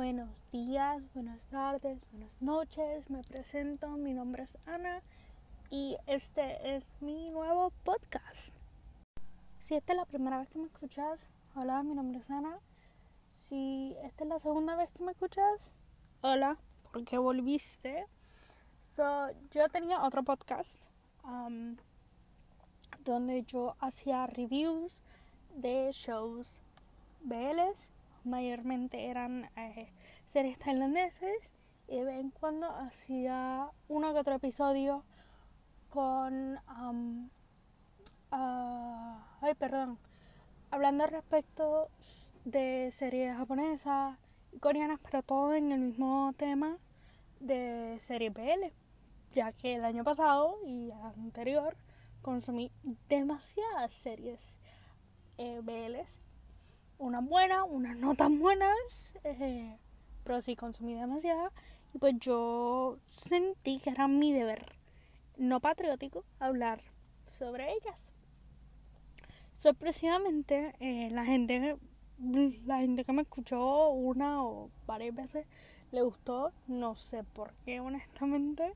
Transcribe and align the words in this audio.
buenos 0.00 0.30
días, 0.50 1.12
buenas 1.12 1.44
tardes, 1.48 2.00
buenas 2.10 2.40
noches. 2.40 3.10
Me 3.10 3.20
presento, 3.20 3.86
mi 3.98 4.14
nombre 4.14 4.44
es 4.44 4.56
Ana 4.64 5.02
y 5.68 5.98
este 6.06 6.74
es 6.74 6.90
mi 7.02 7.28
nuevo 7.28 7.70
podcast. 7.84 8.56
Si 9.58 9.74
esta 9.74 9.92
es 9.92 9.98
la 9.98 10.06
primera 10.06 10.38
vez 10.38 10.48
que 10.48 10.58
me 10.58 10.68
escuchas, 10.68 11.28
hola, 11.54 11.82
mi 11.82 11.94
nombre 11.94 12.18
es 12.18 12.30
Ana. 12.30 12.60
Si 13.28 13.94
esta 14.02 14.24
es 14.24 14.30
la 14.30 14.38
segunda 14.38 14.74
vez 14.74 14.90
que 14.90 15.04
me 15.04 15.12
escuchas, 15.12 15.70
hola, 16.22 16.56
¿por 16.90 17.04
qué 17.04 17.18
volviste? 17.18 18.06
So, 18.80 19.28
yo 19.50 19.68
tenía 19.68 20.02
otro 20.02 20.22
podcast 20.22 20.86
um, 21.24 21.76
donde 23.04 23.42
yo 23.42 23.76
hacía 23.80 24.26
reviews 24.26 25.02
de 25.56 25.90
shows 25.92 26.62
BLs 27.20 27.90
mayormente 28.24 29.06
eran 29.06 29.50
eh, 29.56 29.92
series 30.26 30.58
tailandeses 30.58 31.52
y 31.88 31.96
de 31.96 32.04
vez 32.04 32.20
en 32.20 32.30
cuando 32.30 32.66
hacía 32.68 33.68
uno 33.88 34.12
que 34.12 34.18
otro 34.20 34.34
episodio 34.34 35.04
con 35.88 36.58
ah, 38.30 39.26
ay 39.40 39.54
perdón 39.54 39.98
hablando 40.70 41.06
respecto 41.06 41.88
de 42.44 42.90
series 42.92 43.36
japonesas 43.36 44.16
y 44.52 44.58
coreanas 44.58 45.00
pero 45.02 45.22
todo 45.22 45.54
en 45.54 45.72
el 45.72 45.80
mismo 45.80 46.32
tema 46.36 46.78
de 47.40 47.96
series 47.98 48.32
BL 48.32 48.72
ya 49.32 49.52
que 49.52 49.74
el 49.74 49.84
año 49.84 50.04
pasado 50.04 50.58
y 50.66 50.90
el 50.90 51.22
anterior 51.24 51.76
consumí 52.22 52.70
demasiadas 53.08 53.92
series 53.94 54.58
eh, 55.38 55.60
unas 57.00 57.24
buenas, 57.24 57.64
unas 57.68 57.96
no 57.96 58.14
tan 58.14 58.38
buenas, 58.38 59.12
eh, 59.24 59.76
pero 60.22 60.40
sí 60.42 60.54
consumí 60.54 60.94
demasiada. 60.94 61.50
Y 61.92 61.98
pues 61.98 62.14
yo 62.20 62.98
sentí 63.08 63.78
que 63.78 63.90
era 63.90 64.06
mi 64.06 64.32
deber, 64.32 64.64
no 65.36 65.60
patriótico, 65.60 66.24
hablar 66.38 66.82
sobre 67.32 67.72
ellas. 67.72 68.08
Sorpresivamente, 69.56 70.74
eh, 70.78 71.10
la 71.10 71.24
gente 71.24 71.76
la 72.66 72.80
gente 72.80 73.04
que 73.04 73.12
me 73.12 73.22
escuchó 73.22 73.88
una 73.88 74.44
o 74.44 74.70
varias 74.86 75.14
veces 75.14 75.46
le 75.90 76.02
gustó, 76.02 76.52
no 76.66 76.94
sé 76.94 77.24
por 77.24 77.54
qué 77.64 77.80
honestamente, 77.80 78.74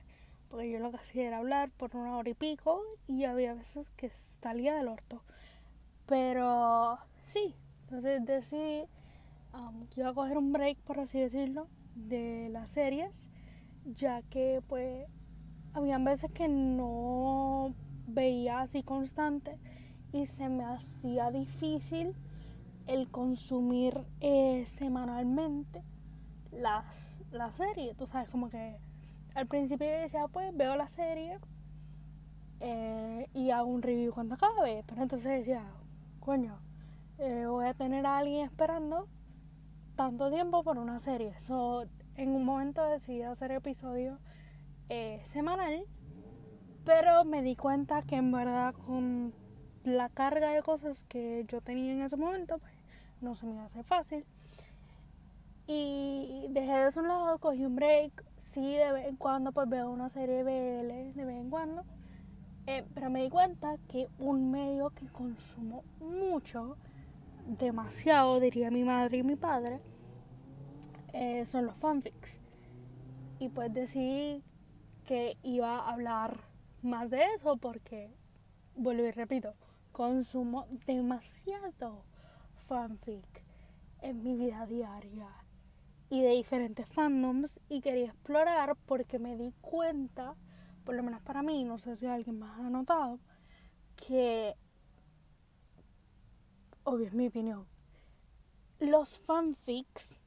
porque 0.48 0.70
yo 0.70 0.78
lo 0.78 0.90
que 0.90 0.96
hacía 0.96 1.26
era 1.26 1.38
hablar 1.38 1.70
por 1.70 1.94
una 1.94 2.16
hora 2.16 2.30
y 2.30 2.34
pico 2.34 2.82
y 3.06 3.24
había 3.24 3.54
veces 3.54 3.90
que 3.96 4.10
salía 4.40 4.74
del 4.74 4.88
orto. 4.88 5.22
Pero 6.06 6.98
sí, 7.26 7.54
entonces 7.94 8.24
decidí 8.24 8.88
um, 9.52 9.86
que 9.86 10.00
iba 10.00 10.08
a 10.08 10.14
coger 10.14 10.36
un 10.36 10.52
break, 10.52 10.78
por 10.78 10.98
así 10.98 11.20
decirlo, 11.20 11.68
de 11.94 12.48
las 12.50 12.70
series, 12.70 13.28
ya 13.84 14.22
que 14.22 14.60
pues 14.66 15.06
habían 15.74 16.04
veces 16.04 16.32
que 16.32 16.48
no 16.48 17.72
veía 18.08 18.62
así 18.62 18.82
constante 18.82 19.56
y 20.12 20.26
se 20.26 20.48
me 20.48 20.64
hacía 20.64 21.30
difícil 21.30 22.14
el 22.88 23.08
consumir 23.12 24.04
eh, 24.20 24.64
semanalmente 24.66 25.84
las, 26.50 27.22
la 27.30 27.52
serie. 27.52 27.94
Tú 27.94 28.08
sabes, 28.08 28.28
como 28.28 28.50
que 28.50 28.76
al 29.36 29.46
principio 29.46 29.86
yo 29.86 30.00
decía, 30.00 30.26
pues 30.26 30.54
veo 30.56 30.74
la 30.74 30.88
serie 30.88 31.38
eh, 32.58 33.28
y 33.34 33.50
hago 33.50 33.68
un 33.68 33.82
review 33.82 34.12
cuando 34.12 34.34
acabe. 34.34 34.82
Pero 34.84 35.02
entonces 35.02 35.30
decía, 35.30 35.64
coño, 36.18 36.58
eh, 37.18 37.46
voy 37.46 37.66
a 37.66 37.74
tener 37.74 38.06
a 38.06 38.18
alguien 38.18 38.44
esperando 38.44 39.08
tanto 39.96 40.30
tiempo 40.30 40.62
por 40.64 40.78
una 40.78 40.98
serie. 40.98 41.38
So, 41.40 41.84
en 42.16 42.30
un 42.30 42.44
momento 42.44 42.84
decidí 42.84 43.22
hacer 43.22 43.52
episodio 43.52 44.18
eh, 44.88 45.20
semanal, 45.24 45.84
pero 46.84 47.24
me 47.24 47.42
di 47.42 47.56
cuenta 47.56 48.02
que 48.02 48.16
en 48.16 48.32
verdad 48.32 48.74
con 48.74 49.32
la 49.84 50.08
carga 50.08 50.50
de 50.50 50.62
cosas 50.62 51.04
que 51.04 51.44
yo 51.48 51.60
tenía 51.60 51.92
en 51.92 52.02
ese 52.02 52.16
momento, 52.16 52.58
pues 52.58 52.72
no 53.20 53.34
se 53.34 53.46
me 53.46 53.60
hace 53.60 53.82
fácil. 53.82 54.24
Y 55.66 56.46
dejé 56.50 56.72
de 56.72 57.00
un 57.00 57.08
lado, 57.08 57.38
cogí 57.38 57.64
un 57.64 57.76
break. 57.76 58.24
Sí, 58.38 58.74
de 58.74 58.92
vez 58.92 59.06
en 59.06 59.16
cuando 59.16 59.52
pues 59.52 59.68
veo 59.68 59.90
una 59.90 60.10
serie 60.10 60.42
BL, 60.42 61.14
de 61.14 61.24
vez 61.24 61.36
en 61.36 61.48
cuando. 61.48 61.84
Eh, 62.66 62.84
pero 62.94 63.10
me 63.10 63.22
di 63.22 63.30
cuenta 63.30 63.76
que 63.88 64.08
un 64.18 64.50
medio 64.50 64.90
que 64.90 65.06
consumo 65.08 65.84
mucho 66.00 66.76
demasiado, 67.46 68.40
diría 68.40 68.70
mi 68.70 68.84
madre 68.84 69.18
y 69.18 69.22
mi 69.22 69.36
padre, 69.36 69.80
eh, 71.12 71.44
son 71.46 71.66
los 71.66 71.76
fanfics. 71.76 72.40
Y 73.38 73.48
pues 73.48 73.72
decidí 73.72 74.42
que 75.04 75.36
iba 75.42 75.78
a 75.78 75.92
hablar 75.92 76.40
más 76.82 77.10
de 77.10 77.22
eso 77.34 77.56
porque, 77.56 78.10
vuelvo 78.74 79.04
y 79.04 79.10
repito, 79.10 79.54
consumo 79.92 80.66
demasiado 80.86 82.04
fanfic 82.56 83.44
en 84.00 84.22
mi 84.22 84.36
vida 84.36 84.66
diaria 84.66 85.28
y 86.10 86.20
de 86.20 86.30
diferentes 86.30 86.86
fandoms 86.88 87.60
y 87.68 87.80
quería 87.80 88.06
explorar 88.06 88.76
porque 88.86 89.18
me 89.18 89.36
di 89.36 89.52
cuenta, 89.60 90.34
por 90.84 90.94
lo 90.94 91.02
menos 91.02 91.22
para 91.22 91.42
mí, 91.42 91.64
no 91.64 91.78
sé 91.78 91.96
si 91.96 92.06
alguien 92.06 92.38
más 92.38 92.58
ha 92.58 92.70
notado, 92.70 93.18
que 93.96 94.56
obvio 96.84 97.06
es 97.06 97.14
mi 97.14 97.26
opinión, 97.26 97.66
los 98.78 99.18
fanfics, 99.18 100.20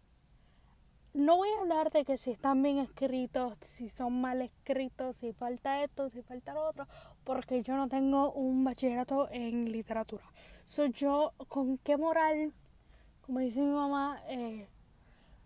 no 1.14 1.38
voy 1.38 1.50
a 1.50 1.62
hablar 1.62 1.92
de 1.92 2.06
que 2.06 2.18
si 2.18 2.32
están 2.32 2.62
bien 2.62 2.78
escritos, 2.78 3.58
si 3.62 3.90
son 3.90 4.22
mal 4.22 4.42
escritos, 4.42 5.18
si 5.18 5.34
falta 5.34 5.84
esto, 5.84 6.10
si 6.10 6.22
falta 6.22 6.54
lo 6.54 6.68
otro, 6.68 6.88
porque 7.24 7.64
yo 7.64 7.76
no 7.76 7.88
tengo 7.88 8.32
un 8.34 8.64
bachillerato 8.64 9.28
en 9.32 9.72
literatura. 9.72 10.24
Soy 10.68 10.92
yo, 10.92 11.34
¿con 11.48 11.78
qué 11.80 11.98
moral, 11.98 12.54
como 13.22 13.40
dice 13.40 13.62
mi 13.62 13.72
mamá, 13.72 14.22
eh, 14.28 14.68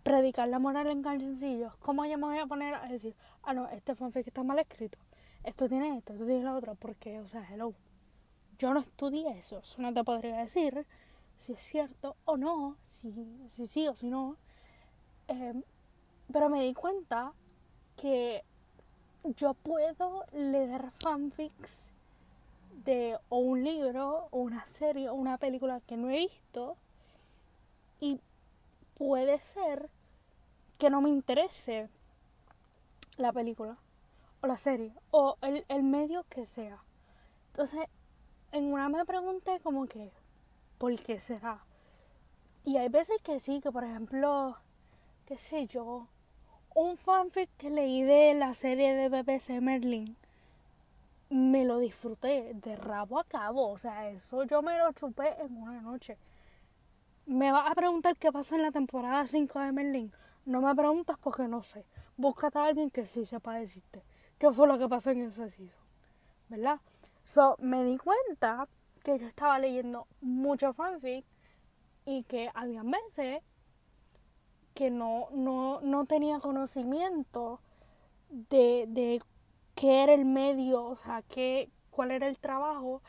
predicar 0.04 0.50
la 0.50 0.60
moral 0.60 0.88
en 0.88 1.04
calzoncillos? 1.04 1.76
¿Cómo 1.78 2.06
yo 2.06 2.18
me 2.18 2.26
voy 2.26 2.40
a 2.40 2.48
poner 2.48 2.76
a 2.76 2.88
decir, 2.88 3.16
ah, 3.44 3.54
no, 3.54 3.70
este 3.70 3.96
fanfic 3.96 4.28
está 4.28 4.44
mal 4.44 4.60
escrito? 4.60 4.98
Esto 5.44 5.70
tiene 5.70 5.98
esto, 5.98 6.14
esto 6.14 6.26
tiene 6.26 6.44
lo 6.44 6.56
otro, 6.56 6.76
porque, 6.76 7.20
o 7.20 7.28
sea, 7.28 7.48
hello. 7.50 7.74
Yo 8.58 8.74
no 8.74 8.82
estudié 8.82 9.40
eso, 9.40 9.60
eso 9.60 9.82
no 9.82 9.94
te 9.94 10.04
podría 10.04 10.38
decir 10.38 10.86
si 11.41 11.53
es 11.53 11.62
cierto 11.62 12.16
o 12.25 12.38
no, 12.38 12.78
si, 12.85 13.12
si 13.50 13.66
sí 13.66 13.88
o 13.88 13.96
si 13.96 14.09
no. 14.09 14.38
Em, 15.28 15.63
pero 16.31 16.50
me 16.50 16.63
di 16.63 16.74
cuenta 16.74 17.34
que 17.97 18.44
yo 19.24 19.56
puedo 19.56 20.25
leer 20.34 20.91
fanfics 20.91 21.91
de 22.85 23.18
o 23.29 23.40
un 23.40 23.63
libro 23.63 24.28
o 24.29 24.40
una 24.40 24.66
serie 24.66 25.09
o 25.09 25.16
una 25.16 25.38
película 25.38 25.81
que 25.81 25.97
no 25.97 26.09
he 26.09 26.18
visto 26.18 26.78
y 28.00 28.19
puede 28.96 29.40
ser 29.40 29.90
que 30.78 30.91
no 30.91 31.02
me 31.02 31.09
interese 31.09 31.90
la 33.18 33.34
película 33.34 33.78
o 34.41 34.47
la 34.47 34.58
serie 34.58 34.94
o 35.09 35.38
el, 35.41 35.66
el 35.69 35.81
medio 35.81 36.23
que 36.29 36.46
sea. 36.46 36.84
Entonces, 37.47 37.88
en 38.52 38.72
una 38.72 38.90
me 38.90 39.06
pregunté 39.06 39.59
como 39.62 39.88
que, 39.88 40.12
¿por 40.81 40.96
qué 40.96 41.19
será? 41.19 41.59
Y 42.66 42.78
hay 42.78 42.90
veces 42.90 43.22
que 43.22 43.40
sí, 43.40 43.62
que 43.62 43.72
por 43.72 43.84
ejemplo, 43.84 44.58
qué 45.28 45.38
sé 45.38 45.68
yo, 45.68 46.08
un 46.74 46.97
fanfic 46.97 47.52
que 47.56 47.69
leí 47.69 48.02
de 48.02 48.34
la 48.34 48.56
serie 48.56 48.96
de 48.96 49.09
BBC 49.09 49.62
Merlin, 49.62 50.18
me 51.30 51.66
lo 51.66 51.78
disfruté 51.78 52.56
de 52.56 52.75
rabo 52.75 53.20
a 53.20 53.25
cabo, 53.25 53.70
o 53.70 53.78
sea, 53.78 54.09
eso 54.09 54.44
yo 54.46 54.64
me 54.64 54.75
lo 54.80 54.91
chupé 54.94 55.36
en 55.40 55.56
una 55.56 55.81
noche. 55.81 56.18
Me 57.28 57.52
vas 57.52 57.70
a 57.70 57.75
preguntar 57.75 58.18
qué 58.18 58.31
pasó 58.31 58.56
en 58.56 58.64
la 58.64 58.72
temporada 58.72 59.28
5 59.28 59.59
de 59.59 59.72
Merlin. 59.72 60.12
No 60.46 60.62
me 60.62 60.73
preguntas 60.73 61.16
porque 61.22 61.44
no 61.47 61.61
sé. 61.61 61.85
Búscate 62.17 62.58
a 62.58 62.66
alguien 62.66 62.90
que 62.90 63.06
sí 63.06 63.23
sepa 63.23 63.53
decirte 63.53 64.03
qué 64.40 64.52
fue 64.52 64.67
lo 64.67 64.79
que 64.79 64.90
pasó 64.90 65.11
en 65.11 65.28
ese 65.28 65.47
season. 65.47 65.85
¿Verdad? 66.50 66.79
So, 67.23 67.56
me 67.59 67.84
di 67.84 67.97
cuenta 67.97 68.67
que 69.03 69.18
yo 69.20 69.28
estaba 69.28 69.59
leyendo 69.59 70.08
mucho 70.22 70.74
fanfic 70.74 71.26
y 72.06 72.24
que 72.24 72.50
había 72.53 72.84
veces 72.84 73.42
que 74.74 74.90
no, 74.90 75.28
no, 75.32 75.82
no 75.82 76.06
tenía 76.06 76.40
conocimiento 76.40 77.59
de, 78.30 78.86
de 78.88 79.22
qué 79.76 80.03
era 80.03 80.14
el 80.14 80.26
medio, 80.26 80.84
o 80.84 80.96
sea, 80.96 81.22
qué, 81.24 81.70
cuál 81.90 82.12
era 82.12 82.28
el 82.28 82.40
trabajo 82.40 83.02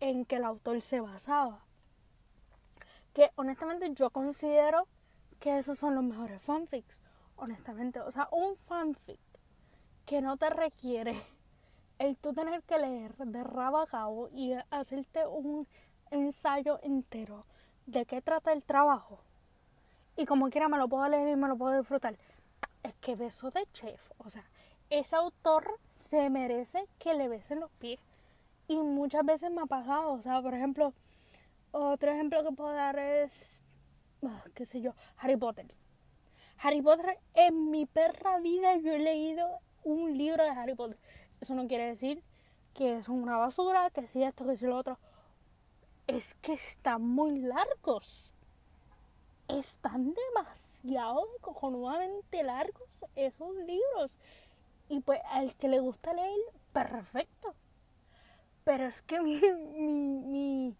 en 0.00 0.24
que 0.24 0.36
el 0.36 0.44
autor 0.44 0.80
se 0.82 1.00
basaba. 1.00 1.64
Que 3.12 3.30
honestamente 3.36 3.92
yo 3.94 4.10
considero 4.10 4.86
que 5.40 5.58
esos 5.58 5.78
son 5.78 5.94
los 5.94 6.04
mejores 6.04 6.42
fanfics. 6.42 7.00
Honestamente, 7.36 8.00
o 8.00 8.10
sea, 8.10 8.28
un 8.32 8.56
fanfic 8.56 9.20
que 10.04 10.20
no 10.20 10.36
te 10.36 10.50
requiere 10.50 11.14
el 11.98 12.16
tú 12.16 12.32
tener 12.32 12.62
que 12.62 12.78
leer 12.78 13.16
de 13.16 13.42
rabo 13.44 13.78
a 13.78 13.86
cabo 13.86 14.28
y 14.32 14.52
hacerte 14.70 15.26
un 15.26 15.66
ensayo 16.10 16.78
entero 16.82 17.40
de 17.86 18.04
qué 18.04 18.20
trata 18.20 18.52
el 18.52 18.62
trabajo 18.62 19.20
y 20.16 20.24
como 20.24 20.48
quiera 20.48 20.68
me 20.68 20.78
lo 20.78 20.88
puedo 20.88 21.06
leer 21.08 21.28
y 21.28 21.36
me 21.36 21.48
lo 21.48 21.56
puedo 21.56 21.78
disfrutar. 21.78 22.16
Es 22.82 22.94
que 23.00 23.16
beso 23.16 23.50
de 23.50 23.66
chef, 23.72 24.10
o 24.18 24.30
sea, 24.30 24.44
ese 24.88 25.16
autor 25.16 25.78
se 25.94 26.30
merece 26.30 26.86
que 26.98 27.14
le 27.14 27.28
besen 27.28 27.60
los 27.60 27.70
pies. 27.72 28.00
Y 28.68 28.76
muchas 28.76 29.24
veces 29.24 29.50
me 29.50 29.62
ha 29.62 29.66
pasado, 29.66 30.12
o 30.12 30.22
sea, 30.22 30.40
por 30.40 30.54
ejemplo, 30.54 30.92
otro 31.70 32.10
ejemplo 32.10 32.42
que 32.42 32.52
puedo 32.52 32.72
dar 32.72 32.98
es, 32.98 33.62
ah, 34.24 34.42
qué 34.54 34.64
sé 34.66 34.80
yo, 34.80 34.94
Harry 35.18 35.36
Potter. 35.36 35.66
Harry 36.58 36.80
Potter, 36.80 37.18
en 37.34 37.70
mi 37.70 37.86
perra 37.86 38.40
vida 38.40 38.76
yo 38.78 38.92
he 38.92 38.98
leído 38.98 39.46
un 39.84 40.16
libro 40.16 40.42
de 40.42 40.50
Harry 40.50 40.74
Potter. 40.74 40.98
Eso 41.40 41.54
no 41.54 41.66
quiere 41.66 41.86
decir 41.86 42.22
que 42.74 43.02
son 43.02 43.22
una 43.22 43.36
basura, 43.36 43.90
que 43.90 44.06
si 44.06 44.22
esto, 44.22 44.46
que 44.46 44.56
si 44.56 44.66
lo 44.66 44.76
otro. 44.76 44.98
Es 46.06 46.34
que 46.36 46.52
están 46.54 47.02
muy 47.02 47.38
largos. 47.38 48.32
Están 49.48 50.14
demasiado 50.14 51.26
cojonudamente 51.40 52.42
largos 52.42 53.04
esos 53.14 53.54
libros. 53.56 54.18
Y 54.88 55.00
pues 55.00 55.20
al 55.30 55.54
que 55.54 55.68
le 55.68 55.80
gusta 55.80 56.12
leer, 56.12 56.38
perfecto. 56.72 57.54
Pero 58.64 58.84
es 58.84 59.02
que 59.02 59.20
mi, 59.22 59.40
mi, 59.40 60.20
mi, 60.20 60.76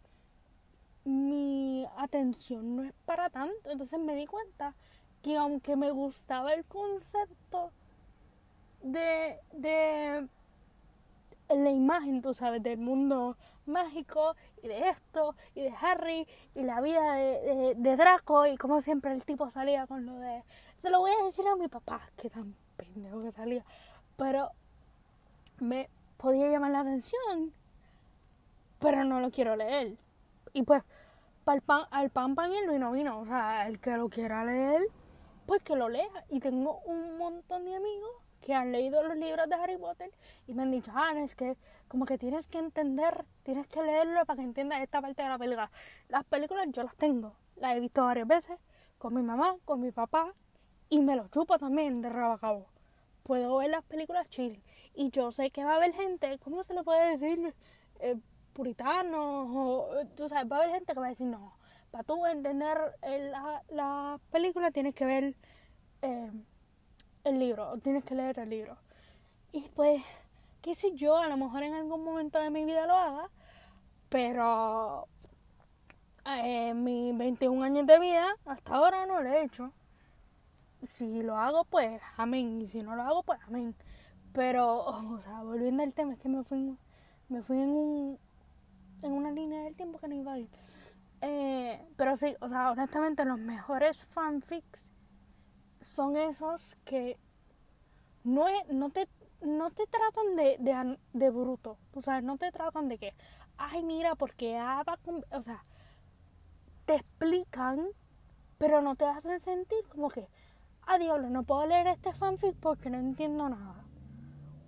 mi 1.05 1.87
atención 1.97 2.77
no 2.77 2.83
es 2.85 2.93
para 3.05 3.31
tanto. 3.31 3.71
Entonces 3.71 3.99
me 3.99 4.15
di 4.15 4.27
cuenta 4.27 4.75
que 5.23 5.37
aunque 5.37 5.77
me 5.77 5.91
gustaba 5.91 6.53
el 6.53 6.65
concepto 6.67 7.73
de, 8.83 9.41
de 9.53 10.29
la 11.49 11.71
imagen, 11.71 12.23
tú 12.23 12.35
sabes, 12.35 12.63
del 12.63 12.79
mundo 12.79 13.37
mágico 13.67 14.37
y 14.63 14.69
de 14.69 14.89
esto 14.89 15.35
y 15.55 15.63
de 15.63 15.75
Harry 15.81 16.27
y 16.55 16.63
la 16.63 16.81
vida 16.81 17.15
de, 17.15 17.75
de, 17.77 17.97
Draco 17.97 18.47
y 18.47 18.57
como 18.57 18.81
siempre 18.81 19.13
el 19.13 19.25
tipo 19.25 19.51
salía 19.51 19.87
con 19.87 20.07
lo 20.07 20.15
de... 20.19 20.43
Se 20.79 20.91
lo 20.91 21.01
voy 21.01 21.11
a 21.11 21.25
decir 21.25 21.47
a 21.47 21.57
mi 21.57 21.69
papá, 21.69 22.01
que 22.17 22.31
tan 22.31 22.55
pendejo 22.77 23.23
que 23.23 23.33
salía, 23.33 23.65
pero 24.17 24.51
me 25.59 25.89
podía 26.17 26.49
llamar 26.49 26.71
la 26.71 26.81
atención, 26.81 27.53
pero 28.79 29.05
no 29.05 29.21
lo 29.21 29.31
quiero 29.31 29.57
leer. 29.57 29.97
Y 30.53 30.63
pues, 30.63 30.83
para 31.45 31.61
pan, 31.61 31.83
al 31.91 32.11
pan 32.11 32.35
pan 32.35 32.53
y 32.53 32.57
el 32.57 32.69
vino 32.69 32.93
vino, 32.93 33.21
o 33.21 33.27
sea, 33.27 33.67
el 33.67 33.81
que 33.81 33.97
lo 33.97 34.09
quiera 34.09 34.45
leer, 34.45 34.83
pues 35.47 35.63
que 35.63 35.77
lo 35.77 35.89
lea. 35.89 36.09
Y 36.29 36.41
tengo 36.41 36.81
un 36.87 37.17
montón 37.19 37.65
de 37.65 37.77
amigos 37.77 38.26
que 38.47 38.55
han 38.55 38.71
leído 38.71 39.03
los 39.03 39.17
libros 39.17 39.49
de 39.49 39.57
Harry 39.57 39.77
Potter 39.77 40.09
y 40.47 40.55
me 40.55 40.63
han 40.63 40.71
dicho, 40.71 40.93
ah, 40.95 41.13
es 41.17 41.35
que 41.35 41.57
como 41.89 42.07
que 42.07 42.17
tienes 42.17 42.47
que 42.47 42.59
entender, 42.59 43.25
tienes 43.43 43.67
que 43.67 43.83
leerlo 43.83 44.25
para 44.25 44.37
que 44.37 44.45
entiendas 44.45 44.81
esta 44.83 45.01
parte 45.01 45.21
de 45.21 45.29
la 45.29 45.37
película. 45.37 45.69
Las 46.09 46.23
películas 46.23 46.69
yo 46.71 46.85
las 46.85 46.95
tengo, 46.95 47.35
las 47.57 47.77
he 47.77 47.81
visto 47.81 48.05
varias 48.05 48.29
veces 48.29 48.57
con 48.99 49.15
mi 49.15 49.23
mamá, 49.23 49.57
con 49.65 49.81
mi 49.81 49.91
papá 49.91 50.33
y 50.89 51.01
me 51.03 51.17
lo 51.17 51.27
chupo 51.27 51.59
también 51.59 52.01
de 52.01 52.09
rabo 52.09 52.35
a 52.35 52.39
cabo. 52.39 52.67
Puedo 53.25 53.57
ver 53.57 53.71
las 53.71 53.83
películas 53.83 54.29
chill 54.29 54.63
y 54.95 55.11
yo 55.11 55.33
sé 55.33 55.51
que 55.51 55.65
va 55.65 55.73
a 55.73 55.77
haber 55.77 55.93
gente, 55.95 56.39
¿cómo 56.39 56.63
se 56.63 56.73
le 56.73 56.85
puede 56.85 57.19
decir? 57.19 57.53
Eh, 57.99 58.15
puritanos 58.53 59.49
o, 59.51 60.07
tú 60.17 60.29
sabes, 60.29 60.49
va 60.49 60.59
a 60.59 60.61
haber 60.61 60.71
gente 60.71 60.95
que 60.95 61.01
va 61.01 61.07
a 61.07 61.09
decir, 61.09 61.27
no, 61.27 61.59
para 61.91 62.05
tú 62.05 62.25
entender 62.27 62.79
la, 63.03 63.65
la 63.71 64.21
película 64.31 64.71
tienes 64.71 64.95
que 64.95 65.05
ver... 65.05 65.35
Eh, 66.03 66.31
el 67.27 67.39
libro, 67.39 67.77
tienes 67.79 68.05
que 68.05 68.15
leer 68.15 68.39
el 68.39 68.51
libro. 68.51 68.77
Y 69.53 69.63
pues, 69.75 70.03
qué 70.63 70.75
sé 70.75 70.95
yo, 70.95 71.17
a 71.17 71.29
lo 71.29 71.37
mejor 71.37 71.63
en 71.63 71.75
algún 71.75 72.05
momento 72.05 72.39
de 72.39 72.51
mi 72.51 72.65
vida 72.65 72.87
lo 72.87 72.95
haga, 72.95 73.31
pero 74.09 75.09
en 76.25 76.85
mis 76.85 77.17
21 77.17 77.65
años 77.65 77.87
de 77.87 77.99
vida, 77.99 78.27
hasta 78.45 78.75
ahora 78.75 79.07
no 79.07 79.21
lo 79.21 79.31
he 79.31 79.45
hecho. 79.45 79.73
Si 80.83 81.23
lo 81.23 81.37
hago, 81.37 81.65
pues 81.65 82.01
amén. 82.17 82.61
Y 82.61 82.67
si 82.67 82.83
no 82.83 82.95
lo 82.95 83.03
hago, 83.03 83.23
pues 83.23 83.41
amén. 83.47 83.75
Pero, 84.33 84.85
o 84.87 85.21
sea, 85.21 85.43
volviendo 85.43 85.83
al 85.83 85.93
tema, 85.93 86.15
es 86.15 86.21
que 86.21 86.29
me 86.29 86.45
fui, 86.45 86.77
me 87.29 87.43
fui 87.43 87.61
en, 87.61 87.71
un, 87.71 88.19
en 89.03 89.13
una 89.13 89.31
línea 89.31 89.63
del 89.63 89.75
tiempo 89.75 89.99
que 89.99 90.09
no 90.09 90.15
iba 90.15 90.33
a 90.35 90.39
ir. 90.39 90.51
Eh, 91.23 91.85
pero 91.97 92.17
sí, 92.17 92.37
o 92.41 92.49
sea, 92.49 92.71
honestamente, 92.71 93.25
los 93.25 93.39
mejores 93.39 94.05
fanfics 94.05 94.87
son 95.87 96.17
esos 96.17 96.75
que 96.85 97.19
no, 98.25 98.49
es, 98.49 98.69
no, 98.69 98.91
te, 98.91 99.09
no 99.41 99.71
te 99.71 99.87
tratan 99.87 100.37
de, 100.37 100.57
de, 100.59 100.99
de 101.13 101.31
bruto, 101.31 101.79
tú 101.93 102.03
sabes, 102.03 102.25
no 102.25 102.37
te 102.37 102.51
tratan 102.51 102.89
de 102.89 102.99
que, 102.99 103.15
ay, 103.57 103.83
mira, 103.83 104.15
porque 104.15 104.55
va 104.55 104.85
o 105.33 105.43
sea, 105.43 105.65
te 106.85 106.97
explican, 106.97 107.87
pero 108.59 108.83
no 108.83 108.97
te 108.97 109.07
hacen 109.07 109.41
sentir 109.41 109.87
como 109.89 110.09
que, 110.09 110.29
ah, 110.83 110.99
diablo, 110.99 111.31
no 111.31 111.45
puedo 111.45 111.67
leer 111.67 111.87
este 111.87 112.13
fanfic 112.13 112.57
porque 112.57 112.91
no 112.91 112.99
entiendo 112.99 113.49
nada. 113.49 113.85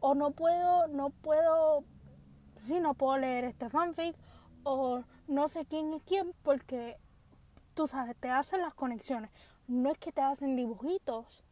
O 0.00 0.14
no 0.14 0.30
puedo, 0.30 0.86
no 0.88 1.10
puedo, 1.10 1.84
sí, 2.60 2.78
no 2.80 2.94
puedo 2.94 3.18
leer 3.18 3.44
este 3.44 3.68
fanfic, 3.68 4.16
o 4.62 5.02
no 5.26 5.48
sé 5.48 5.64
quién 5.66 5.92
es 5.94 6.02
quién 6.04 6.32
porque, 6.42 6.98
tú 7.74 7.86
sabes, 7.86 8.16
te 8.16 8.30
hacen 8.30 8.62
las 8.62 8.74
conexiones 8.74 9.30
no 9.68 9.90
es 9.90 9.98
que 9.98 10.12
te 10.12 10.20
hacen 10.20 10.56
dibujitos, 10.56 11.44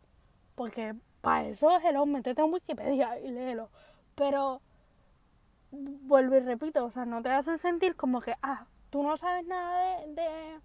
porque 0.54 0.94
para 1.20 1.46
eso 1.46 1.76
es 1.76 1.84
el 1.84 1.96
hombre, 1.96 2.20
métete 2.20 2.42
en 2.42 2.52
Wikipedia 2.52 3.18
y 3.20 3.30
léelo. 3.30 3.70
Pero 4.14 4.62
vuelvo 5.70 6.36
y 6.36 6.40
repito, 6.40 6.84
o 6.84 6.90
sea, 6.90 7.04
no 7.04 7.22
te 7.22 7.28
hacen 7.28 7.58
sentir 7.58 7.94
como 7.94 8.20
que, 8.20 8.34
ah, 8.42 8.66
tú 8.90 9.02
no 9.02 9.16
sabes 9.16 9.46
nada 9.46 10.00
de, 10.00 10.14
de, 10.14 10.60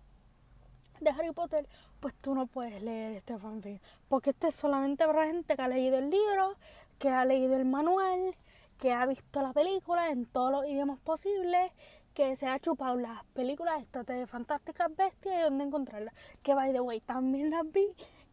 de 1.02 1.10
Harry 1.10 1.32
Potter, 1.32 1.68
pues 2.00 2.16
tú 2.16 2.34
no 2.34 2.48
puedes 2.48 2.82
leer 2.82 3.14
este 3.14 3.38
fanfic. 3.38 3.82
Porque 4.08 4.32
este 4.32 4.48
es 4.48 4.56
solamente 4.56 5.06
para 5.06 5.28
gente 5.28 5.56
que 5.56 5.62
ha 5.62 5.68
leído 5.68 5.98
el 5.98 6.10
libro, 6.10 6.56
que 6.98 7.10
ha 7.10 7.26
leído 7.26 7.56
el 7.56 7.66
manual, 7.66 8.36
que 8.78 8.94
ha 8.94 9.06
visto 9.06 9.42
la 9.42 9.54
película 9.54 10.10
en 10.10 10.26
todos 10.26 10.52
los 10.52 10.66
idiomas 10.66 11.00
posibles 11.00 11.72
que 12.14 12.36
se 12.36 12.48
ha 12.48 12.60
chupado 12.60 12.98
las 12.98 13.24
películas 13.34 13.82
estas 13.82 14.06
de 14.06 14.28
Fantásticas 14.28 14.96
Bestias 14.96 15.36
y 15.36 15.42
dónde 15.42 15.64
encontrarlas. 15.64 16.14
Que 16.44 16.54
by 16.54 16.72
the 16.74 16.82
way, 16.82 17.00
también 17.00 17.50
las 17.50 17.70
vi. 17.72 17.88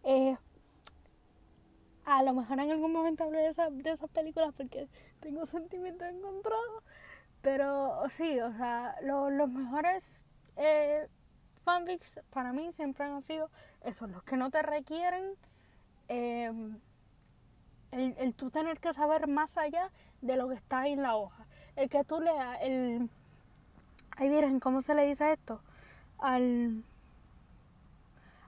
Eh, 0.04 0.36
a 2.04 2.22
lo 2.22 2.32
mejor 2.32 2.58
en 2.58 2.70
algún 2.70 2.92
momento 2.92 3.24
hablé 3.24 3.40
de, 3.40 3.48
esa, 3.48 3.70
de 3.70 3.90
esas 3.90 4.10
películas 4.10 4.52
porque 4.56 4.88
tengo 5.20 5.46
sentimientos 5.46 6.08
encontrados. 6.08 6.82
Pero 7.42 8.02
sí, 8.08 8.40
o 8.40 8.52
sea, 8.52 8.96
los 9.02 9.48
mejores 9.48 10.26
eh, 10.56 11.08
fanfics 11.64 12.20
para 12.30 12.52
mí 12.52 12.72
siempre 12.72 13.04
han 13.04 13.22
sido 13.22 13.50
esos, 13.82 14.10
los 14.10 14.22
que 14.24 14.36
no 14.36 14.50
te 14.50 14.62
requieren 14.62 15.34
eh, 16.08 16.50
el, 17.92 18.14
el 18.18 18.34
tú 18.34 18.50
tener 18.50 18.80
que 18.80 18.92
saber 18.92 19.28
más 19.28 19.56
allá 19.56 19.92
de 20.20 20.36
lo 20.36 20.48
que 20.48 20.56
está 20.56 20.88
en 20.88 21.02
la 21.02 21.16
hoja. 21.16 21.46
El 21.76 21.88
que 21.88 22.02
tú 22.02 22.20
leas 22.20 22.58
el 22.60 23.08
Ay, 24.20 24.30
miren, 24.30 24.58
¿cómo 24.58 24.82
se 24.82 24.96
le 24.96 25.06
dice 25.06 25.32
esto? 25.32 25.60
Al, 26.18 26.82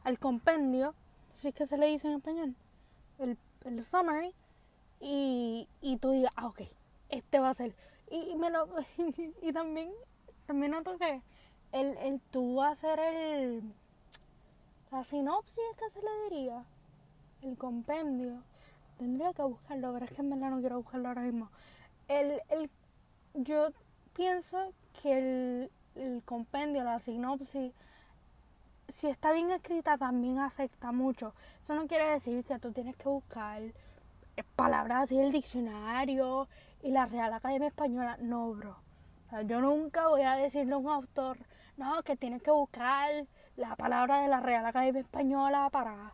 al 0.02 0.18
compendio, 0.18 0.96
si 1.34 1.46
es 1.46 1.54
que 1.54 1.64
se 1.64 1.78
le 1.78 1.86
dice 1.86 2.08
en 2.08 2.14
español, 2.14 2.56
el, 3.20 3.38
el 3.64 3.80
summary, 3.80 4.34
y, 4.98 5.68
y 5.80 5.96
tú 5.98 6.10
digas, 6.10 6.32
ah, 6.34 6.48
ok, 6.48 6.62
este 7.08 7.38
va 7.38 7.50
a 7.50 7.54
ser. 7.54 7.76
Y, 8.10 8.34
me 8.34 8.50
lo, 8.50 8.68
y 9.42 9.52
también, 9.52 9.92
también 10.46 10.72
noto 10.72 10.98
que 10.98 11.22
el, 11.70 11.96
el 11.98 12.20
tú 12.32 12.60
hacer 12.62 12.98
el, 12.98 13.62
la 14.90 15.04
sinopsis, 15.04 15.62
que 15.78 15.88
se 15.88 16.00
le 16.02 16.10
diría, 16.24 16.64
el 17.42 17.56
compendio, 17.56 18.42
tendría 18.98 19.32
que 19.34 19.42
buscarlo, 19.42 19.92
pero 19.92 20.04
es 20.04 20.10
que 20.10 20.20
en 20.20 20.30
verdad 20.30 20.50
no 20.50 20.58
quiero 20.58 20.78
buscarlo 20.78 21.06
ahora 21.06 21.22
mismo. 21.22 21.48
El, 22.08 22.42
el, 22.48 22.68
yo 23.34 23.68
pienso 24.20 24.74
que 25.00 25.70
el, 25.94 26.22
compendio, 26.26 26.84
la 26.84 26.98
sinopsis, 26.98 27.72
si 28.86 29.06
está 29.06 29.32
bien 29.32 29.50
escrita 29.50 29.96
también 29.96 30.38
afecta 30.38 30.92
mucho. 30.92 31.32
Eso 31.62 31.74
no 31.74 31.86
quiere 31.86 32.04
decir 32.10 32.44
que 32.44 32.58
tú 32.58 32.70
tienes 32.70 32.96
que 32.96 33.08
buscar 33.08 33.62
eh, 33.62 33.72
palabras 34.56 35.04
así 35.04 35.16
del 35.16 35.32
diccionario 35.32 36.48
y 36.82 36.90
la 36.90 37.06
Real 37.06 37.32
Academia 37.32 37.68
Española. 37.68 38.18
No, 38.20 38.52
bro. 38.52 38.76
yo 39.46 39.62
nunca 39.62 40.08
voy 40.08 40.20
a 40.20 40.36
decirle 40.36 40.74
a 40.74 40.76
un 40.76 40.90
autor, 40.90 41.38
no, 41.78 42.02
que 42.02 42.14
tienes 42.14 42.42
que 42.42 42.50
buscar 42.50 43.24
la 43.56 43.74
palabra 43.74 44.20
de 44.20 44.28
la 44.28 44.40
Real 44.40 44.66
Academia 44.66 45.00
Española 45.00 45.70
para 45.72 46.12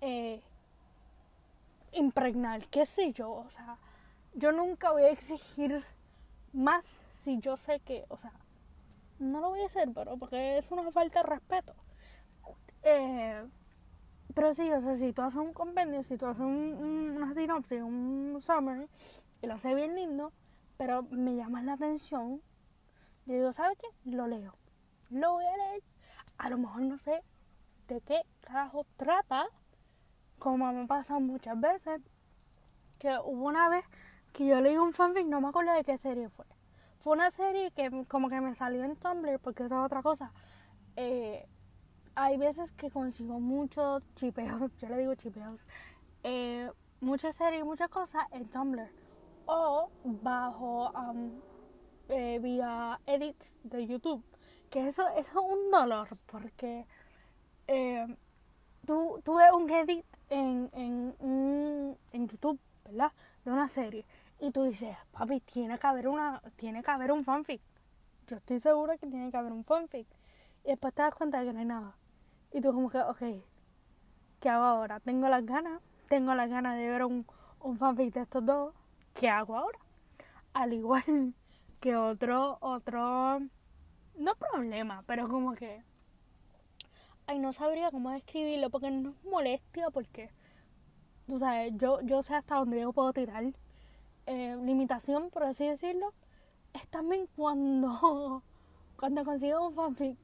eh, 0.00 0.40
impregnar, 1.94 2.64
qué 2.68 2.86
sé 2.86 3.12
yo. 3.12 3.32
O 3.32 3.50
sea, 3.50 3.76
yo 4.34 4.52
nunca 4.52 4.92
voy 4.92 5.02
a 5.02 5.10
exigir 5.10 5.84
más 6.52 6.84
si 7.10 7.38
yo 7.38 7.56
sé 7.56 7.80
que, 7.80 8.04
o 8.08 8.16
sea, 8.16 8.32
no 9.18 9.40
lo 9.40 9.50
voy 9.50 9.62
a 9.62 9.66
hacer, 9.66 9.88
pero 9.94 10.16
porque 10.16 10.58
es 10.58 10.70
una 10.70 10.90
falta 10.90 11.22
de 11.22 11.28
respeto. 11.28 11.74
Eh, 12.82 13.44
pero 14.34 14.54
sí, 14.54 14.70
o 14.70 14.80
sea, 14.80 14.96
si 14.96 15.12
tú 15.12 15.22
haces 15.22 15.40
un 15.40 15.52
compendio, 15.52 16.02
si 16.02 16.16
tú 16.16 16.26
haces 16.26 16.40
un, 16.40 17.14
una 17.16 17.32
sinopsis, 17.34 17.80
un 17.80 18.38
summary, 18.40 18.88
y 19.40 19.46
lo 19.46 19.54
haces 19.54 19.74
bien 19.74 19.94
lindo, 19.94 20.32
pero 20.76 21.02
me 21.10 21.36
llama 21.36 21.62
la 21.62 21.74
atención, 21.74 22.42
yo 23.26 23.34
digo, 23.34 23.52
¿sabes 23.52 23.78
qué? 23.78 23.86
Lo 24.10 24.26
leo. 24.26 24.56
Lo 25.10 25.32
voy 25.32 25.44
a 25.44 25.56
leer. 25.56 25.82
A 26.38 26.48
lo 26.48 26.58
mejor 26.58 26.82
no 26.82 26.98
sé 26.98 27.22
de 27.88 28.00
qué 28.00 28.22
carajo 28.40 28.86
trata, 28.96 29.46
como 30.38 30.72
me 30.72 30.86
pasa 30.86 31.18
muchas 31.18 31.60
veces, 31.60 32.00
que 32.98 33.16
hubo 33.24 33.46
una 33.46 33.68
vez 33.68 33.84
que 34.32 34.46
yo 34.46 34.60
leí 34.60 34.76
un 34.76 34.92
fanfic, 34.92 35.26
no 35.26 35.40
me 35.40 35.48
acuerdo 35.48 35.72
de 35.72 35.84
qué 35.84 35.96
serie 35.96 36.28
fue. 36.28 36.46
Fue 36.98 37.14
una 37.14 37.30
serie 37.30 37.70
que 37.72 38.04
como 38.06 38.28
que 38.28 38.40
me 38.40 38.54
salió 38.54 38.84
en 38.84 38.96
Tumblr, 38.96 39.38
porque 39.40 39.64
eso 39.64 39.78
es 39.78 39.84
otra 39.84 40.02
cosa. 40.02 40.32
Eh, 40.96 41.46
hay 42.14 42.36
veces 42.36 42.72
que 42.72 42.90
consigo 42.90 43.40
muchos 43.40 44.02
chipeos, 44.14 44.70
yo 44.78 44.88
le 44.88 44.98
digo 44.98 45.14
chipeos, 45.14 45.66
eh, 46.22 46.70
muchas 47.00 47.36
series, 47.36 47.64
muchas 47.64 47.88
cosas 47.88 48.24
en 48.30 48.48
Tumblr. 48.48 48.88
O 49.46 49.90
bajo 50.04 50.90
um, 50.90 51.40
vía 52.08 53.00
edits 53.06 53.58
de 53.64 53.86
YouTube. 53.86 54.22
Que 54.70 54.86
eso, 54.86 55.06
eso 55.08 55.18
es 55.18 55.34
un 55.34 55.70
dolor, 55.70 56.06
porque 56.30 56.86
tú, 58.86 59.20
tú 59.24 59.38
un 59.54 59.70
edit 59.70 60.06
en, 60.30 60.70
en, 60.72 61.96
en 62.12 62.28
YouTube, 62.28 62.58
¿verdad? 62.84 63.12
De 63.44 63.50
una 63.50 63.68
serie. 63.68 64.06
Y 64.42 64.50
tú 64.50 64.64
dices, 64.64 64.96
papi, 65.12 65.38
tiene 65.38 65.78
que 65.78 65.86
haber 65.86 66.08
una, 66.08 66.42
tiene 66.56 66.82
que 66.82 66.90
haber 66.90 67.12
un 67.12 67.22
fanfic. 67.22 67.62
Yo 68.26 68.38
estoy 68.38 68.58
segura 68.58 68.98
que 68.98 69.06
tiene 69.06 69.30
que 69.30 69.36
haber 69.36 69.52
un 69.52 69.62
fanfic. 69.62 70.08
Y 70.64 70.70
después 70.70 70.92
te 70.92 71.02
das 71.02 71.14
cuenta 71.14 71.38
de 71.38 71.46
que 71.46 71.52
no 71.52 71.60
hay 71.60 71.64
nada. 71.64 71.96
Y 72.50 72.60
tú 72.60 72.72
como 72.72 72.90
que, 72.90 72.98
ok, 72.98 73.22
¿qué 74.40 74.48
hago 74.48 74.64
ahora? 74.64 74.98
Tengo 74.98 75.28
las 75.28 75.46
ganas, 75.46 75.80
tengo 76.08 76.34
las 76.34 76.50
ganas 76.50 76.76
de 76.76 76.88
ver 76.88 77.04
un, 77.04 77.24
un 77.60 77.78
fanfic 77.78 78.14
de 78.14 78.22
estos 78.22 78.44
dos. 78.44 78.74
¿Qué 79.14 79.28
hago 79.28 79.56
ahora? 79.56 79.78
Al 80.54 80.72
igual 80.72 81.04
que 81.80 81.94
otro, 81.94 82.58
otro, 82.60 83.38
no 84.16 84.34
problema, 84.34 85.02
pero 85.06 85.28
como 85.28 85.54
que, 85.54 85.84
ay, 87.28 87.38
no 87.38 87.52
sabría 87.52 87.92
cómo 87.92 88.10
describirlo 88.10 88.70
porque 88.70 88.90
no 88.90 89.10
es 89.10 89.24
molestia, 89.24 89.90
porque, 89.90 90.32
tú 91.28 91.38
sabes, 91.38 91.74
yo, 91.76 92.00
yo 92.00 92.24
sé 92.24 92.34
hasta 92.34 92.56
dónde 92.56 92.80
yo 92.80 92.92
puedo 92.92 93.12
tirar. 93.12 93.44
Eh, 94.26 94.56
limitación, 94.62 95.30
por 95.30 95.44
así 95.44 95.66
decirlo, 95.66 96.12
es 96.74 96.86
también 96.88 97.26
cuando, 97.36 98.42
cuando 98.96 99.24
consigo 99.24 99.66
un 99.66 99.74
fanfic 99.74 100.18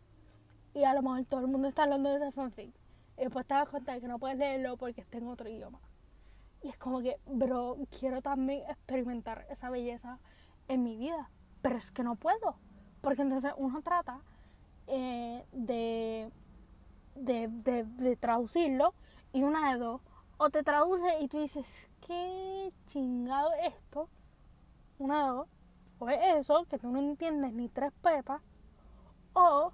y 0.75 0.85
a 0.85 0.95
lo 0.95 1.03
mejor 1.03 1.25
todo 1.25 1.41
el 1.41 1.49
mundo 1.49 1.69
está 1.69 1.83
hablando 1.85 2.11
de 2.11 2.17
ese 2.17 2.31
fanfic. 2.31 2.73
Y 3.17 3.23
después 3.23 3.47
te 3.47 3.55
das 3.55 3.69
cuenta 3.69 3.93
de 3.93 4.01
que 4.01 4.07
no 4.07 4.19
puedes 4.19 4.39
leerlo 4.39 4.77
porque 4.77 5.01
está 5.01 5.19
en 5.19 5.27
otro 5.27 5.49
idioma. 5.49 5.81
Y 6.63 6.69
es 6.69 6.79
como 6.79 7.01
que, 7.01 7.19
bro, 7.27 7.77
quiero 7.99 8.23
también 8.23 8.63
experimentar 8.69 9.47
esa 9.51 9.71
belleza 9.71 10.19
en 10.69 10.83
mi 10.85 10.97
vida. 10.97 11.31
Pero 11.63 11.77
es 11.77 11.91
que 11.91 12.05
no 12.05 12.15
puedo. 12.15 12.57
Porque 13.01 13.23
entonces 13.23 13.53
uno 13.57 13.83
trata 13.83 14.21
eh, 14.87 15.45
de, 15.53 16.31
de, 17.17 17.49
de 17.49 18.17
traducirlo 18.17 18.95
y 19.33 19.43
una 19.43 19.73
de 19.73 19.79
dos. 19.79 20.01
O 20.41 20.51
te 20.51 20.63
traduce 20.63 21.21
y 21.21 21.27
tú 21.27 21.41
dices, 21.41 21.89
¿qué 22.07 22.73
chingado 22.87 23.53
es 23.55 23.75
esto? 23.75 24.09
Una 24.99 25.25
de 25.25 25.31
dos. 25.33 25.49
O 25.99 26.09
es 26.09 26.37
eso, 26.37 26.65
que 26.71 26.79
tú 26.79 26.93
no 26.93 27.01
entiendes 27.01 27.53
ni 27.53 27.69
tres 27.69 27.93
pepas. 28.03 28.41
O 29.33 29.73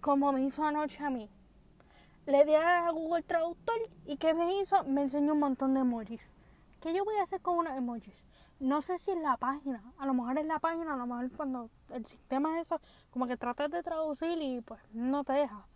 como 0.00 0.32
me 0.32 0.42
hizo 0.42 0.64
anoche 0.64 1.04
a 1.04 1.10
mí. 1.10 1.30
Le 2.26 2.44
di 2.44 2.54
a 2.54 2.90
Google 2.90 3.22
Traductor 3.22 3.76
y 4.04 4.16
¿qué 4.16 4.34
me 4.34 4.60
hizo? 4.60 4.82
Me 4.82 5.02
enseñó 5.02 5.34
un 5.34 5.40
montón 5.40 5.74
de 5.74 5.80
emojis. 5.80 6.32
¿Qué 6.80 6.92
yo 6.92 7.04
voy 7.04 7.14
a 7.16 7.22
hacer 7.22 7.40
con 7.40 7.58
unos 7.58 7.76
emojis? 7.76 8.24
No 8.58 8.82
sé 8.82 8.98
si 8.98 9.12
es 9.12 9.18
la 9.18 9.36
página, 9.36 9.82
a 9.96 10.06
lo 10.06 10.12
mejor 10.12 10.38
es 10.38 10.44
la 10.44 10.58
página, 10.58 10.94
a 10.94 10.96
lo 10.96 11.06
mejor 11.06 11.30
cuando 11.32 11.70
el 11.90 12.04
sistema 12.04 12.58
es 12.58 12.66
eso, 12.66 12.80
como 13.10 13.26
que 13.26 13.36
tratas 13.36 13.70
de 13.70 13.82
traducir 13.82 14.42
y 14.42 14.60
pues 14.60 14.80
no 14.92 15.22
te 15.24 15.34
deja. 15.34 15.66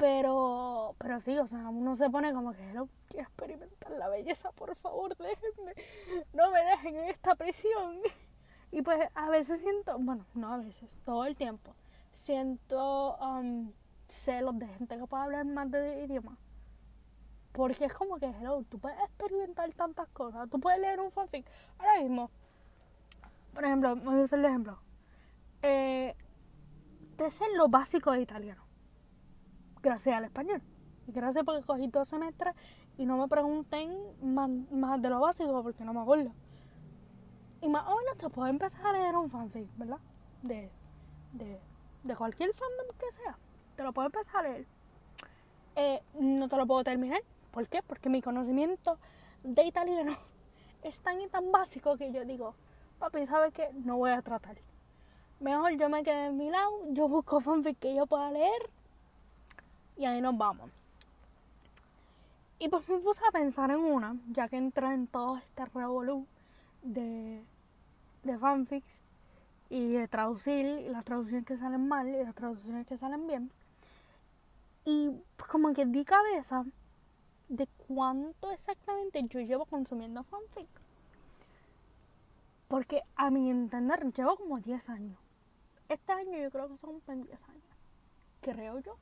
Pero, 0.00 0.94
pero 0.96 1.20
sí, 1.20 1.36
o 1.36 1.46
sea, 1.46 1.68
uno 1.68 1.94
se 1.94 2.08
pone 2.08 2.32
como 2.32 2.54
que 2.54 2.62
no 2.72 2.88
quiero 3.10 3.28
experimentar 3.28 3.90
la 3.92 4.08
belleza, 4.08 4.50
por 4.52 4.74
favor, 4.76 5.14
déjenme, 5.18 5.74
no 6.32 6.50
me 6.50 6.62
dejen 6.62 6.96
en 6.96 7.10
esta 7.10 7.34
prisión. 7.34 7.98
Y 8.72 8.80
pues 8.80 8.98
a 9.14 9.28
veces 9.28 9.60
siento, 9.60 9.98
bueno, 9.98 10.24
no 10.32 10.54
a 10.54 10.56
veces, 10.56 10.98
todo 11.04 11.26
el 11.26 11.36
tiempo, 11.36 11.74
siento 12.14 13.18
um, 13.18 13.72
celos 14.08 14.58
de 14.58 14.68
gente 14.68 14.96
que 14.96 15.06
puede 15.06 15.22
hablar 15.22 15.44
más 15.44 15.70
de 15.70 16.04
idioma. 16.04 16.38
Porque 17.52 17.84
es 17.84 17.92
como 17.92 18.16
que, 18.16 18.26
hello, 18.26 18.64
tú 18.70 18.78
puedes 18.78 18.98
experimentar 19.00 19.70
tantas 19.74 20.08
cosas. 20.08 20.48
Tú 20.48 20.60
puedes 20.60 20.80
leer 20.80 20.98
un 21.00 21.10
fanfic. 21.10 21.46
Ahora 21.78 22.00
mismo, 22.00 22.30
por 23.52 23.64
ejemplo, 23.66 23.96
voy 23.96 24.20
a 24.20 24.24
hacer 24.24 24.38
el 24.38 24.46
ejemplo. 24.46 24.78
Eh, 25.60 26.16
te 27.16 27.30
sé 27.30 27.44
lo 27.54 27.68
básico 27.68 28.12
de 28.12 28.22
italiano. 28.22 28.69
Gracias 29.82 30.16
al 30.16 30.24
español. 30.24 30.62
Y 31.06 31.12
gracias 31.12 31.44
porque 31.44 31.64
cogí 31.64 31.86
dos 31.88 32.08
semestres 32.08 32.54
y 32.96 33.06
no 33.06 33.16
me 33.16 33.28
pregunten 33.28 33.96
más, 34.22 34.50
más 34.70 35.00
de 35.00 35.08
lo 35.08 35.20
básico 35.20 35.62
porque 35.62 35.84
no 35.84 35.94
me 35.94 36.00
acuerdo. 36.00 36.32
Y 37.62 37.68
más 37.68 37.86
o 37.86 37.96
menos 37.96 38.16
te 38.18 38.28
puedo 38.28 38.48
empezar 38.48 38.86
a 38.86 38.92
leer 38.92 39.16
un 39.16 39.28
fanfic, 39.28 39.68
¿verdad? 39.76 39.98
De, 40.42 40.70
de 41.32 41.60
de 42.02 42.16
cualquier 42.16 42.52
fandom 42.54 42.86
que 42.98 43.10
sea, 43.12 43.38
te 43.76 43.82
lo 43.82 43.92
puedo 43.92 44.06
empezar 44.06 44.44
a 44.44 44.48
leer. 44.48 44.66
Eh, 45.76 46.02
no 46.14 46.48
te 46.48 46.56
lo 46.56 46.66
puedo 46.66 46.82
terminar. 46.84 47.22
¿Por 47.50 47.68
qué? 47.68 47.82
Porque 47.82 48.08
mi 48.08 48.22
conocimiento 48.22 48.98
de 49.42 49.64
italiano 49.64 50.16
es 50.82 50.98
tan 51.00 51.20
y 51.20 51.28
tan 51.28 51.52
básico 51.52 51.96
que 51.96 52.12
yo 52.12 52.24
digo, 52.24 52.54
papi, 52.98 53.26
¿sabes 53.26 53.52
qué? 53.52 53.70
No 53.84 53.96
voy 53.96 54.10
a 54.10 54.22
tratar. 54.22 54.56
Mejor 55.40 55.72
yo 55.76 55.88
me 55.88 56.02
quedé 56.02 56.26
en 56.26 56.36
mi 56.36 56.50
lado, 56.50 56.70
yo 56.90 57.08
busco 57.08 57.40
fanfic 57.40 57.78
que 57.78 57.94
yo 57.94 58.06
pueda 58.06 58.30
leer 58.30 58.70
y 60.00 60.06
ahí 60.06 60.22
nos 60.22 60.36
vamos. 60.36 60.70
Y 62.58 62.68
pues 62.70 62.88
me 62.88 62.98
puse 62.98 63.20
a 63.28 63.30
pensar 63.30 63.70
en 63.70 63.80
una, 63.80 64.16
ya 64.32 64.48
que 64.48 64.56
entré 64.56 64.86
en 64.94 65.06
todo 65.06 65.36
este 65.36 65.66
revolú 65.66 66.26
de, 66.82 67.42
de 68.22 68.38
fanfics 68.38 68.98
y 69.68 69.92
de 69.92 70.08
traducir 70.08 70.64
las 70.90 71.04
traducciones 71.04 71.46
que 71.46 71.58
salen 71.58 71.86
mal 71.86 72.08
y 72.08 72.24
las 72.24 72.34
traducciones 72.34 72.86
que 72.86 72.96
salen 72.96 73.26
bien. 73.26 73.50
Y 74.86 75.10
pues 75.36 75.50
como 75.50 75.74
que 75.74 75.84
di 75.84 76.02
cabeza 76.02 76.64
de 77.50 77.68
cuánto 77.86 78.52
exactamente 78.52 79.22
yo 79.28 79.40
llevo 79.40 79.66
consumiendo 79.66 80.22
fanfic. 80.22 80.68
Porque 82.68 83.02
a 83.16 83.30
mi 83.30 83.50
entender 83.50 84.10
llevo 84.14 84.36
como 84.36 84.60
10 84.60 84.88
años. 84.88 85.18
Este 85.90 86.12
año 86.12 86.38
yo 86.38 86.50
creo 86.50 86.68
que 86.68 86.78
son 86.78 87.02
10 87.04 87.48
años. 87.48 87.64
Creo 88.40 88.78
yo. 88.78 88.96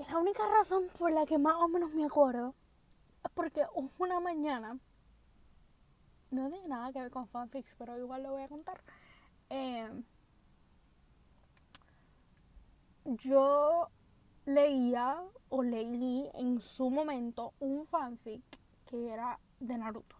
Y 0.00 0.04
la 0.10 0.16
única 0.16 0.48
razón 0.48 0.88
por 0.98 1.12
la 1.12 1.26
que 1.26 1.36
más 1.36 1.56
o 1.56 1.68
menos 1.68 1.92
me 1.92 2.06
acuerdo 2.06 2.54
es 3.22 3.30
porque 3.32 3.66
una 3.98 4.18
mañana, 4.18 4.78
no 6.30 6.48
tiene 6.48 6.68
nada 6.68 6.90
que 6.90 7.00
ver 7.00 7.10
con 7.10 7.28
fanfics, 7.28 7.74
pero 7.76 7.98
igual 7.98 8.22
lo 8.22 8.30
voy 8.30 8.42
a 8.42 8.48
contar 8.48 8.80
eh, 9.50 9.90
yo 13.04 13.88
leía 14.46 15.22
o 15.50 15.62
leí 15.62 16.30
en 16.32 16.60
su 16.62 16.88
momento 16.88 17.52
un 17.60 17.84
fanfic 17.84 18.42
que 18.86 19.12
era 19.12 19.38
de 19.58 19.76
Naruto. 19.76 20.16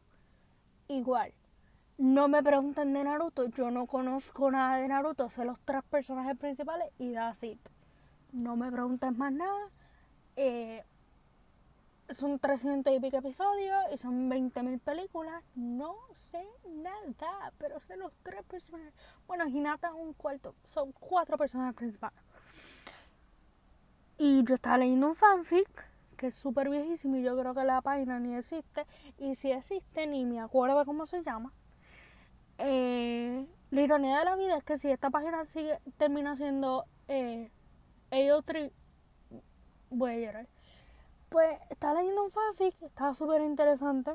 Igual, 0.89 1.33
no 1.97 2.29
me 2.29 2.43
pregunten 2.43 2.93
de 2.93 3.05
Naruto, 3.05 3.47
yo 3.47 3.71
no 3.71 3.87
conozco 3.87 4.51
nada 4.51 4.77
de 4.77 4.89
Naruto, 4.89 5.31
sé 5.31 5.47
los 5.47 5.59
tres 5.61 5.83
personajes 5.85 6.37
principales 6.37 6.93
y 6.99 7.15
that's 7.15 7.45
it. 7.45 7.61
No 8.33 8.57
me 8.57 8.71
pregunten 8.71 9.17
más 9.19 9.33
nada. 9.33 9.71
Eh, 10.37 10.85
son 12.11 12.39
300 12.39 12.93
y 12.93 13.01
pico 13.01 13.19
episodios 13.19 13.77
y 13.93 13.99
son 13.99 14.29
20.000 14.31 14.81
películas. 14.81 15.43
No 15.55 15.97
sé 16.13 16.45
nada, 16.69 17.53
pero 17.59 17.81
sé 17.81 17.97
los 17.97 18.13
tres 18.23 18.43
personajes. 18.45 18.93
Bueno, 19.27 19.47
Hinata 19.47 19.95
un 19.95 20.13
cuarto, 20.15 20.55
son 20.65 20.93
cuatro 20.93 21.39
personajes 21.39 21.75
principales. 21.75 22.23
Y 24.19 24.45
yo 24.45 24.55
estaba 24.55 24.79
leyendo 24.79 25.09
un 25.09 25.15
fanfic 25.15 25.91
que 26.21 26.27
es 26.27 26.35
súper 26.35 26.69
viejísimo 26.69 27.17
y 27.17 27.23
yo 27.23 27.35
creo 27.39 27.55
que 27.55 27.65
la 27.65 27.81
página 27.81 28.21
ni 28.21 28.37
existe. 28.37 28.87
Y 29.17 29.37
si 29.37 29.53
existe, 29.53 30.07
ni 30.07 30.27
me 30.27 30.39
acuerdo 30.39 30.85
cómo 30.85 31.07
se 31.07 31.23
llama. 31.23 31.51
Eh, 32.59 33.47
la 33.71 33.81
ironía 33.81 34.19
de 34.19 34.25
la 34.27 34.37
vida 34.37 34.59
es 34.59 34.65
que 34.65 34.77
si 34.77 34.91
esta 34.91 35.09
página 35.09 35.47
sigue 35.47 35.79
termina 35.97 36.37
siendo 36.37 36.85
eh, 37.09 37.51
AO3, 38.11 38.73
voy 39.91 40.11
a 40.11 40.19
llorar 40.19 40.61
pues 41.31 41.59
estaba 41.71 42.01
leyendo 42.01 42.25
un 42.25 42.31
fanfic, 42.31 42.83
estaba 42.83 43.15
súper 43.15 43.41
interesante. 43.43 44.13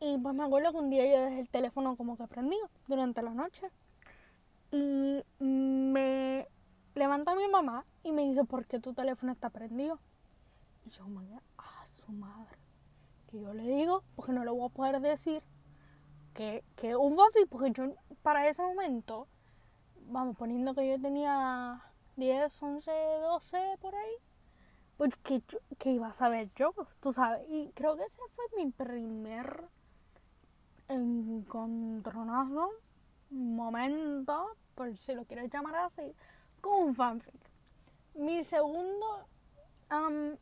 Y 0.00 0.18
pues 0.18 0.34
me 0.34 0.44
acuerdo 0.44 0.72
que 0.72 0.78
un 0.78 0.90
día 0.90 1.06
yo 1.06 1.24
dejé 1.24 1.40
el 1.40 1.48
teléfono 1.48 1.96
como 1.96 2.18
que 2.18 2.26
prendido 2.26 2.68
durante 2.88 3.22
la 3.22 3.30
noche. 3.30 3.70
Y 4.70 5.24
me 5.38 6.48
levanta 6.94 7.36
mi 7.36 7.48
mamá 7.48 7.84
y 8.02 8.10
me 8.12 8.22
dice, 8.22 8.44
¿por 8.44 8.66
qué 8.66 8.80
tu 8.80 8.92
teléfono 8.92 9.32
está 9.32 9.48
prendido? 9.48 10.00
Y 10.84 10.90
yo, 10.90 11.06
me 11.06 11.22
a 11.56 11.86
su 11.86 12.12
madre. 12.12 12.58
Que 13.30 13.40
yo 13.40 13.54
le 13.54 13.62
digo, 13.62 14.02
porque 14.16 14.32
no 14.32 14.44
le 14.44 14.50
voy 14.50 14.66
a 14.66 14.74
poder 14.74 15.00
decir 15.00 15.42
que, 16.34 16.64
que 16.74 16.96
un 16.96 17.16
fanfic, 17.16 17.48
porque 17.48 17.70
yo 17.70 17.94
para 18.22 18.48
ese 18.48 18.60
momento, 18.62 19.28
vamos, 20.06 20.36
poniendo 20.36 20.74
que 20.74 20.88
yo 20.88 21.00
tenía 21.00 21.82
10, 22.16 22.62
11, 22.62 22.90
12 23.20 23.78
por 23.80 23.94
ahí. 23.94 24.14
Porque 24.96 25.42
yo, 25.48 25.58
¿qué 25.78 25.90
iba 25.90 26.08
a 26.08 26.12
saber 26.12 26.50
yo? 26.54 26.72
Tú 27.00 27.12
sabes. 27.12 27.44
Y 27.48 27.72
creo 27.72 27.96
que 27.96 28.04
ese 28.04 28.20
fue 28.30 28.44
mi 28.64 28.70
primer 28.70 29.64
encontronazo, 30.88 32.70
momento, 33.30 34.56
por 34.74 34.96
si 34.96 35.14
lo 35.14 35.24
quieres 35.24 35.50
llamar 35.50 35.76
así, 35.76 36.14
con 36.60 36.82
un 36.82 36.94
fanfic. 36.94 37.34
Mi 38.14 38.44
segundo 38.44 39.26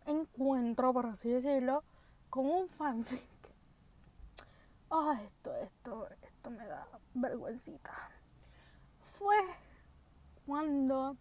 encuentro, 0.06 0.92
por 0.92 1.06
así 1.06 1.30
decirlo, 1.30 1.82
con 2.28 2.46
un 2.46 2.68
fanfic. 2.68 3.20
Ah, 4.90 5.18
esto, 5.24 5.54
esto, 5.56 6.08
esto 6.20 6.50
me 6.50 6.66
da 6.66 6.86
vergüencita. 7.14 8.10
Fue 9.22 9.36
cuando 10.46 11.16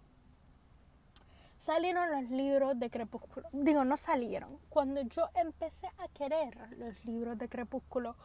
salieron 1.59 2.09
los 2.11 2.31
libros 2.31 2.79
de 2.79 2.89
Crepúsculo. 2.89 3.47
Digo, 3.53 3.85
no 3.85 3.95
salieron. 3.95 4.57
Cuando 4.69 5.01
yo 5.01 5.29
empecé 5.35 5.87
a 5.99 6.07
querer 6.07 6.57
los 6.77 7.05
libros 7.05 7.37
de 7.37 7.47
Crepúsculo, 7.47 8.15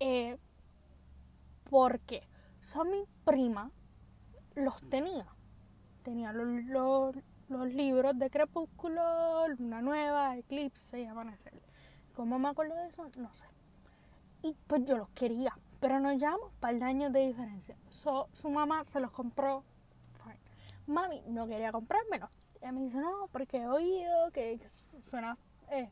eh, 0.00 0.38
porque 1.68 2.26
son 2.60 2.90
mi 2.90 3.04
prima 3.24 3.70
los 4.54 4.80
tenía. 4.88 5.26
Tenía 6.02 6.32
los, 6.32 7.14
los, 7.48 7.72
libros 7.72 8.18
de 8.18 8.30
Crepúsculo, 8.30 9.46
Luna 9.48 9.82
Nueva, 9.82 10.36
Eclipse 10.38 11.00
y 11.00 11.04
Amanecer. 11.04 11.52
¿Cómo 12.14 12.38
me 12.38 12.48
acuerdo 12.48 12.74
de 12.74 12.88
eso? 12.88 13.08
No 13.18 13.32
sé. 13.34 13.46
Y 14.42 14.56
pues 14.66 14.84
yo 14.84 14.96
los 14.96 15.10
quería, 15.10 15.56
pero 15.82 16.00
nos 16.00 16.16
llevamos 16.16 16.50
para 16.60 16.74
el 16.74 16.82
años 16.82 17.12
de 17.12 17.26
diferencia. 17.26 17.76
su 17.90 18.50
mamá 18.50 18.84
se 18.84 19.00
los 19.00 19.10
compró. 19.10 19.64
Mami 20.86 21.22
no 21.26 21.46
quería 21.46 21.70
comprármelos 21.70 22.30
ella 22.62 22.72
me 22.72 22.82
dice, 22.82 22.98
no, 22.98 23.28
porque 23.32 23.58
he 23.58 23.66
oído 23.66 24.30
que, 24.32 24.60
suena 25.10 25.36
eh, 25.70 25.90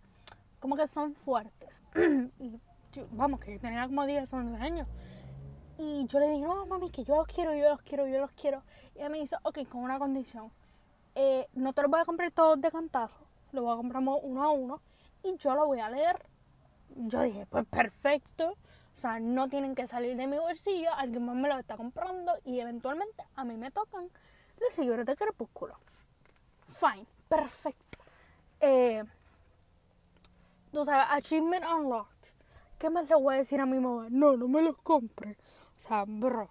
como 0.61 0.77
que 0.77 0.87
son 0.87 1.15
fuertes. 1.15 1.83
y 2.39 2.61
vamos, 3.11 3.41
que 3.41 3.59
tenía 3.59 3.87
como 3.87 4.07
10, 4.07 4.33
11 4.33 4.65
años. 4.65 4.89
Y 5.79 6.07
yo 6.07 6.21
le 6.21 6.31
dije, 6.31 6.45
no, 6.45 6.67
mami, 6.67 6.91
que 6.91 7.03
yo 7.03 7.17
los 7.17 7.27
quiero, 7.27 7.55
yo 7.55 7.71
los 7.71 7.83
quiero, 7.83 8.07
yo 8.07 8.21
los 8.21 8.31
quiero. 8.33 8.63
Y 8.95 8.99
ella 8.99 9.09
me 9.09 9.19
dice, 9.19 9.37
ok, 9.43 9.67
con 9.69 9.83
una 9.83 9.99
condición. 9.99 10.53
Eh, 11.17 11.49
no 11.55 11.73
te 11.73 11.83
los 11.83 11.91
voy 11.91 12.01
a 12.01 12.05
comprar 12.05 12.31
todos 12.31 12.61
de 12.61 12.71
cantazo, 12.71 13.19
los 13.51 13.65
voy 13.65 13.73
a 13.73 13.77
comprar 13.77 14.01
uno 14.01 14.45
a 14.45 14.51
uno 14.51 14.81
y 15.25 15.37
yo 15.39 15.57
lo 15.57 15.67
voy 15.67 15.81
a 15.81 15.91
leer. 15.91 16.25
Yo 16.95 17.23
dije, 17.23 17.47
pues 17.47 17.67
perfecto. 17.67 18.57
O 18.97 19.01
sea, 19.01 19.19
no 19.19 19.49
tienen 19.49 19.75
que 19.75 19.87
salir 19.87 20.17
de 20.17 20.27
mi 20.27 20.39
bolsillo, 20.39 20.93
alguien 20.95 21.25
más 21.25 21.37
me 21.37 21.49
los 21.49 21.59
está 21.59 21.77
comprando 21.77 22.33
y 22.45 22.61
eventualmente 22.61 23.25
a 23.35 23.45
mí 23.45 23.57
me 23.57 23.71
tocan 23.71 24.11
los 24.61 24.79
libros 24.79 25.07
de 25.07 25.17
crepúsculo 25.17 25.79
fine, 26.81 27.07
perfecto. 27.29 27.99
Eh, 28.61 29.05
tú 30.73 30.85
sabes, 30.85 31.07
achievement 31.11 31.65
unlocked. 31.65 32.33
¿Qué 32.79 32.89
más 32.89 33.09
le 33.09 33.17
voy 33.17 33.35
a 33.35 33.39
decir 33.39 33.61
a 33.61 33.67
mi 33.67 33.79
mamá? 33.79 34.07
No, 34.11 34.37
no 34.37 34.49
me 34.49 34.63
los 34.63 34.77
compre. 34.79 35.37
O 35.77 35.81
sea, 35.81 36.05
bro. 36.07 36.49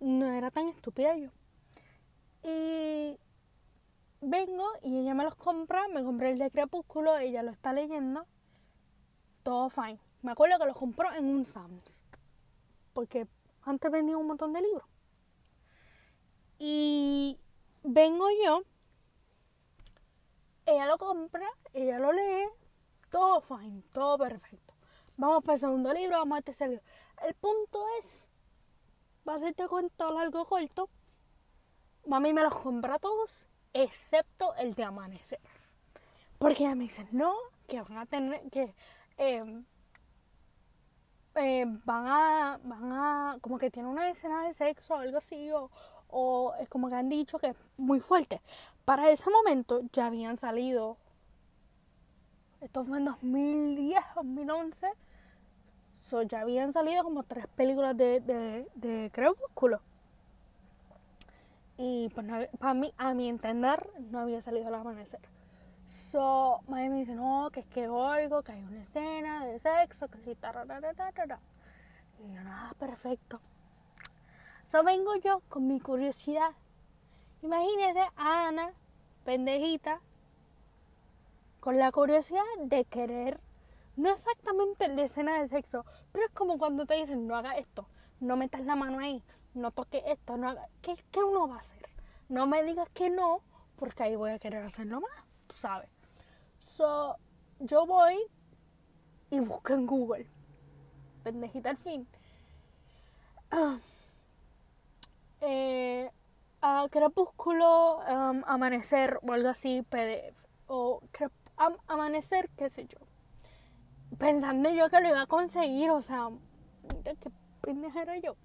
No 0.00 0.30
era 0.32 0.50
tan 0.50 0.68
estúpida 0.68 1.16
yo. 1.16 1.30
Y 2.42 3.18
vengo 4.20 4.66
y 4.82 4.98
ella 4.98 5.14
me 5.14 5.24
los 5.24 5.34
compra, 5.34 5.88
me 5.88 6.02
compré 6.02 6.32
el 6.32 6.38
de 6.38 6.50
Crepúsculo, 6.50 7.16
ella 7.18 7.42
lo 7.42 7.50
está 7.50 7.72
leyendo. 7.72 8.26
Todo 9.42 9.68
fine. 9.68 9.98
Me 10.24 10.32
acuerdo 10.32 10.58
que 10.58 10.66
los 10.66 10.76
compró 10.76 11.12
en 11.12 11.26
un 11.26 11.44
Sam's. 11.44 12.02
Porque 12.92 13.28
antes 13.62 13.90
vendía 13.90 14.16
un 14.16 14.26
montón 14.26 14.52
de 14.52 14.60
libros. 14.60 14.88
Y 16.58 17.38
vengo 17.82 18.26
yo 18.44 18.62
ella 20.66 20.86
lo 20.86 20.98
compra, 20.98 21.46
ella 21.72 21.98
lo 21.98 22.12
lee, 22.12 22.48
todo 23.10 23.40
fine, 23.40 23.82
todo 23.92 24.18
perfecto. 24.18 24.74
Vamos 25.18 25.44
para 25.44 25.54
el 25.54 25.60
segundo 25.60 25.92
libro, 25.92 26.18
vamos 26.18 26.36
a 26.36 26.38
este 26.38 26.46
tercer 26.46 26.70
libro. 26.70 26.84
El 27.26 27.34
punto 27.34 27.84
es, 28.00 28.26
va 29.28 29.34
a 29.34 29.36
hacerte 29.36 29.68
cuento 29.68 30.10
largo 30.10 30.44
corto, 30.46 30.88
mami 32.06 32.32
me 32.32 32.42
los 32.42 32.54
compra 32.54 32.98
todos, 32.98 33.48
excepto 33.72 34.54
el 34.54 34.74
de 34.74 34.84
amanecer. 34.84 35.40
Porque 36.38 36.64
ella 36.64 36.74
me 36.74 36.84
dice, 36.84 37.06
no, 37.12 37.34
que 37.68 37.80
van 37.80 37.98
a 37.98 38.06
tener, 38.06 38.50
que 38.50 38.74
em, 39.16 39.64
em, 41.34 41.80
van 41.84 42.06
a, 42.06 42.60
van 42.62 42.92
a, 42.92 43.38
como 43.40 43.58
que 43.58 43.70
tiene 43.70 43.88
una 43.88 44.10
escena 44.10 44.44
de 44.44 44.52
sexo 44.52 44.94
o 44.94 44.98
algo 44.98 45.18
así, 45.18 45.50
o, 45.52 45.70
o 46.08 46.54
es 46.60 46.68
como 46.68 46.88
que 46.88 46.94
han 46.94 47.08
dicho 47.08 47.38
que 47.38 47.48
es 47.48 47.56
muy 47.76 48.00
fuerte. 48.00 48.40
Para 48.84 49.10
ese 49.10 49.30
momento 49.30 49.82
ya 49.92 50.06
habían 50.06 50.36
salido, 50.36 50.96
esto 52.60 52.84
fue 52.84 52.98
en 52.98 53.06
2010, 53.06 54.00
2011, 54.16 54.88
so, 56.04 56.22
ya 56.22 56.40
habían 56.40 56.72
salido 56.72 57.02
como 57.02 57.22
tres 57.24 57.46
películas 57.48 57.96
de, 57.96 58.20
de, 58.20 58.68
de 58.74 59.10
Crepúsculo. 59.12 59.80
Y 61.76 62.08
pues 62.10 62.26
para 62.58 62.74
mí, 62.74 62.92
a 62.96 63.14
mi 63.14 63.28
entender, 63.28 63.88
no 64.10 64.20
había 64.20 64.40
salido 64.40 64.68
al 64.68 64.74
amanecer. 64.74 65.20
So, 65.84 66.62
mami 66.66 66.88
me 66.88 66.96
dice, 66.98 67.14
no, 67.14 67.50
que 67.52 67.60
es 67.60 67.66
que 67.66 67.88
oigo 67.88 68.42
que 68.42 68.52
hay 68.52 68.62
una 68.62 68.80
escena 68.80 69.44
de 69.44 69.58
sexo, 69.58 70.08
que 70.08 70.18
sí, 70.18 70.34
tararara, 70.34 70.92
Y 72.18 72.32
yo, 72.32 72.42
nada, 72.42 72.72
perfecto. 72.78 73.40
So 74.68 74.82
vengo 74.82 75.14
yo 75.16 75.40
con 75.48 75.66
mi 75.66 75.78
curiosidad. 75.80 76.50
Imagínese 77.42 78.00
a 78.16 78.48
Ana, 78.48 78.72
pendejita, 79.24 80.00
con 81.60 81.78
la 81.78 81.92
curiosidad 81.92 82.42
de 82.58 82.84
querer, 82.84 83.38
no 83.96 84.10
exactamente 84.10 84.88
la 84.88 85.02
escena 85.02 85.38
de 85.38 85.46
sexo, 85.46 85.84
pero 86.12 86.26
es 86.26 86.32
como 86.32 86.58
cuando 86.58 86.86
te 86.86 86.94
dicen, 86.94 87.26
no 87.26 87.36
haga 87.36 87.56
esto, 87.56 87.86
no 88.20 88.36
metas 88.36 88.64
la 88.64 88.76
mano 88.76 88.98
ahí, 88.98 89.22
no 89.54 89.70
toque 89.70 90.02
esto, 90.06 90.36
no 90.36 90.48
haga... 90.48 90.66
¿Qué, 90.82 90.94
¿Qué 91.10 91.22
uno 91.22 91.46
va 91.46 91.56
a 91.56 91.58
hacer? 91.58 91.88
No 92.28 92.46
me 92.46 92.62
digas 92.64 92.88
que 92.94 93.10
no, 93.10 93.40
porque 93.76 94.02
ahí 94.02 94.16
voy 94.16 94.32
a 94.32 94.38
querer 94.38 94.64
hacerlo 94.64 95.00
más, 95.00 95.23
tú. 95.54 95.88
So, 96.58 97.16
yo 97.60 97.86
voy 97.86 98.18
y 99.30 99.40
busco 99.40 99.72
en 99.72 99.86
Google. 99.86 100.26
Pendejita 101.22 101.70
al 101.70 101.78
fin. 101.78 102.06
Ah 103.50 103.78
eh, 105.44 106.10
Crepúsculo, 106.90 108.00
Amanecer 108.46 109.18
o 109.22 109.32
algo 109.32 109.48
así, 109.48 109.82
PDF. 109.82 110.36
O 110.66 111.02
Amanecer, 111.86 112.48
qué 112.56 112.70
sé 112.70 112.86
yo. 112.86 112.98
Pensando 114.18 114.70
yo 114.70 114.88
que 114.88 115.00
lo 115.00 115.08
iba 115.08 115.22
a 115.22 115.26
conseguir, 115.26 115.90
o 115.90 116.02
sea, 116.02 116.30
qué 117.04 117.30
pendeja 117.60 118.02
era 118.02 118.18
yo. 118.18 118.36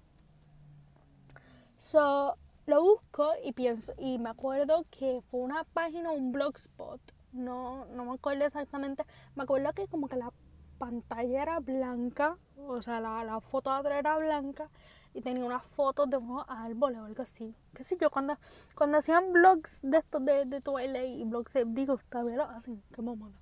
So, 1.78 2.36
lo 2.70 2.82
busco 2.82 3.32
y 3.44 3.52
pienso, 3.52 3.92
y 3.98 4.18
me 4.18 4.30
acuerdo 4.30 4.84
que 4.90 5.20
fue 5.28 5.40
una 5.40 5.64
página, 5.64 6.12
un 6.12 6.32
blogspot. 6.32 7.00
No, 7.32 7.84
no 7.86 8.04
me 8.04 8.12
acuerdo 8.12 8.44
exactamente. 8.44 9.04
Me 9.34 9.42
acuerdo 9.42 9.72
que 9.72 9.86
como 9.88 10.08
que 10.08 10.16
la 10.16 10.32
pantalla 10.78 11.42
era 11.42 11.60
blanca, 11.60 12.36
o 12.56 12.80
sea, 12.80 13.00
la, 13.00 13.24
la 13.24 13.40
foto 13.40 13.70
atrás 13.70 13.98
era 13.98 14.16
blanca 14.18 14.70
y 15.12 15.20
tenía 15.20 15.44
unas 15.44 15.64
fotos 15.64 16.08
de 16.08 16.16
unos 16.16 16.44
árboles 16.48 17.00
o 17.00 17.04
algo 17.06 17.22
así. 17.22 17.54
Qué 17.74 17.82
sé 17.82 17.96
yo, 18.00 18.08
cuando, 18.08 18.38
cuando 18.76 18.98
hacían 18.98 19.32
blogs 19.32 19.80
de 19.82 19.98
estos 19.98 20.24
de, 20.24 20.44
de 20.44 20.60
Twilight 20.60 21.18
y 21.20 21.24
blogs 21.24 21.52
de, 21.52 21.64
digo, 21.66 21.98
todavía 22.08 22.36
lo 22.36 22.44
hacen, 22.44 22.82
qué 22.94 23.02
mamada. 23.02 23.34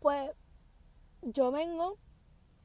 Pues 0.00 0.30
yo 1.22 1.50
vengo 1.50 1.98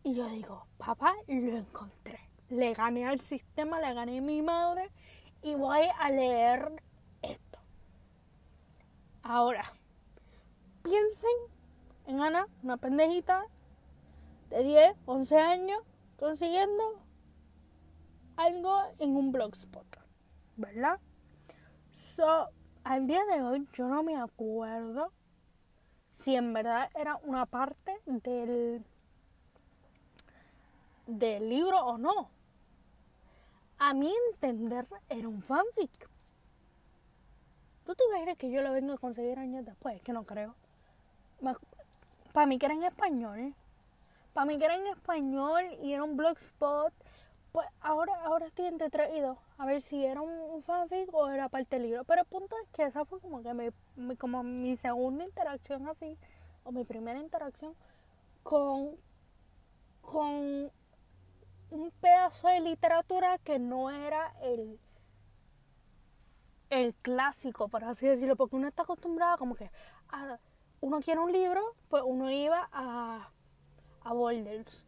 y 0.04 0.14
yo 0.14 0.28
digo, 0.28 0.68
papá, 0.78 1.14
lo 1.28 1.58
encontré. 1.58 2.31
Le 2.52 2.74
gané 2.74 3.08
al 3.08 3.22
sistema, 3.22 3.80
le 3.80 3.94
gané 3.94 4.18
a 4.18 4.22
mi 4.22 4.42
madre 4.42 4.92
y 5.42 5.56
voy 5.56 5.88
a 6.00 6.12
leer 6.12 6.84
esto. 7.22 7.60
Ahora, 9.24 9.64
piensen 10.84 11.32
en 12.08 12.22
Ana, 12.22 12.48
una 12.62 12.76
pendejita 12.76 13.46
de 14.50 14.64
10, 14.64 14.98
11 15.06 15.38
años, 15.38 15.80
consiguiendo 16.18 16.84
algo 18.36 18.82
en 19.00 19.16
un 19.16 19.32
blogspot, 19.32 19.88
¿verdad? 20.58 21.00
So, 21.94 22.50
al 22.84 23.08
día 23.08 23.24
de 23.34 23.42
hoy 23.42 23.66
yo 23.72 23.88
no 23.88 24.04
me 24.04 24.18
acuerdo 24.18 25.14
si 26.12 26.36
en 26.36 26.52
verdad 26.52 26.90
era 26.96 27.16
una 27.24 27.46
parte 27.46 27.98
del, 28.06 28.84
del 31.08 31.50
libro 31.50 31.80
o 31.86 31.98
no. 31.98 32.30
A 33.84 33.96
mi 33.96 34.14
entender 34.30 34.86
era 35.10 35.28
un 35.28 35.42
fanfic. 35.42 36.08
¿Tú 37.84 37.96
te 37.96 38.04
imaginas 38.04 38.38
que 38.38 38.52
yo 38.52 38.62
lo 38.62 38.74
vengo 38.74 38.94
a 38.94 38.98
conseguir 39.00 39.40
años 39.40 39.66
después? 39.66 40.00
Que 40.04 40.14
no 40.14 40.24
creo. 40.24 40.54
Para 42.32 42.46
mí 42.46 42.60
que 42.60 42.68
era 42.68 42.76
en 42.76 42.84
español. 42.84 43.56
Para 44.34 44.46
mí 44.46 44.60
que 44.60 44.66
era 44.66 44.76
en 44.76 44.86
español 44.86 45.64
y 45.82 45.94
era 45.94 46.04
un 46.04 46.16
blogspot 46.16 46.94
Pues 47.52 47.68
ahora, 47.82 48.14
ahora 48.24 48.46
estoy 48.46 48.68
entre. 48.68 48.88
A 49.58 49.66
ver 49.66 49.82
si 49.82 50.06
era 50.06 50.22
un 50.22 50.62
fanfic 50.62 51.12
o 51.12 51.28
era 51.30 51.50
parte 51.50 51.78
del 51.78 51.88
libro. 51.88 52.04
Pero 52.04 52.22
el 52.22 52.28
punto 52.28 52.56
es 52.64 52.70
que 52.70 52.84
esa 52.84 53.04
fue 53.04 53.20
como 53.20 53.42
que 53.42 53.52
mi, 53.96 54.16
como 54.16 54.44
mi 54.44 54.78
segunda 54.78 55.24
interacción 55.24 55.88
así, 55.88 56.20
o 56.66 56.72
mi 56.72 56.84
primera 56.84 57.20
interacción 57.20 57.74
con, 58.44 58.96
con 60.02 60.72
un 61.72 61.92
pedazo 62.02 62.50
de 62.50 62.60
literatura 62.60 63.38
que 63.40 63.58
no 63.58 63.90
era 63.90 64.34
el, 64.42 64.80
el 66.70 66.94
clásico, 66.96 67.70
por 67.70 67.84
así 67.84 68.06
decirlo, 68.06 68.36
porque 68.36 68.56
uno 68.56 68.68
está 68.68 68.84
acostumbrado 68.84 69.38
como 69.38 69.56
que 69.56 69.72
a, 70.10 70.38
uno 70.82 71.00
quiere 71.00 71.20
un 71.20 71.32
libro, 71.32 71.62
pues 71.90 72.04
uno 72.06 72.30
iba 72.30 72.70
a, 72.72 73.32
a 74.04 74.14
Boulders 74.14 74.86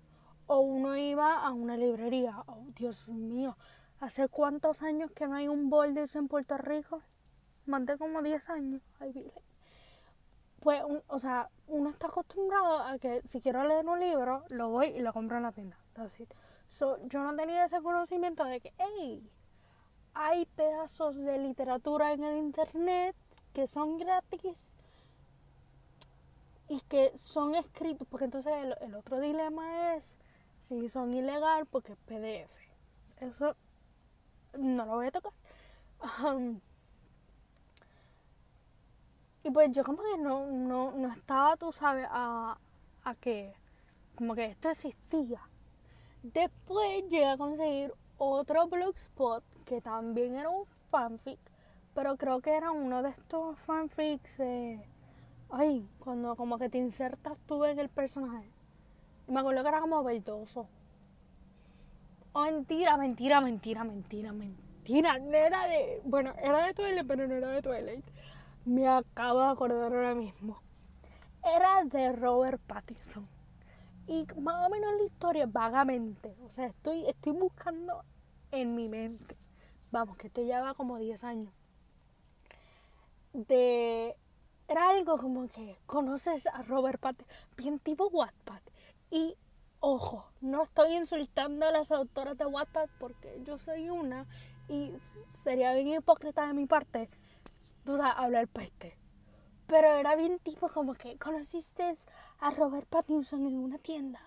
o 0.48 0.60
uno 0.60 0.98
iba 0.98 1.40
a 1.40 1.52
una 1.52 1.78
librería. 1.78 2.44
Oh, 2.48 2.66
Dios 2.76 3.08
mío, 3.10 3.58
¿hace 4.00 4.28
cuántos 4.28 4.82
años 4.84 5.12
que 5.12 5.28
no 5.28 5.36
hay 5.36 5.48
un 5.48 5.70
Boulders 5.70 6.16
en 6.16 6.28
Puerto 6.28 6.58
Rico? 6.58 7.02
Más 7.66 7.86
de 7.86 7.98
como 7.98 8.22
10 8.22 8.50
años. 8.50 8.82
Ay, 9.00 9.32
pues, 10.60 10.82
o 11.08 11.20
sea, 11.20 11.50
uno 11.68 11.90
está 11.90 12.08
acostumbrado 12.08 12.80
a 12.80 12.98
que 12.98 13.22
si 13.26 13.40
quiero 13.40 13.66
leer 13.66 13.86
un 13.86 14.00
libro, 14.00 14.44
lo 14.50 14.70
voy 14.70 14.88
y 14.88 15.00
lo 15.00 15.14
compro 15.14 15.38
en 15.38 15.44
la 15.44 15.52
tienda. 15.52 15.78
Así. 15.96 16.28
Yo 16.80 17.24
no 17.24 17.36
tenía 17.36 17.66
ese 17.66 17.82
conocimiento 17.82 18.44
de 18.46 18.60
que, 18.60 18.74
hey, 18.80 19.30
hay 20.16 20.46
pedazos 20.48 21.16
de 21.16 21.38
literatura 21.38 22.14
en 22.14 22.24
el 22.24 22.38
internet 22.38 23.16
que 23.54 23.68
son 23.68 24.00
gratis 24.00 24.74
y 26.68 26.82
que 26.82 27.16
son 27.16 27.54
escritos, 27.54 28.08
porque 28.08 28.26
entonces 28.26 28.52
el, 28.82 28.96
otro 28.96 29.20
dilema 29.20 29.96
es 29.96 30.16
si 30.64 30.90
son 30.90 31.14
ilegal 31.14 31.68
porque 31.68 31.94
es 31.94 31.98
PDF. 32.00 32.52
Eso 33.18 33.56
no 34.58 34.86
lo 34.86 34.94
voy 34.94 35.08
a 35.08 35.12
tocar. 35.12 35.34
Um, 36.26 36.60
y 39.44 39.52
pues 39.52 39.72
yo 39.72 39.84
como 39.84 40.02
que 40.02 40.18
no, 40.18 40.48
no, 40.48 40.92
no 40.92 41.08
estaba, 41.10 41.56
tú 41.56 41.72
sabes, 41.72 42.08
a, 42.10 42.58
a 43.04 43.16
que 43.16 43.54
como 44.16 44.34
que 44.34 44.46
esto 44.46 44.70
existía. 44.70 45.42
Después 46.24 47.04
llegué 47.10 47.26
a 47.26 47.38
conseguir 47.38 47.94
otro 48.18 48.68
blogspot 48.68 49.44
que 49.66 49.82
también 49.82 50.36
era 50.36 50.50
un 50.50 50.66
fanfic, 50.90 51.38
pero 51.94 52.16
creo 52.16 52.40
que 52.40 52.56
era 52.56 52.72
uno 52.72 53.04
de 53.04 53.10
estos 53.10 53.60
fanfics, 53.60 54.40
ay, 55.50 55.86
cuando 56.00 56.38
como 56.38 56.58
que 56.58 56.70
te 56.70 56.78
insertas 56.78 57.38
tú 57.46 57.66
en 57.66 57.78
el 57.78 57.90
personaje. 57.90 58.50
Y 59.28 59.34
me 59.34 59.42
acuerdo 59.42 59.64
que 59.64 59.68
era 59.68 59.82
como 59.82 60.02
verdoso. 60.02 60.68
Oh, 62.32 62.46
mentira, 62.46 62.96
mentira, 62.96 63.42
mentira, 63.42 63.84
mentira, 63.84 64.32
mentira. 64.32 65.20
No 65.20 65.34
era 65.34 65.68
de, 65.68 66.02
bueno, 66.06 66.34
era 66.42 66.66
de 66.66 66.74
Twilight, 66.74 67.06
pero 67.06 67.28
no 67.28 67.36
era 67.36 67.50
de 67.50 67.62
Twilight. 67.62 68.06
Me 68.64 68.88
acabo 68.88 69.42
de 69.42 69.48
acordar 69.50 69.94
ahora 69.94 70.16
mismo. 70.16 70.58
Era 71.44 71.84
de 71.84 72.14
Robert 72.14 72.62
Pattinson. 72.66 73.28
Y 74.08 74.26
más 74.40 74.68
o 74.68 74.70
menos 74.70 74.94
la 74.98 75.04
historia 75.04 75.46
vagamente. 75.46 76.36
O 76.46 76.50
sea, 76.50 76.68
estoy, 76.68 77.08
estoy 77.08 77.34
buscando 77.34 78.04
en 78.52 78.76
mi 78.76 78.90
mente. 78.90 79.36
Vamos, 79.92 80.18
que 80.18 80.28
esto 80.28 80.42
ya 80.42 80.62
va 80.62 80.74
como 80.74 80.98
10 80.98 81.24
años. 81.24 81.54
De. 83.34 84.16
Era 84.68 84.90
algo 84.90 85.18
como 85.18 85.48
que 85.50 85.78
conoces 85.86 86.48
a 86.48 86.62
Robert 86.64 87.00
Pattinson, 87.00 87.36
bien 87.58 87.80
tipo 87.80 88.08
Wattpad. 88.08 88.62
Y 89.12 89.36
ojo, 89.80 90.26
no 90.40 90.64
estoy 90.64 90.96
insultando 90.96 91.68
a 91.68 91.72
las 91.72 91.92
autoras 91.92 92.38
de 92.38 92.46
Wattpad 92.46 92.90
porque 93.00 93.42
yo 93.44 93.60
soy 93.60 93.90
una 93.90 94.26
y 94.70 94.94
sería 95.44 95.74
bien 95.74 95.90
hipócrita 95.90 96.48
de 96.48 96.54
mi 96.54 96.66
parte, 96.66 97.10
tú 97.84 97.98
sabes, 97.98 98.14
hablar 98.16 98.48
peste. 98.48 98.98
Pero 99.74 99.92
era 99.96 100.16
bien 100.16 100.38
tipo 100.38 100.70
como 100.70 100.94
que 100.94 101.18
conociste 101.18 101.94
a 102.42 102.52
Robert 102.52 102.88
Pattinson 102.88 103.48
en 103.48 103.58
una 103.58 103.80
tienda 103.80 104.22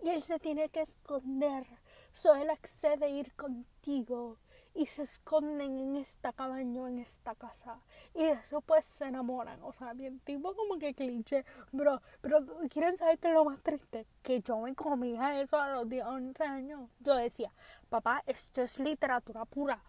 y 0.00 0.10
él 0.10 0.22
se 0.22 0.38
tiene 0.38 0.68
que 0.68 0.82
esconder. 0.82 1.66
So 2.12 2.36
él 2.36 2.48
accede 2.48 3.06
a 3.06 3.08
ir 3.08 3.34
contigo 3.34 4.38
y 4.72 4.86
se 4.86 5.02
esconden 5.02 5.80
en 5.80 5.96
esta 5.96 6.32
cabaña 6.32 6.82
o 6.82 6.86
en 6.86 7.00
esta 7.00 7.34
casa. 7.34 7.80
Y 8.14 8.22
de 8.22 8.34
eso 8.34 8.60
pues 8.60 8.86
se 8.86 9.06
enamoran. 9.06 9.60
O 9.64 9.72
sea, 9.72 9.94
bien 9.94 10.20
tipo 10.20 10.54
como 10.54 10.78
que 10.78 10.94
cliché. 10.94 11.44
Bro, 11.72 12.00
pero 12.20 12.46
quieren 12.70 12.96
saber 12.96 13.18
qué 13.18 13.26
es 13.30 13.34
lo 13.34 13.44
más 13.44 13.60
triste. 13.64 14.06
Que 14.22 14.42
yo 14.42 14.60
me 14.60 14.76
comía 14.76 15.40
eso 15.40 15.58
a 15.58 15.70
los 15.70 15.86
11 15.90 16.44
años. 16.44 16.88
Yo 17.00 17.16
decía, 17.16 17.52
papá, 17.88 18.22
esto 18.26 18.62
es 18.62 18.78
literatura 18.78 19.44
pura. 19.44 19.82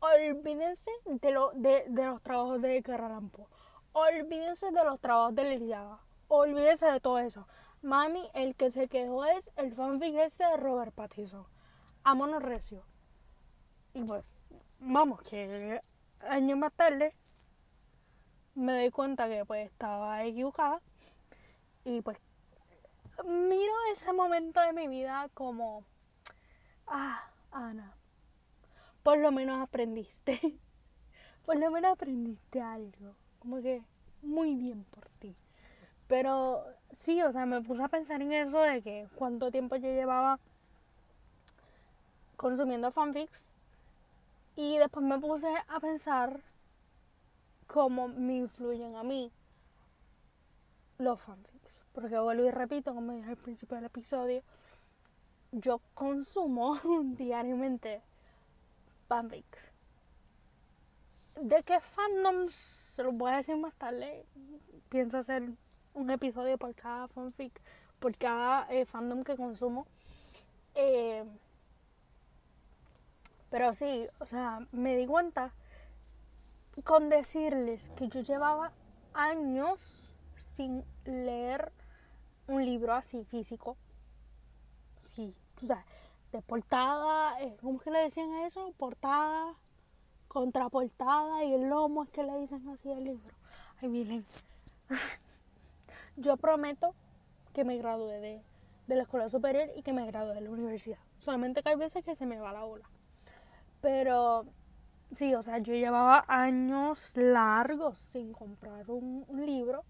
Olvídense 0.00 0.90
de, 1.04 1.30
lo, 1.30 1.52
de, 1.54 1.84
de 1.86 2.04
los 2.04 2.20
trabajos 2.20 2.60
de 2.60 2.82
Carralampo 2.82 3.48
Olvídense 3.92 4.70
de 4.70 4.84
los 4.84 5.00
trabajos 5.00 5.34
de 5.34 5.44
Liliaga. 5.44 5.98
Olvídense 6.28 6.86
de 6.86 7.00
todo 7.00 7.18
eso. 7.18 7.48
Mami, 7.82 8.30
el 8.34 8.54
que 8.54 8.70
se 8.70 8.86
quedó 8.86 9.24
es 9.24 9.50
el 9.56 9.74
fanfic 9.74 10.14
este 10.14 10.44
de 10.44 10.56
Robert 10.56 10.94
Pattinson. 10.94 11.44
Amonos 12.04 12.40
recio. 12.40 12.84
Y 13.92 14.04
pues, 14.04 14.22
vamos, 14.78 15.20
que 15.22 15.80
años 16.20 16.56
más 16.56 16.72
tarde 16.72 17.14
me 18.54 18.74
doy 18.74 18.90
cuenta 18.90 19.28
que 19.28 19.44
pues 19.44 19.66
estaba 19.66 20.22
equivocada. 20.24 20.80
Y 21.84 22.00
pues 22.02 22.18
miro 23.24 23.72
ese 23.92 24.12
momento 24.12 24.60
de 24.60 24.72
mi 24.72 24.86
vida 24.86 25.28
como, 25.34 25.84
ah, 26.86 27.28
Ana, 27.50 27.96
por 29.02 29.18
lo 29.18 29.32
menos 29.32 29.60
aprendiste. 29.60 30.38
por 31.44 31.56
lo 31.56 31.72
menos 31.72 31.90
aprendiste 31.92 32.60
algo 32.60 33.16
como 33.40 33.60
que 33.60 33.82
muy 34.22 34.54
bien 34.54 34.84
por 34.84 35.08
ti. 35.18 35.34
Pero 36.06 36.64
sí, 36.92 37.22
o 37.22 37.32
sea, 37.32 37.46
me 37.46 37.60
puse 37.62 37.82
a 37.82 37.88
pensar 37.88 38.22
en 38.22 38.32
eso 38.32 38.60
de 38.60 38.82
que 38.82 39.08
cuánto 39.14 39.50
tiempo 39.50 39.76
yo 39.76 39.88
llevaba 39.88 40.38
consumiendo 42.36 42.90
fanfics. 42.90 43.50
Y 44.56 44.78
después 44.78 45.04
me 45.04 45.18
puse 45.18 45.46
a 45.68 45.80
pensar 45.80 46.40
cómo 47.66 48.08
me 48.08 48.36
influyen 48.36 48.96
a 48.96 49.02
mí 49.02 49.30
los 50.98 51.20
fanfics. 51.20 51.84
Porque 51.92 52.18
vuelvo 52.18 52.44
y 52.44 52.50
repito, 52.50 52.94
como 52.94 53.12
dije 53.12 53.30
al 53.30 53.36
principio 53.36 53.76
del 53.76 53.86
episodio, 53.86 54.42
yo 55.52 55.80
consumo 55.94 56.78
diariamente 57.16 58.02
fanfics. 59.08 59.70
¿De 61.40 61.62
qué 61.62 61.80
fandoms 61.80 62.79
se 62.94 63.02
los 63.02 63.14
voy 63.16 63.32
a 63.32 63.36
decir 63.36 63.56
más 63.56 63.74
tarde. 63.74 64.26
Pienso 64.88 65.18
hacer 65.18 65.48
un 65.94 66.10
episodio 66.10 66.58
por 66.58 66.74
cada 66.74 67.08
fanfic, 67.08 67.60
por 67.98 68.16
cada 68.16 68.66
eh, 68.72 68.84
fandom 68.84 69.24
que 69.24 69.36
consumo. 69.36 69.86
Eh, 70.74 71.24
pero 73.50 73.72
sí, 73.72 74.06
o 74.20 74.26
sea, 74.26 74.66
me 74.72 74.96
di 74.96 75.06
cuenta 75.06 75.52
con 76.84 77.08
decirles 77.08 77.90
que 77.96 78.08
yo 78.08 78.20
llevaba 78.20 78.72
años 79.12 80.12
sin 80.36 80.84
leer 81.04 81.72
un 82.46 82.64
libro 82.64 82.94
así 82.94 83.24
físico. 83.24 83.76
Sí, 85.04 85.34
o 85.62 85.66
sea, 85.66 85.84
de 86.32 86.42
portada, 86.42 87.40
eh, 87.42 87.56
¿cómo 87.60 87.78
es 87.78 87.82
que 87.82 87.90
le 87.90 87.98
decían 88.00 88.32
a 88.32 88.46
eso? 88.46 88.72
Portada, 88.78 89.54
contraportada 90.30 91.44
y 91.44 91.54
el 91.54 91.68
lomo, 91.68 92.04
es 92.04 92.10
que 92.10 92.22
le 92.22 92.38
dicen 92.38 92.66
así 92.68 92.90
al 92.90 93.02
libro. 93.02 93.34
Ay, 93.82 93.88
miren. 93.88 94.24
Yo 96.16 96.36
prometo 96.36 96.94
que 97.52 97.64
me 97.64 97.76
gradúe 97.78 98.20
de, 98.20 98.40
de 98.86 98.94
la 98.94 99.02
escuela 99.02 99.28
superior 99.28 99.68
y 99.74 99.82
que 99.82 99.92
me 99.92 100.06
gradúe 100.06 100.34
de 100.34 100.40
la 100.42 100.50
universidad. 100.50 100.98
Solamente 101.18 101.64
que 101.64 101.70
hay 101.70 101.74
veces 101.74 102.04
que 102.04 102.14
se 102.14 102.26
me 102.26 102.38
va 102.38 102.52
la 102.52 102.64
ola. 102.64 102.88
Pero 103.80 104.46
sí, 105.10 105.34
o 105.34 105.42
sea, 105.42 105.58
yo 105.58 105.74
llevaba 105.74 106.24
años 106.28 107.10
largos 107.16 107.98
sin 107.98 108.32
comprar 108.32 108.88
un, 108.88 109.26
libro. 109.44 109.82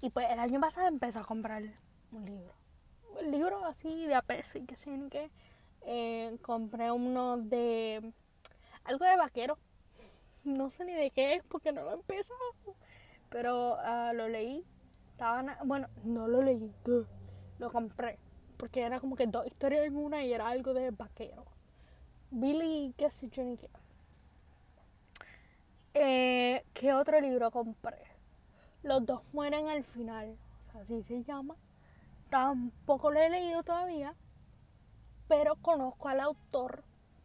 Y 0.00 0.08
pues 0.08 0.26
el 0.30 0.38
año 0.38 0.58
pasado 0.58 0.88
empecé 0.88 1.18
a 1.18 1.24
comprar 1.24 1.62
un 2.12 2.24
libro. 2.24 2.54
Un 3.20 3.30
libro 3.30 3.62
así 3.66 4.06
de 4.06 4.14
a 4.14 4.24
y 4.54 4.60
que 4.62 4.76
sí, 4.76 4.90
que 5.10 5.30
eh, 5.82 6.38
compré 6.40 6.90
uno 6.90 7.36
de 7.36 8.14
algo 8.84 9.04
de 9.04 9.16
vaquero. 9.16 9.58
No 10.44 10.70
sé 10.70 10.84
ni 10.84 10.92
de 10.92 11.10
qué 11.10 11.34
es 11.34 11.44
porque 11.48 11.72
no 11.72 11.82
lo 11.82 11.90
he 11.90 11.94
empezado. 11.94 12.40
Pero 13.30 13.74
uh, 13.74 14.14
lo 14.14 14.28
leí. 14.28 14.64
Estaba, 15.10 15.58
bueno, 15.64 15.88
no 16.04 16.28
lo 16.28 16.42
leí. 16.42 16.72
Lo 17.58 17.70
compré. 17.70 18.18
Porque 18.56 18.82
era 18.82 19.00
como 19.00 19.16
que 19.16 19.26
dos 19.26 19.46
historias 19.46 19.84
en 19.84 19.96
una 19.96 20.24
y 20.24 20.32
era 20.32 20.48
algo 20.48 20.74
de 20.74 20.90
vaquero. 20.90 21.44
Billy, 22.30 22.94
qué 22.96 23.10
sé 23.10 23.28
yo 23.28 23.42
ni 23.44 23.56
qué. 23.56 23.68
Eh, 25.94 26.64
¿Qué 26.74 26.92
otro 26.92 27.20
libro 27.20 27.50
compré? 27.50 27.98
Los 28.82 29.06
dos 29.06 29.22
mueren 29.32 29.68
al 29.68 29.84
final. 29.84 30.36
O 30.60 30.64
sea, 30.64 30.80
así 30.80 31.02
se 31.02 31.22
llama. 31.22 31.56
Tampoco 32.30 33.10
lo 33.10 33.20
he 33.20 33.30
leído 33.30 33.62
todavía. 33.62 34.14
pero 35.28 35.56
conozco 35.56 36.08
al 36.08 36.20
autor 36.20 36.84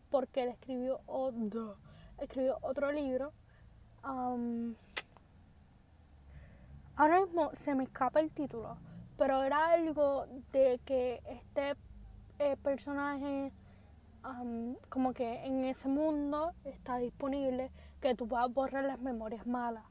porque 0.10 0.43
él 0.43 0.50
escribió, 0.50 1.02
otro, 1.06 1.78
escribió 2.17 2.58
otro 2.62 2.91
libro. 2.91 3.34
ahora 6.95 7.22
mismo 7.22 7.52
se 7.54 7.76
me 7.76 7.84
escapa 7.84 8.19
el 8.19 8.32
título, 8.32 8.78
pero 9.17 9.43
era 9.43 9.72
algo 9.72 10.26
de 10.52 10.80
que 10.86 11.22
este 11.28 11.76
eh, 12.39 12.58
personaje 12.58 13.52
como 14.89 15.13
que 15.13 15.45
en 15.45 15.65
ese 15.65 15.88
mundo 15.88 16.54
está 16.65 16.98
disponible 16.98 17.72
que 18.02 18.15
tú 18.15 18.28
puedas 18.28 18.52
borrar 18.54 18.86
las 18.86 19.00
memorias 19.00 19.45
malas, 19.48 19.84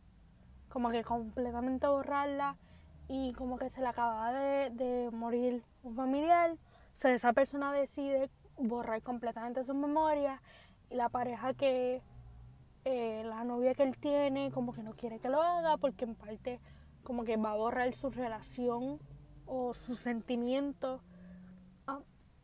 como 0.68 0.90
que 0.90 1.02
completamente 1.02 1.86
borrarlas 1.86 2.56
y 3.08 3.32
como 3.32 3.58
que 3.58 3.70
se 3.70 3.80
le 3.80 3.88
acaba 3.88 4.32
de, 4.32 5.08
morir 5.12 5.62
un 5.82 5.96
familiar, 5.96 6.52
o 6.52 6.56
sea, 6.94 7.12
esa 7.14 7.32
persona 7.32 7.72
decide 7.72 8.30
borrar 8.58 9.02
completamente 9.02 9.64
sus 9.64 9.74
memorias 9.74 10.40
y 10.90 10.94
la 10.94 11.08
pareja 11.08 11.54
que, 11.54 12.02
eh, 12.84 13.22
la 13.24 13.44
novia 13.44 13.74
que 13.74 13.82
él 13.82 13.96
tiene, 13.98 14.50
como 14.50 14.72
que 14.72 14.82
no 14.82 14.92
quiere 14.92 15.18
que 15.18 15.28
lo 15.28 15.42
haga 15.42 15.76
porque 15.76 16.04
en 16.04 16.14
parte 16.14 16.60
como 17.02 17.24
que 17.24 17.36
va 17.36 17.52
a 17.52 17.56
borrar 17.56 17.92
su 17.94 18.10
relación 18.10 18.98
o 19.46 19.74
sus 19.74 20.00
sentimientos 20.00 21.00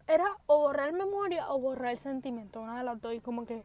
era 0.07 0.37
o 0.47 0.59
borrar 0.59 0.93
memoria 0.93 1.51
o 1.51 1.59
borrar 1.59 1.99
sentimiento, 1.99 2.61
una 2.61 2.79
de 2.79 2.85
las 2.85 3.01
dos. 3.01 3.15
Y 3.15 3.21
como 3.21 3.47
que 3.47 3.65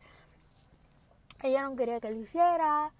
ella 1.43 1.63
no 1.63 1.75
quería 1.75 1.99
que 1.99 2.11
lo 2.11 2.19
hiciera 2.19 2.93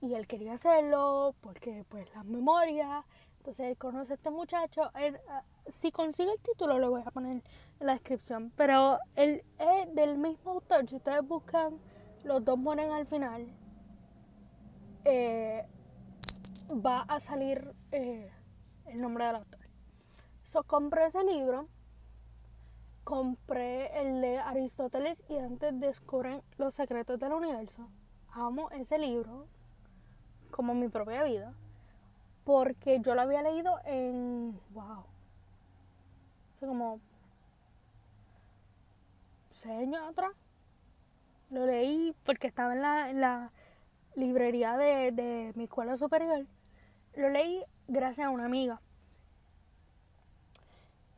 y 0.00 0.14
él 0.14 0.26
quería 0.26 0.54
hacerlo 0.54 1.34
porque 1.40 1.84
pues 1.88 2.12
las 2.14 2.24
memorias. 2.24 3.04
Entonces 3.38 3.66
él 3.66 3.76
conoce 3.76 4.14
a 4.14 4.16
este 4.16 4.30
muchacho. 4.30 4.90
Ah, 4.94 5.42
si 5.68 5.90
consigue 5.92 6.32
el 6.32 6.40
título 6.40 6.78
lo 6.78 6.90
voy 6.90 7.02
a 7.04 7.10
poner 7.10 7.42
en 7.80 7.86
la 7.86 7.94
descripción. 7.94 8.52
Pero 8.56 8.98
él 9.16 9.44
es 9.58 9.94
del 9.94 10.18
mismo 10.18 10.52
autor. 10.52 10.88
Si 10.88 10.96
ustedes 10.96 11.26
buscan 11.26 11.78
los 12.24 12.44
dos 12.44 12.58
mueren 12.58 12.90
al 12.90 13.06
final, 13.06 13.46
eh, 15.04 15.66
va 16.70 17.02
a 17.02 17.20
salir 17.20 17.72
eh, 17.92 18.30
el 18.86 19.00
nombre 19.00 19.26
del 19.26 19.36
autor. 19.36 19.60
So 20.42 20.62
compré 20.62 21.06
ese 21.06 21.22
libro 21.24 21.68
compré 23.04 24.00
el 24.00 24.22
de 24.22 24.38
Aristóteles 24.38 25.24
y 25.28 25.36
antes 25.36 25.78
descubren 25.78 26.42
los 26.56 26.74
secretos 26.74 27.20
del 27.20 27.34
universo. 27.34 27.86
Amo 28.30 28.70
ese 28.70 28.98
libro 28.98 29.44
como 30.50 30.74
mi 30.74 30.88
propia 30.88 31.22
vida 31.22 31.52
porque 32.44 33.00
yo 33.00 33.14
lo 33.14 33.22
había 33.22 33.42
leído 33.42 33.78
en 33.84 34.58
wow 34.70 35.04
hace 36.56 36.66
como 36.66 37.00
seis 39.64 39.80
años 39.80 40.02
atrás 40.08 40.32
lo 41.50 41.66
leí 41.66 42.14
porque 42.24 42.46
estaba 42.46 42.72
en 42.74 42.82
la, 42.82 43.10
en 43.10 43.20
la 43.20 43.52
librería 44.14 44.76
de, 44.76 45.10
de 45.12 45.52
mi 45.56 45.64
escuela 45.64 45.96
superior 45.96 46.46
lo 47.16 47.28
leí 47.30 47.62
gracias 47.88 48.26
a 48.26 48.30
una 48.30 48.44
amiga 48.44 48.80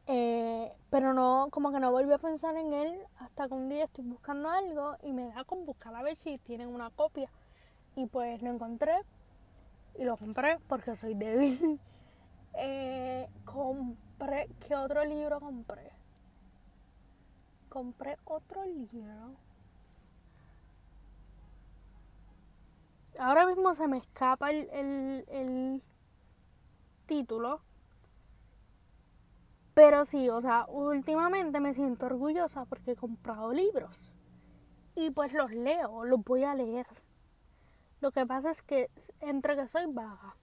eh, 0.08 0.72
pero 0.88 1.12
no, 1.12 1.48
como 1.50 1.72
que 1.72 1.80
no 1.80 1.90
volví 1.90 2.12
a 2.12 2.18
pensar 2.18 2.56
en 2.56 2.72
él 2.72 2.96
hasta 3.18 3.48
que 3.48 3.54
un 3.54 3.68
día 3.68 3.84
estoy 3.84 4.04
buscando 4.04 4.48
algo 4.48 4.96
y 5.02 5.12
me 5.12 5.26
da 5.28 5.44
con 5.44 5.66
buscar 5.66 5.94
a 5.96 6.02
ver 6.02 6.16
si 6.16 6.38
tienen 6.38 6.68
una 6.68 6.90
copia. 6.90 7.28
Y 7.96 8.06
pues 8.06 8.42
lo 8.42 8.50
encontré 8.50 8.94
y 9.98 10.04
lo 10.04 10.16
compré 10.16 10.58
porque 10.68 10.94
soy 10.94 11.14
débil. 11.14 11.80
eh, 12.54 13.28
compré, 13.44 14.48
¿qué 14.60 14.76
otro 14.76 15.04
libro 15.04 15.40
compré? 15.40 15.90
Compré 17.76 18.16
otro 18.24 18.64
libro. 18.64 19.36
Ahora 23.18 23.44
mismo 23.44 23.74
se 23.74 23.86
me 23.86 23.98
escapa 23.98 24.50
el, 24.50 24.66
el, 24.70 25.24
el 25.28 25.82
título 27.04 27.60
pero 29.74 30.06
sí, 30.06 30.30
o 30.30 30.40
sea, 30.40 30.64
últimamente 30.70 31.60
me 31.60 31.74
siento 31.74 32.06
orgullosa 32.06 32.64
porque 32.64 32.92
he 32.92 32.96
comprado 32.96 33.52
libros. 33.52 34.10
Y 34.94 35.10
pues 35.10 35.34
los 35.34 35.52
leo, 35.52 36.02
los 36.06 36.24
voy 36.24 36.44
a 36.44 36.54
leer. 36.54 36.86
Lo 38.00 38.10
que 38.10 38.24
pasa 38.24 38.50
es 38.52 38.62
que 38.62 38.88
entre 39.20 39.54
que 39.54 39.68
soy 39.68 39.84
vaga 39.92 40.34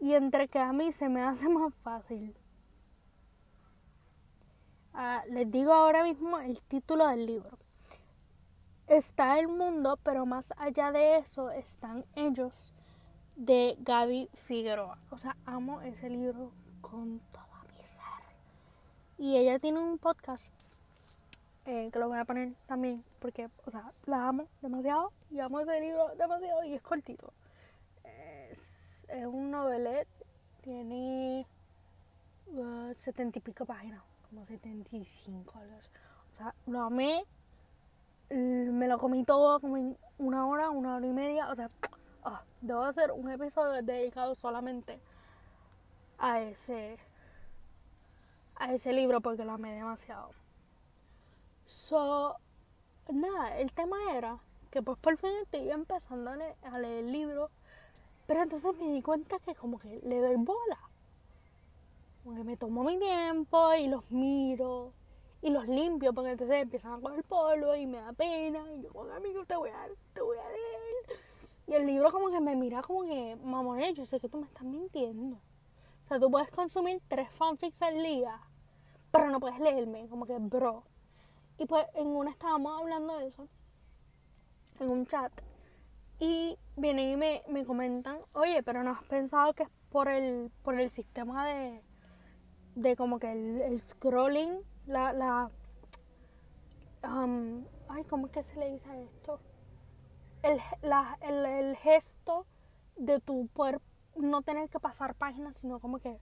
y 0.00 0.14
entre 0.14 0.48
que 0.48 0.58
a 0.58 0.72
mí 0.72 0.90
se 0.90 1.08
me 1.08 1.22
hace 1.22 1.48
más 1.48 1.72
fácil. 1.72 2.34
Ah, 5.00 5.22
les 5.30 5.48
digo 5.48 5.72
ahora 5.72 6.02
mismo 6.02 6.40
el 6.40 6.60
título 6.62 7.06
del 7.06 7.24
libro. 7.24 7.56
Está 8.88 9.38
el 9.38 9.46
mundo, 9.46 9.96
pero 10.02 10.26
más 10.26 10.52
allá 10.56 10.90
de 10.90 11.18
eso 11.18 11.50
están 11.50 12.04
ellos 12.16 12.72
de 13.36 13.76
Gaby 13.78 14.28
Figueroa. 14.34 14.98
O 15.10 15.18
sea, 15.18 15.36
amo 15.46 15.80
ese 15.82 16.10
libro 16.10 16.50
con 16.80 17.20
todo. 17.32 17.48
Y 19.18 19.36
ella 19.36 19.58
tiene 19.58 19.80
un 19.80 19.98
podcast 19.98 20.46
eh, 21.66 21.90
que 21.92 21.98
lo 21.98 22.08
voy 22.08 22.18
a 22.18 22.24
poner 22.24 22.54
también 22.68 23.04
porque, 23.18 23.48
o 23.66 23.70
sea, 23.70 23.92
la 24.06 24.28
amo 24.28 24.46
demasiado 24.62 25.12
y 25.28 25.40
amo 25.40 25.58
ese 25.58 25.80
libro 25.80 26.14
demasiado 26.16 26.62
y 26.62 26.74
es 26.74 26.82
cortito. 26.82 27.32
Es, 28.04 29.06
un 29.26 29.50
novelet, 29.50 30.06
tiene 30.60 31.46
uh, 32.46 32.94
setenta 32.96 33.38
y 33.38 33.42
pico 33.42 33.64
páginas, 33.64 34.02
como 34.28 34.44
setenta 34.44 34.96
y 34.96 35.04
cinco, 35.04 35.54
O 35.58 36.36
sea, 36.36 36.54
lo 36.66 36.82
amé, 36.82 37.24
me 38.30 38.88
lo 38.88 38.98
comí 38.98 39.24
todo 39.24 39.60
como 39.60 39.96
una 40.18 40.46
hora, 40.46 40.70
una 40.70 40.96
hora 40.96 41.06
y 41.06 41.12
media. 41.12 41.50
O 41.50 41.54
sea, 41.54 41.68
ah, 42.24 42.42
debo 42.60 42.82
hacer 42.82 43.12
un 43.12 43.30
episodio 43.30 43.82
dedicado 43.82 44.34
solamente 44.34 45.00
a 46.18 46.40
ese 46.40 46.98
a 48.56 48.74
ese 48.74 48.92
libro 48.92 49.20
porque 49.20 49.44
lo 49.44 49.52
amé 49.52 49.74
demasiado. 49.74 50.30
So, 51.66 52.36
nada, 53.08 53.58
el 53.58 53.72
tema 53.72 53.96
era 54.14 54.38
que 54.70 54.82
pues 54.82 54.98
por 54.98 55.16
fin 55.16 55.30
estoy 55.42 55.70
empezando 55.70 56.30
a 56.30 56.36
leer, 56.36 56.56
el 56.72 57.12
libro, 57.12 57.50
pero 58.26 58.42
entonces 58.42 58.76
me 58.76 58.88
di 58.90 59.00
cuenta 59.00 59.38
que 59.38 59.54
como 59.54 59.78
que 59.78 60.00
le 60.02 60.20
doy 60.20 60.36
bola. 60.36 60.78
Como 62.28 62.36
que 62.36 62.44
me 62.44 62.58
tomo 62.58 62.84
mi 62.84 62.98
tiempo 62.98 63.72
y 63.72 63.86
los 63.86 64.10
miro 64.10 64.92
y 65.40 65.48
los 65.48 65.66
limpio 65.66 66.12
porque 66.12 66.32
entonces 66.32 66.60
empiezan 66.60 66.92
a 66.92 67.00
coger 67.00 67.24
polvo 67.24 67.74
y 67.74 67.86
me 67.86 67.96
da 68.02 68.12
pena 68.12 68.70
y 68.74 68.82
yo 68.82 68.92
como 68.92 69.10
amigo 69.12 69.46
te 69.46 69.56
voy 69.56 69.70
a, 69.70 69.88
te 70.12 70.20
voy 70.20 70.36
a 70.36 70.46
leer. 70.46 71.20
Y 71.68 71.72
el 71.72 71.86
libro 71.86 72.10
como 72.10 72.28
que 72.28 72.38
me 72.38 72.54
mira 72.54 72.82
como 72.82 73.04
que, 73.04 73.34
mamón, 73.42 73.80
yo 73.94 74.04
sé 74.04 74.20
que 74.20 74.28
tú 74.28 74.36
me 74.36 74.46
estás 74.46 74.64
mintiendo. 74.64 75.36
O 75.36 76.06
sea, 76.06 76.20
tú 76.20 76.30
puedes 76.30 76.50
consumir 76.50 77.00
tres 77.08 77.30
fanfics 77.30 77.80
al 77.80 78.02
día 78.02 78.38
pero 79.10 79.30
no 79.30 79.40
puedes 79.40 79.58
leerme, 79.58 80.06
como 80.10 80.26
que, 80.26 80.36
bro. 80.36 80.82
Y 81.56 81.64
pues 81.64 81.86
en 81.94 82.08
una 82.08 82.30
estábamos 82.30 82.78
hablando 82.78 83.16
de 83.16 83.28
eso, 83.28 83.48
en 84.80 84.90
un 84.90 85.06
chat, 85.06 85.32
y 86.20 86.58
vienen 86.76 87.08
y 87.08 87.16
me, 87.16 87.42
me 87.48 87.64
comentan, 87.64 88.18
oye, 88.34 88.62
pero 88.62 88.82
no 88.82 88.90
has 88.90 89.02
pensado 89.04 89.54
que 89.54 89.62
es 89.62 89.70
por 89.88 90.08
el, 90.08 90.50
por 90.62 90.78
el 90.78 90.90
sistema 90.90 91.46
de, 91.46 91.82
de 92.80 92.96
como 92.96 93.18
que 93.18 93.32
el, 93.32 93.78
scrolling, 93.78 94.60
la, 94.86 95.12
la, 95.12 95.50
um, 97.02 97.64
ay, 97.88 98.04
¿cómo 98.04 98.26
es 98.26 98.32
que 98.32 98.42
se 98.42 98.56
le 98.56 98.70
dice 98.70 98.88
esto? 99.02 99.40
El, 100.42 100.60
la, 100.82 101.18
el, 101.20 101.44
el 101.44 101.76
gesto 101.76 102.46
de 102.96 103.20
tu 103.20 103.48
poder 103.48 103.80
no 104.16 104.42
tener 104.42 104.68
que 104.68 104.78
pasar 104.78 105.14
páginas, 105.14 105.56
sino 105.56 105.80
como 105.80 105.98
que 105.98 106.18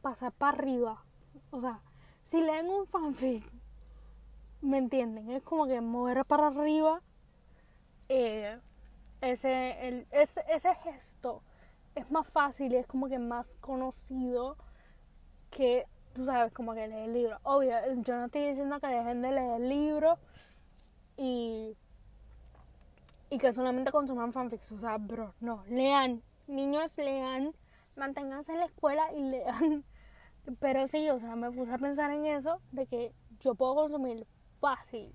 pasar 0.00 0.32
para 0.32 0.56
arriba. 0.56 1.04
O 1.50 1.60
sea, 1.60 1.80
si 2.22 2.40
leen 2.40 2.68
un 2.68 2.86
fanfic, 2.86 3.44
¿me 4.62 4.78
entienden? 4.78 5.30
Es 5.30 5.42
como 5.42 5.66
que 5.66 5.80
mover 5.80 6.24
para 6.24 6.46
arriba 6.46 7.02
eh, 8.08 8.58
ese, 9.20 9.88
el, 9.88 10.06
ese, 10.10 10.42
ese 10.48 10.74
gesto 10.76 11.42
es 11.94 12.10
más 12.10 12.26
fácil 12.26 12.74
es 12.74 12.86
como 12.86 13.08
que 13.08 13.18
más 13.18 13.54
conocido 13.60 14.56
que, 15.52 15.86
tú 16.14 16.24
sabes, 16.24 16.52
como 16.52 16.74
que 16.74 16.88
leer 16.88 17.08
el 17.08 17.12
libro. 17.12 17.38
Obvio, 17.44 17.76
yo 18.02 18.16
no 18.16 18.26
estoy 18.26 18.48
diciendo 18.48 18.80
que 18.80 18.88
dejen 18.88 19.22
de 19.22 19.30
leer 19.30 19.60
el 19.60 19.68
libro 19.68 20.18
y, 21.16 21.76
y 23.30 23.38
que 23.38 23.52
solamente 23.52 23.92
consuman 23.92 24.32
fanfics. 24.32 24.72
O 24.72 24.78
sea, 24.78 24.98
bro, 24.98 25.34
no, 25.40 25.64
lean. 25.68 26.22
Niños, 26.48 26.96
lean. 26.96 27.54
Manténganse 27.96 28.52
en 28.52 28.58
la 28.58 28.64
escuela 28.64 29.12
y 29.12 29.22
lean 29.22 29.84
pero 30.60 30.88
sí, 30.88 31.08
o 31.10 31.18
sea, 31.18 31.36
me 31.36 31.50
puse 31.50 31.72
a 31.72 31.78
pensar 31.78 32.10
en 32.10 32.26
eso, 32.26 32.60
de 32.72 32.86
que 32.86 33.12
yo 33.40 33.54
puedo 33.54 33.74
consumir 33.74 34.26
fácil 34.60 35.14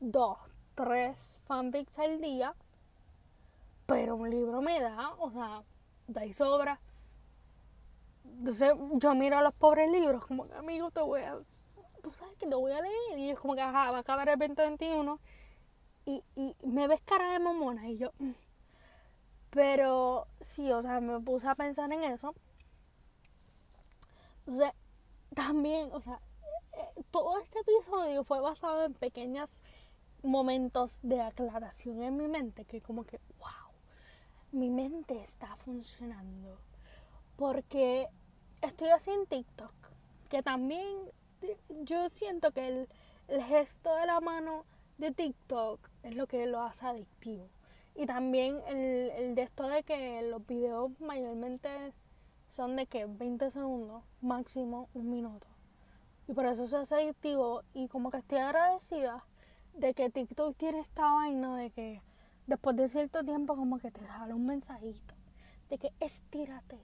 dos, 0.00 0.38
tres 0.74 1.40
fanfics 1.44 1.98
al 1.98 2.20
día, 2.20 2.54
pero 3.86 4.16
un 4.16 4.30
libro 4.30 4.60
me 4.62 4.80
da, 4.80 5.10
o 5.18 5.30
sea, 5.30 5.62
da 6.06 6.24
y 6.24 6.32
sobra. 6.32 6.80
Entonces 8.38 8.72
yo 8.94 9.14
miro 9.14 9.38
a 9.38 9.42
los 9.42 9.54
pobres 9.54 9.90
libros 9.90 10.24
como 10.26 10.46
que 10.46 10.54
amigo 10.54 10.90
te 10.90 11.00
voy 11.00 11.22
a, 11.22 11.36
tú 12.02 12.10
sabes 12.10 12.36
que 12.36 12.46
te 12.46 12.54
voy 12.54 12.72
a 12.72 12.80
leer. 12.80 13.18
Y 13.18 13.30
es 13.30 13.38
como 13.38 13.54
que, 13.54 13.62
ajá, 13.62 13.90
va 13.90 13.98
a 13.98 14.00
acabar 14.00 14.28
el 14.28 14.38
2021. 14.38 15.20
Y, 16.06 16.22
y 16.36 16.54
me 16.62 16.86
ves 16.86 17.00
cara 17.04 17.32
de 17.32 17.38
mamona. 17.38 17.88
Y 17.88 17.98
yo, 17.98 18.12
mm". 18.18 18.32
pero 19.50 20.28
sí, 20.40 20.70
o 20.70 20.82
sea, 20.82 21.00
me 21.00 21.18
puse 21.20 21.48
a 21.48 21.54
pensar 21.54 21.92
en 21.92 22.04
eso. 22.04 22.34
Entonces, 24.46 24.72
también, 25.34 25.90
o 25.92 26.00
sea, 26.00 26.20
eh, 26.72 27.02
todo 27.10 27.38
este 27.40 27.58
episodio 27.60 28.22
fue 28.22 28.40
basado 28.40 28.84
en 28.84 28.94
pequeños 28.94 29.50
momentos 30.22 30.98
de 31.02 31.20
aclaración 31.20 32.02
en 32.02 32.16
mi 32.16 32.28
mente, 32.28 32.64
que 32.64 32.80
como 32.80 33.04
que, 33.04 33.20
wow, 33.38 33.72
mi 34.52 34.70
mente 34.70 35.20
está 35.20 35.56
funcionando. 35.56 36.58
Porque 37.36 38.08
estoy 38.62 38.88
así 38.88 39.10
en 39.10 39.26
TikTok, 39.26 39.74
que 40.28 40.42
también 40.42 40.96
yo 41.68 42.08
siento 42.08 42.52
que 42.52 42.66
el, 42.66 42.88
el 43.28 43.42
gesto 43.42 43.94
de 43.94 44.06
la 44.06 44.20
mano 44.20 44.64
de 44.98 45.12
TikTok 45.12 45.78
es 46.02 46.16
lo 46.16 46.26
que 46.26 46.46
lo 46.46 46.62
hace 46.62 46.86
adictivo. 46.86 47.48
Y 47.94 48.06
también 48.06 48.60
el, 48.68 49.10
el 49.10 49.34
de 49.34 49.42
esto 49.42 49.68
de 49.68 49.82
que 49.82 50.22
los 50.22 50.46
videos 50.46 50.90
mayormente 51.00 51.92
son 52.48 52.76
de 52.76 52.86
que 52.86 53.06
20 53.06 53.50
segundos, 53.50 54.02
máximo 54.20 54.88
un 54.94 55.10
minuto. 55.10 55.46
Y 56.28 56.32
por 56.32 56.46
eso 56.46 56.66
se 56.66 56.76
hace 56.76 56.94
adictivo 56.94 57.62
y 57.74 57.88
como 57.88 58.10
que 58.10 58.18
estoy 58.18 58.38
agradecida 58.38 59.24
de 59.74 59.94
que 59.94 60.10
TikTok 60.10 60.56
tiene 60.56 60.80
esta 60.80 61.12
vaina 61.12 61.56
de 61.56 61.70
que 61.70 62.02
después 62.46 62.76
de 62.76 62.88
cierto 62.88 63.22
tiempo 63.24 63.56
como 63.56 63.78
que 63.78 63.90
te 63.90 64.06
sale 64.06 64.32
un 64.32 64.46
mensajito 64.46 65.14
de 65.68 65.78
que 65.78 65.92
estírate, 66.00 66.78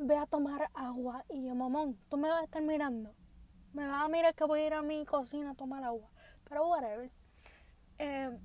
ve 0.00 0.16
a 0.16 0.26
tomar 0.26 0.70
agua 0.74 1.24
y 1.28 1.44
yo, 1.44 1.54
mamón, 1.54 1.98
tú 2.08 2.16
me 2.16 2.28
vas 2.28 2.40
a 2.40 2.44
estar 2.44 2.62
mirando. 2.62 3.14
Me 3.72 3.86
vas 3.86 4.04
a 4.04 4.08
mirar 4.08 4.34
que 4.34 4.44
voy 4.44 4.60
a 4.60 4.66
ir 4.66 4.74
a 4.74 4.82
mi 4.82 5.04
cocina 5.04 5.50
a 5.50 5.54
tomar 5.54 5.84
agua. 5.84 6.08
Pero 6.48 6.68
whatever. 6.68 7.10
Eh, 7.98 8.36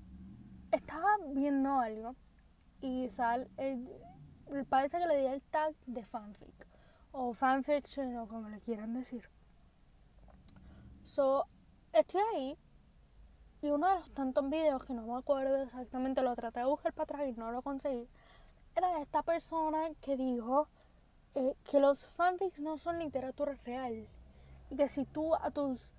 estaba 0.71 1.17
viendo 1.27 1.79
algo 1.79 2.15
y 2.81 3.09
sal, 3.09 3.49
parece 4.69 4.97
que 4.99 5.07
le 5.07 5.17
di 5.17 5.25
el 5.27 5.41
tag 5.43 5.73
de 5.85 6.05
fanfic 6.05 6.67
o 7.13 7.33
fanfiction 7.33 8.17
o 8.17 8.27
como 8.27 8.49
le 8.49 8.59
quieran 8.59 8.93
decir. 8.93 9.29
So, 11.03 11.45
estoy 11.93 12.21
ahí 12.33 12.57
y 13.61 13.71
uno 13.71 13.87
de 13.87 13.95
los 13.95 14.11
tantos 14.11 14.49
videos 14.49 14.85
que 14.85 14.93
no 14.93 15.03
me 15.03 15.17
acuerdo 15.17 15.63
exactamente, 15.63 16.21
lo 16.21 16.35
traté 16.35 16.59
de 16.59 16.65
buscar 16.65 16.91
para 16.91 17.03
atrás 17.05 17.29
y 17.29 17.39
no 17.39 17.51
lo 17.51 17.61
conseguí, 17.61 18.09
era 18.75 18.97
de 18.97 19.03
esta 19.03 19.23
persona 19.23 19.89
que 20.01 20.17
dijo 20.17 20.67
eh, 21.35 21.55
que 21.69 21.79
los 21.79 22.07
fanfics 22.07 22.61
no 22.61 22.77
son 22.77 22.99
literatura 22.99 23.55
real 23.65 24.07
y 24.69 24.75
que 24.77 24.87
si 24.87 25.05
tú 25.05 25.35
a 25.35 25.51
tus 25.51 25.91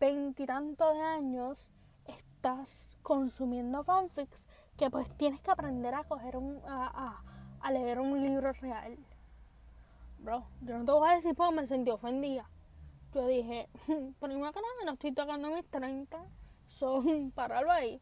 veintitantos 0.00 0.94
de 0.94 1.00
años 1.00 1.70
estás 2.06 2.96
consumiendo 3.02 3.84
fanfics, 3.84 4.46
que 4.78 4.90
pues 4.90 5.08
tienes 5.16 5.40
que 5.42 5.50
aprender 5.50 5.94
a 5.94 6.04
coger 6.04 6.36
un, 6.36 6.62
a, 6.66 7.22
a, 7.60 7.70
leer 7.70 8.00
un 8.00 8.22
libro 8.22 8.52
real. 8.54 8.96
Bro, 10.18 10.46
yo 10.62 10.78
no 10.78 10.84
te 10.84 10.92
voy 10.92 11.10
a 11.10 11.14
decir 11.14 11.34
porque 11.34 11.54
me 11.54 11.66
sentí 11.66 11.90
ofendida. 11.90 12.48
Yo 13.12 13.26
dije, 13.26 13.68
primero 14.20 14.52
que 14.52 14.60
nada, 14.60 14.84
no 14.86 14.92
estoy 14.92 15.12
tocando 15.12 15.50
mis 15.50 15.66
30, 15.70 16.24
son 16.68 17.30
pararlo 17.32 17.70
ahí. 17.70 18.00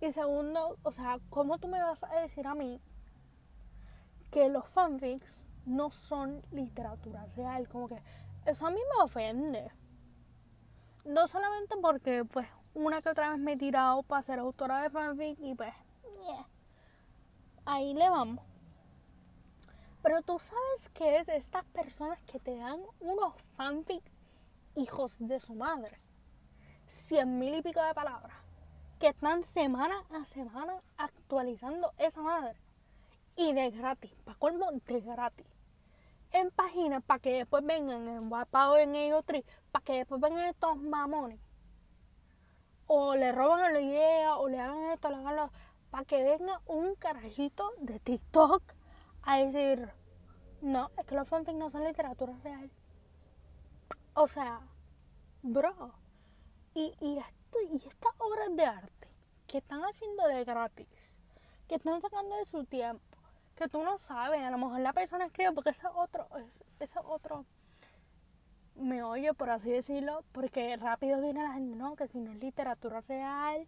Y 0.00 0.12
segundo, 0.12 0.78
o 0.84 0.92
sea, 0.92 1.18
¿cómo 1.28 1.58
tú 1.58 1.66
me 1.66 1.82
vas 1.82 2.04
a 2.04 2.20
decir 2.20 2.46
a 2.46 2.54
mí 2.54 2.80
que 4.30 4.48
los 4.48 4.68
fanfics 4.68 5.44
no 5.68 5.90
son 5.90 6.42
literatura 6.50 7.26
real? 7.36 7.68
Como 7.68 7.88
que 7.88 8.02
eso 8.46 8.66
a 8.66 8.70
mí 8.70 8.80
me 8.96 9.04
ofende. 9.04 9.70
No 11.04 11.28
solamente 11.28 11.76
porque, 11.80 12.24
pues, 12.24 12.48
una 12.74 13.00
que 13.00 13.10
otra 13.10 13.30
vez 13.30 13.38
me 13.38 13.52
he 13.52 13.56
tirado 13.56 14.02
para 14.02 14.22
ser 14.22 14.38
autora 14.38 14.82
de 14.82 14.90
fanfic 14.90 15.38
y 15.40 15.54
pues, 15.54 15.74
ahí 17.64 17.94
le 17.94 18.08
vamos. 18.08 18.44
Pero 20.02 20.22
tú 20.22 20.38
sabes 20.38 20.88
que 20.94 21.18
es 21.18 21.28
estas 21.28 21.64
personas 21.66 22.20
que 22.22 22.38
te 22.38 22.56
dan 22.56 22.80
unos 23.00 23.34
fanfics 23.56 24.10
hijos 24.76 25.16
de 25.18 25.40
su 25.40 25.54
madre. 25.54 25.98
Cien 26.86 27.38
mil 27.38 27.54
y 27.54 27.62
pico 27.62 27.82
de 27.82 27.94
palabras. 27.94 28.36
Que 28.98 29.08
están 29.08 29.42
semana 29.42 30.04
a 30.10 30.24
semana 30.24 30.80
actualizando 30.96 31.92
esa 31.98 32.22
madre. 32.22 32.58
Y 33.36 33.52
de 33.52 33.70
gratis. 33.70 34.12
Para 34.24 34.38
colmo, 34.38 34.70
de 34.72 35.00
gratis. 35.00 35.46
En 36.32 36.50
páginas 36.50 37.02
para 37.04 37.20
que 37.20 37.32
después 37.32 37.64
vengan 37.64 38.06
en 38.08 38.32
WhatsApp 38.32 38.70
o 38.70 38.76
en 38.76 38.94
EOTRI. 38.94 39.44
Para 39.72 39.84
que 39.84 39.92
después 39.94 40.20
vengan 40.20 40.46
estos 40.46 40.76
mamones 40.76 41.40
o 42.88 43.14
le 43.14 43.32
roban 43.32 43.72
la 43.74 43.80
idea 43.80 44.36
o 44.36 44.48
le 44.48 44.58
hagan 44.58 44.90
esto, 44.90 45.10
le 45.10 45.16
hagan 45.16 45.36
lo 45.36 45.50
para 45.90 46.04
que 46.04 46.22
venga 46.22 46.60
un 46.66 46.94
carajito 46.96 47.70
de 47.78 47.98
TikTok 48.00 48.62
a 49.22 49.38
decir, 49.38 49.90
no, 50.60 50.90
es 50.98 51.06
que 51.06 51.14
los 51.14 51.28
fanfics 51.28 51.56
no 51.56 51.70
son 51.70 51.84
literatura 51.84 52.34
real. 52.42 52.70
O 54.14 54.26
sea, 54.28 54.60
bro, 55.42 55.94
y, 56.74 56.94
y, 57.00 57.18
esto, 57.18 57.58
y 57.70 57.76
estas 57.76 58.12
obras 58.18 58.54
de 58.54 58.64
arte 58.64 59.08
que 59.46 59.58
están 59.58 59.80
haciendo 59.82 60.26
de 60.26 60.44
gratis, 60.44 61.20
que 61.68 61.76
están 61.76 62.00
sacando 62.00 62.36
de 62.36 62.44
su 62.44 62.64
tiempo, 62.64 63.07
que 63.58 63.68
tú 63.68 63.82
no 63.82 63.98
sabes, 63.98 64.40
a 64.40 64.50
lo 64.50 64.58
mejor 64.58 64.78
la 64.78 64.92
persona 64.92 65.26
escribe 65.26 65.50
porque 65.52 65.70
ese 65.70 65.88
otro, 65.88 66.28
ese 66.78 67.00
otro 67.00 67.44
me 68.76 69.02
oye, 69.02 69.34
por 69.34 69.50
así 69.50 69.68
decirlo, 69.68 70.22
porque 70.30 70.76
rápido 70.76 71.20
viene 71.20 71.42
la 71.42 71.54
gente, 71.54 71.74
no, 71.74 71.96
que 71.96 72.06
si 72.06 72.20
no 72.20 72.30
es 72.30 72.38
literatura 72.38 73.00
real 73.00 73.66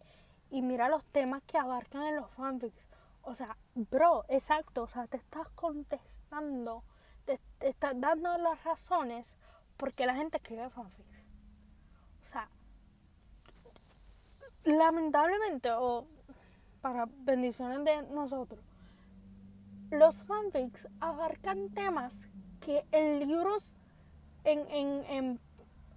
y 0.48 0.62
mira 0.62 0.88
los 0.88 1.04
temas 1.06 1.42
que 1.42 1.58
abarcan 1.58 2.04
en 2.04 2.16
los 2.16 2.30
fanfics. 2.30 2.88
O 3.22 3.34
sea, 3.34 3.56
bro, 3.74 4.24
exacto, 4.28 4.84
o 4.84 4.86
sea, 4.86 5.08
te 5.08 5.16
estás 5.16 5.48
contestando, 5.56 6.84
te, 7.24 7.40
estás 7.58 8.00
dando 8.00 8.38
las 8.38 8.62
razones 8.62 9.34
porque 9.76 10.06
la 10.06 10.14
gente 10.14 10.36
escribe 10.36 10.70
fanfics. 10.70 11.24
O 12.22 12.26
sea, 12.26 12.48
lamentablemente, 14.66 15.72
o 15.72 16.06
para 16.80 17.08
bendiciones 17.10 17.84
de 17.84 18.02
nosotros, 18.14 18.69
los 19.90 20.16
fanfics 20.18 20.88
abarcan 21.00 21.70
temas 21.70 22.28
que 22.60 22.84
en 22.92 23.20
libros 23.20 23.76
en, 24.44 25.38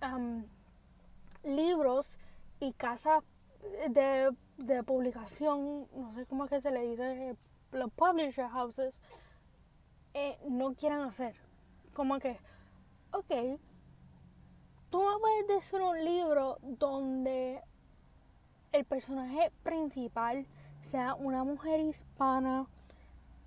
en, 0.02 0.52
libros 1.44 2.18
y 2.60 2.74
casas 2.74 3.24
de, 3.90 4.30
de, 4.58 4.84
publicación, 4.84 5.88
no 5.96 6.12
sé 6.14 6.26
cómo 6.26 6.46
es 6.46 6.50
que 6.50 6.62
se 6.62 6.72
le 6.72 6.82
dice, 6.82 7.36
los 7.72 7.92
publisher 7.92 8.48
houses, 8.50 9.00
eh, 10.14 10.38
no 10.48 10.74
quieren 10.74 11.00
hacer. 11.00 11.36
Como 11.94 12.20
que, 12.20 12.38
ok, 13.12 13.60
tú 14.90 15.02
me 15.02 15.20
puedes 15.20 15.48
decir 15.48 15.82
un 15.82 16.04
libro 16.04 16.58
donde 16.62 17.62
el 18.72 18.86
personaje 18.86 19.52
principal 19.64 20.48
sea 20.82 21.16
una 21.16 21.44
mujer 21.44 21.80
hispana 21.80 22.68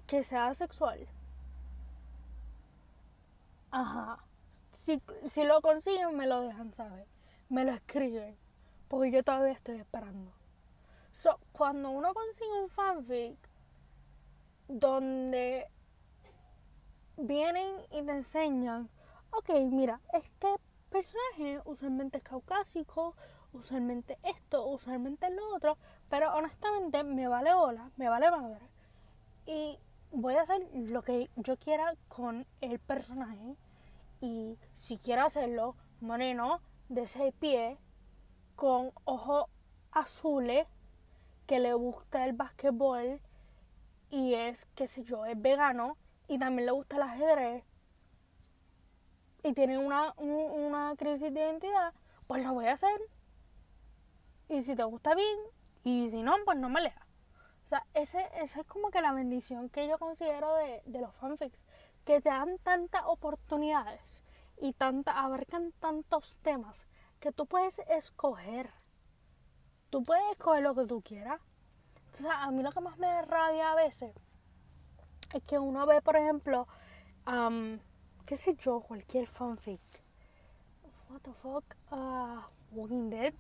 que 0.07 0.23
sea 0.25 0.55
sexual. 0.55 1.07
Ajá 3.71 4.27
si, 4.77 4.99
si 5.25 5.43
lo 5.45 5.61
consiguen, 5.63 6.17
me 6.17 6.27
lo 6.27 6.43
dejan 6.43 6.71
saber. 6.71 7.07
Me 7.49 7.65
lo 7.65 7.73
escriben. 7.73 8.37
Porque 8.89 9.11
yo 9.11 9.23
todavía 9.25 9.53
estoy 9.53 9.77
esperando. 9.77 10.33
So, 11.13 11.41
cuando 11.53 11.91
uno 11.91 12.13
consigue 12.13 12.63
un 12.63 12.69
fanfic 12.69 13.39
donde 14.69 15.67
vienen 17.17 17.75
y 17.91 18.03
te 18.03 18.13
enseñan, 18.13 18.91
ok, 19.31 19.49
mira, 19.71 20.01
este 20.13 20.49
personaje 20.91 21.63
usualmente 21.65 22.19
es 22.19 22.25
caucásico, 22.25 23.17
usualmente 23.53 24.19
esto, 24.23 24.67
usualmente 24.67 25.31
lo 25.31 25.55
otro, 25.55 25.79
pero 26.11 26.35
honestamente 26.35 27.03
me 27.03 27.29
vale 27.29 27.55
hola, 27.55 27.91
me 27.97 28.09
vale 28.09 28.31
madre. 28.31 28.67
Y 29.47 29.79
voy 30.17 30.35
a 30.35 30.43
hacer 30.43 30.67
lo 30.73 31.03
que 31.03 31.29
yo 31.37 31.59
quiera 31.59 31.95
con 32.09 32.47
el 32.63 32.79
personaje 32.79 33.57
y 34.21 34.59
si 34.75 34.97
quiere 34.97 35.21
hacerlo, 35.21 35.77
moreno, 36.01 36.61
de 36.89 37.03
ese 37.03 37.33
pie, 37.33 37.77
con 38.55 38.93
ojos 39.05 39.45
azules, 39.93 40.67
que 41.47 41.61
le 41.61 41.75
gusta 41.75 42.25
el 42.25 42.33
basquetbol 42.33 43.21
y 44.11 44.35
es, 44.35 44.67
qué 44.75 44.89
sé 44.89 45.05
yo, 45.05 45.27
es 45.27 45.41
vegano 45.41 45.97
y 46.29 46.39
también 46.39 46.67
le 46.67 46.73
gusta 46.73 46.97
el 46.97 47.03
ajedrez 47.03 47.65
y 49.43 49.53
tiene 49.53 49.79
una, 49.79 50.15
una 50.17 50.95
crisis 50.97 51.33
de 51.33 51.41
identidad, 51.41 51.93
pues 52.27 52.43
lo 52.43 52.55
voy 52.55 52.67
a 52.67 52.73
hacer. 52.73 53.01
Y 54.49 54.63
si 54.63 54.75
te 54.75 54.83
gusta 54.83 55.15
bien, 55.15 55.39
y 55.85 56.09
si 56.09 56.23
no, 56.23 56.35
pues 56.45 56.59
no 56.59 56.69
me 56.69 56.81
leas. 56.81 57.06
O 57.67 57.69
sea, 57.69 57.85
ese, 57.95 58.25
esa 58.41 58.61
es 58.61 58.67
como 58.69 58.93
que 58.93 59.01
la 59.01 59.13
bendición 59.13 59.69
que 59.69 59.89
yo 59.89 59.99
considero 59.99 60.55
de, 60.55 60.83
de 60.87 61.01
los 61.01 61.13
fanfics 61.17 61.67
que 62.05 62.21
te 62.21 62.29
dan 62.29 62.59
tantas 62.59 63.03
oportunidades 63.07 64.23
y 64.59 64.73
tanta, 64.73 65.21
abarcan 65.21 65.73
tantos 65.81 66.37
temas 66.43 66.87
que 67.19 67.33
tú 67.33 67.47
puedes 67.47 67.81
escoger. 67.89 68.71
Tú 69.91 70.05
puedes 70.05 70.23
escoger 70.31 70.63
lo 70.63 70.77
que 70.77 70.87
tú 70.87 71.03
quieras. 71.03 71.41
Entonces, 72.07 72.31
a 72.31 72.53
mí 72.53 72.63
lo 72.63 72.71
que 72.71 72.81
más 72.81 72.99
me 72.99 73.09
da 73.09 73.23
rabia 73.23 73.73
a 73.73 73.75
veces 73.75 74.15
es 75.35 75.43
que 75.43 75.59
uno 75.59 75.85
ve, 75.87 76.01
por 76.03 76.17
ejemplo, 76.17 76.69
qué 78.27 78.37
sé 78.37 78.55
yo, 78.55 78.79
cualquier 78.79 79.27
fanfic. 79.27 79.81
What 81.11 81.21
the 81.23 81.33
fuck? 81.33 81.65
Uh, 81.91 82.43
Walking 82.71 83.11
Dead. 83.11 83.35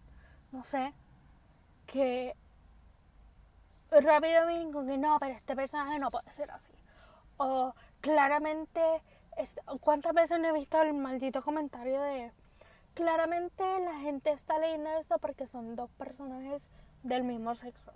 No 0.50 0.64
sé. 0.64 0.92
Que 1.86 2.34
rápido 3.90 4.46
vienen 4.46 4.72
con 4.72 4.86
que 4.86 4.98
no, 4.98 5.16
pero 5.18 5.32
este 5.32 5.54
personaje 5.54 5.98
no 5.98 6.10
puede 6.10 6.30
ser 6.30 6.50
así. 6.50 6.72
O 7.38 7.74
claramente, 8.00 9.02
¿cuántas 9.80 10.14
veces 10.14 10.38
no 10.40 10.48
he 10.48 10.52
visto 10.52 10.80
el 10.80 10.94
maldito 10.94 11.42
comentario 11.42 12.00
de 12.00 12.32
claramente 12.94 13.62
la 13.80 13.98
gente 13.98 14.30
está 14.30 14.58
leyendo 14.58 14.90
esto 14.98 15.18
porque 15.18 15.46
son 15.46 15.76
dos 15.76 15.90
personajes 15.92 16.70
del 17.02 17.24
mismo 17.24 17.54
sexo? 17.54 17.92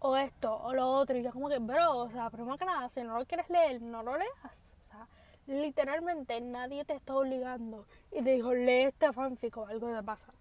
O 0.00 0.16
esto, 0.16 0.56
o 0.56 0.74
lo 0.74 0.88
otro. 0.88 1.16
Y 1.16 1.22
yo 1.22 1.32
como 1.32 1.48
que, 1.48 1.58
bro, 1.58 1.96
o 1.96 2.10
sea, 2.10 2.30
primero 2.30 2.56
que 2.56 2.64
nada, 2.64 2.88
si 2.88 3.02
no 3.02 3.18
lo 3.18 3.26
quieres 3.26 3.48
leer, 3.50 3.82
no 3.82 4.02
lo 4.02 4.16
leas. 4.16 4.70
O 4.84 4.86
sea, 4.86 5.08
literalmente 5.46 6.40
nadie 6.40 6.84
te 6.84 6.94
está 6.94 7.14
obligando 7.14 7.86
y 8.12 8.22
te 8.22 8.30
dijo, 8.30 8.54
lee 8.54 8.84
este 8.84 9.12
fanfic 9.12 9.56
o 9.56 9.66
algo 9.66 9.92
te 9.92 10.02
pasa. 10.02 10.32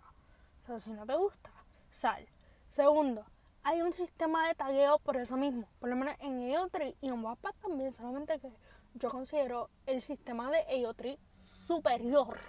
O 0.63 0.65
sea, 0.67 0.77
si 0.77 0.91
no 0.91 1.05
te 1.05 1.15
gusta, 1.15 1.49
sal. 1.91 2.27
Segundo, 2.69 3.25
hay 3.67 3.81
un 3.81 3.91
sistema 3.91 4.47
de 4.47 4.55
tagueo 4.55 4.97
por 4.99 5.17
eso 5.17 5.35
mismo. 5.35 5.67
Por 5.79 5.89
lo 5.89 5.97
menos 5.97 6.15
en 6.21 6.39
EO3 6.39 6.95
y 7.01 7.09
en 7.09 7.21
WhatsApp 7.21 7.53
también, 7.61 7.93
solamente 7.93 8.39
que 8.39 8.49
yo 8.93 9.09
considero 9.09 9.69
el 9.85 10.01
sistema 10.01 10.49
de 10.49 10.65
EO3 10.67 11.17
superior. 11.33 12.39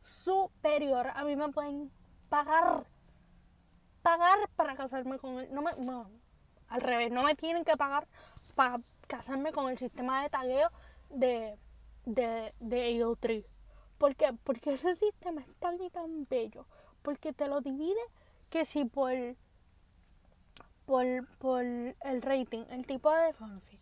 Superior. 0.00 1.12
A 1.14 1.22
mí 1.22 1.36
me 1.36 1.48
pueden 1.50 1.92
pagar. 2.28 2.84
Pagar 4.02 4.50
para 4.56 4.74
casarme 4.74 5.16
con 5.20 5.38
él. 5.38 5.48
No 5.52 5.62
me, 5.62 5.70
no, 5.78 6.10
al 6.66 6.80
revés, 6.80 7.12
no 7.12 7.22
me 7.22 7.36
tienen 7.36 7.64
que 7.64 7.76
pagar 7.76 8.08
para 8.56 8.78
casarme 9.06 9.52
con 9.52 9.70
el 9.70 9.78
sistema 9.78 10.24
de 10.24 10.30
tagueo 10.30 10.70
de, 11.08 11.56
de, 12.04 12.52
de 12.58 12.90
EO3. 12.96 13.44
¿Por 13.96 14.16
qué? 14.16 14.32
Porque 14.42 14.72
ese 14.72 14.96
sistema 14.96 15.42
es 15.42 15.54
tan 15.60 15.80
y 15.80 15.88
tan 15.88 16.26
bello. 16.28 16.66
Porque 17.02 17.32
te 17.32 17.46
lo 17.46 17.60
divide 17.60 18.02
que 18.50 18.64
si 18.64 18.84
por, 18.84 19.12
por, 20.86 21.26
por 21.38 21.62
el 21.64 22.22
rating, 22.22 22.64
el 22.70 22.86
tipo 22.86 23.10
de 23.10 23.32
fanfic, 23.32 23.80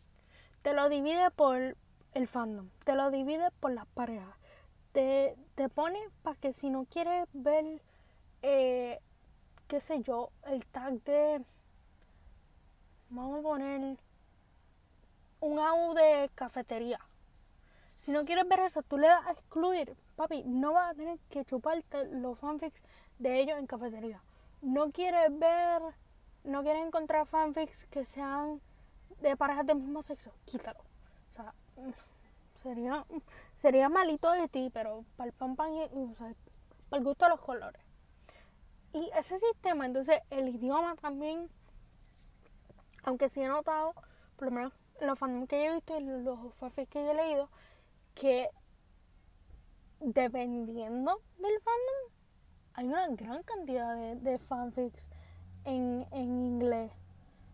te 0.63 0.73
lo 0.73 0.89
divide 0.89 1.31
por 1.31 1.77
el 2.13 2.29
fandom, 2.29 2.69
te 2.85 2.95
lo 2.95 3.11
divide 3.11 3.51
por 3.61 3.73
las 3.73 3.87
parejas, 3.87 4.35
te, 4.93 5.37
te 5.55 5.69
pone 5.69 5.99
para 6.23 6.37
que 6.37 6.53
si 6.53 6.71
no 6.71 6.85
quieres 6.85 7.29
ver, 7.33 7.81
eh, 8.43 9.01
qué 9.69 9.81
sé 9.81 10.03
yo, 10.03 10.31
el 10.47 10.67
tag 10.67 11.03
de, 11.05 11.45
vamos 13.11 13.41
a 13.41 13.43
poner 13.43 13.97
un 15.41 15.59
AU 15.59 15.95
de 15.95 16.31
cafetería. 16.35 17.01
Si 17.95 18.13
no 18.13 18.23
quieres 18.23 18.49
ver 18.49 18.61
eso, 18.61 18.83
tú 18.83 18.97
le 18.99 19.09
das 19.09 19.27
a 19.27 19.33
excluir, 19.33 19.95
papi, 20.17 20.43
no 20.45 20.73
vas 20.73 20.93
a 20.93 20.95
tener 20.95 21.19
que 21.29 21.45
chuparte 21.45 22.07
los 22.07 22.39
fanfics 22.39 22.83
de 23.19 23.41
ellos 23.41 23.59
en 23.59 23.67
cafetería. 23.67 24.23
No 24.63 24.91
quieres 24.91 25.39
ver, 25.39 25.83
no 26.45 26.63
quieres 26.63 26.87
encontrar 26.87 27.27
fanfics 27.27 27.87
que 27.87 28.05
sean 28.05 28.61
de 29.21 29.37
parejas 29.37 29.67
del 29.67 29.77
mismo 29.77 30.03
sexo, 30.03 30.33
quítalo. 30.45 30.81
O 30.81 31.35
sea, 31.35 31.55
sería, 32.63 33.05
sería 33.57 33.89
malito 33.89 34.31
de 34.33 34.49
ti, 34.49 34.71
pero 34.73 35.05
para 35.17 35.29
el 35.29 35.33
pan 35.33 35.57
pan, 35.57 35.73
o 35.73 36.15
sea, 36.15 36.35
para 36.89 36.99
el 36.99 37.05
gusto 37.05 37.25
de 37.25 37.31
los 37.31 37.41
colores. 37.41 37.83
Y 38.93 39.09
ese 39.17 39.39
sistema, 39.39 39.87
entonces 39.87 40.21
el 40.31 40.49
idioma 40.49 40.97
también, 40.97 41.49
aunque 43.05 43.29
sí 43.29 43.41
he 43.41 43.49
notado, 43.49 43.95
por 44.37 44.47
lo 44.49 44.51
menos 44.51 44.73
los 45.01 45.19
fandoms 45.19 45.49
que 45.49 45.65
he 45.65 45.73
visto 45.73 45.99
y 45.99 46.03
los 46.03 46.55
fanfics 46.55 46.91
que 46.91 47.11
he 47.11 47.15
leído, 47.15 47.49
que 48.15 48.49
dependiendo 50.01 51.21
del 51.39 51.61
fandom, 51.61 52.21
hay 52.75 52.87
una 52.87 53.09
gran 53.09 53.43
cantidad 53.43 53.97
de, 54.17 54.39
fanfics 54.39 55.11
en, 55.65 56.07
en 56.13 56.45
inglés 56.47 56.93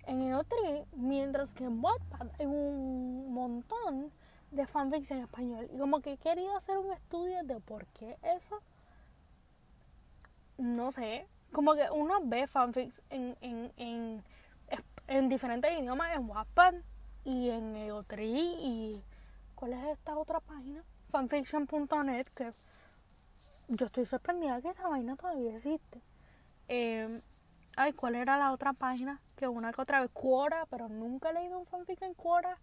en 0.07 0.21
EO3, 0.23 0.87
mientras 0.93 1.53
que 1.53 1.65
en 1.65 1.83
Wattpad 1.85 2.29
hay 2.39 2.47
un 2.47 3.33
montón 3.33 4.13
de 4.51 4.67
fanfics 4.67 5.11
en 5.11 5.19
español. 5.19 5.69
Y 5.73 5.79
como 5.79 6.01
que 6.01 6.13
he 6.13 6.17
querido 6.17 6.57
hacer 6.57 6.79
un 6.79 6.93
estudio 6.93 7.43
de 7.43 7.61
por 7.61 7.87
qué 7.87 8.17
eso. 8.23 8.61
No 10.59 10.93
sé. 10.93 11.27
Como 11.53 11.75
que 11.75 11.91
uno 11.91 12.21
ve 12.25 12.47
fanfics 12.47 13.03
en, 13.11 13.37
en, 13.41 13.73
en, 13.77 14.25
en 15.09 15.29
diferentes 15.29 15.79
idiomas, 15.79 16.17
en 16.17 16.29
Wattpad 16.29 16.75
y 17.25 17.51
en 17.51 17.75
EO3 17.75 18.19
y... 18.23 19.03
¿Cuál 19.55 19.73
es 19.73 19.85
esta 19.87 20.19
otra 20.19 20.39
página? 20.41 20.85
Fanfiction.net, 21.11 22.27
que 22.35 22.53
yo 23.69 23.87
estoy 23.87 24.05
sorprendida 24.05 24.61
que 24.61 24.69
esa 24.69 24.87
vaina 24.87 25.17
todavía 25.17 25.55
existe. 25.55 26.03
Eh, 26.69 27.23
ay, 27.77 27.93
¿cuál 27.93 28.15
era 28.15 28.37
la 28.39 28.53
otra 28.53 28.73
página? 28.73 29.21
Que 29.37 29.47
una 29.49 29.73
que 29.73 29.81
otra 29.81 30.01
vez, 30.01 30.11
Quora, 30.13 30.67
pero 30.71 30.89
nunca 30.89 31.31
he 31.31 31.35
leído 31.35 31.59
un 31.59 31.67
fanfic 31.67 32.03
en 32.03 32.15
Quora 32.15 32.59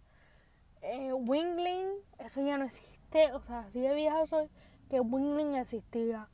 eh, 0.84 1.12
Wingling, 1.12 1.88
eso 2.18 2.44
ya 2.44 2.58
no 2.58 2.66
existe, 2.66 3.32
o 3.32 3.42
sea, 3.42 3.60
así 3.60 3.80
de 3.80 3.94
vieja 3.94 4.26
soy, 4.26 4.50
que 4.90 5.00
Wingling 5.00 5.54
existía. 5.54 6.28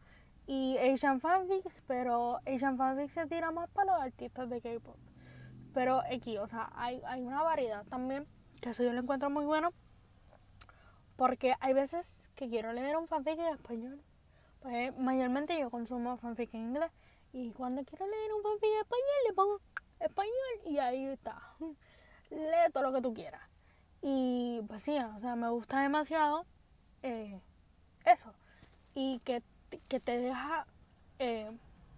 Y 0.47 0.76
Asian 0.78 1.20
Fanfics, 1.20 1.85
pero 1.87 2.39
Asian 2.39 2.76
Fanfics 2.76 3.12
se 3.12 3.26
tira 3.26 3.53
más 3.53 3.70
para 3.70 3.93
los 3.93 4.03
artistas 4.03 4.51
de 4.51 4.61
K-pop. 4.61 4.97
Pero 5.72 6.01
aquí, 6.12 6.37
o 6.39 6.49
sea, 6.49 6.72
hay, 6.74 7.01
hay 7.07 7.22
una 7.22 7.45
variedad 7.45 7.85
también, 7.87 8.26
que 8.61 8.70
eso 8.70 8.83
yo 8.83 8.93
lo 8.93 9.01
encuentro 9.01 9.31
muy 9.31 9.45
bueno. 9.45 9.70
Porque 11.14 11.55
hay 11.61 11.72
veces 11.72 12.28
que 12.35 12.49
quiero 12.49 12.72
leer 12.72 12.97
un 12.97 13.07
fanfic 13.07 13.39
en 13.39 13.55
español. 13.55 14.03
Pues 14.61 14.99
mayormente 14.99 15.57
yo 15.61 15.70
consumo 15.70 16.16
fanfic 16.16 16.53
en 16.55 16.61
inglés. 16.62 16.91
Y 17.33 17.53
cuando 17.53 17.85
quiero 17.85 18.07
leer 18.07 18.33
un 18.33 18.43
fanfic 18.43 18.70
en 18.70 18.81
español, 18.81 19.16
le 19.26 19.35
pongo 19.35 19.61
español 20.01 20.66
y 20.66 20.78
ahí 20.78 21.07
está. 21.07 21.41
Lee 22.31 22.72
todo 22.72 22.85
lo 22.85 22.93
que 22.93 23.03
tú 23.03 23.14
quieras. 23.14 23.43
Y 24.03 24.62
pues 24.66 24.83
o 24.89 25.20
sea, 25.20 25.37
me 25.37 25.51
gusta 25.51 25.83
demasiado 25.83 26.45
eh, 27.03 27.41
eso. 28.05 28.33
Y 28.95 29.20
que, 29.20 29.43
que 29.89 30.01
te 30.01 30.18
deja 30.18 30.66
eh, 31.18 31.51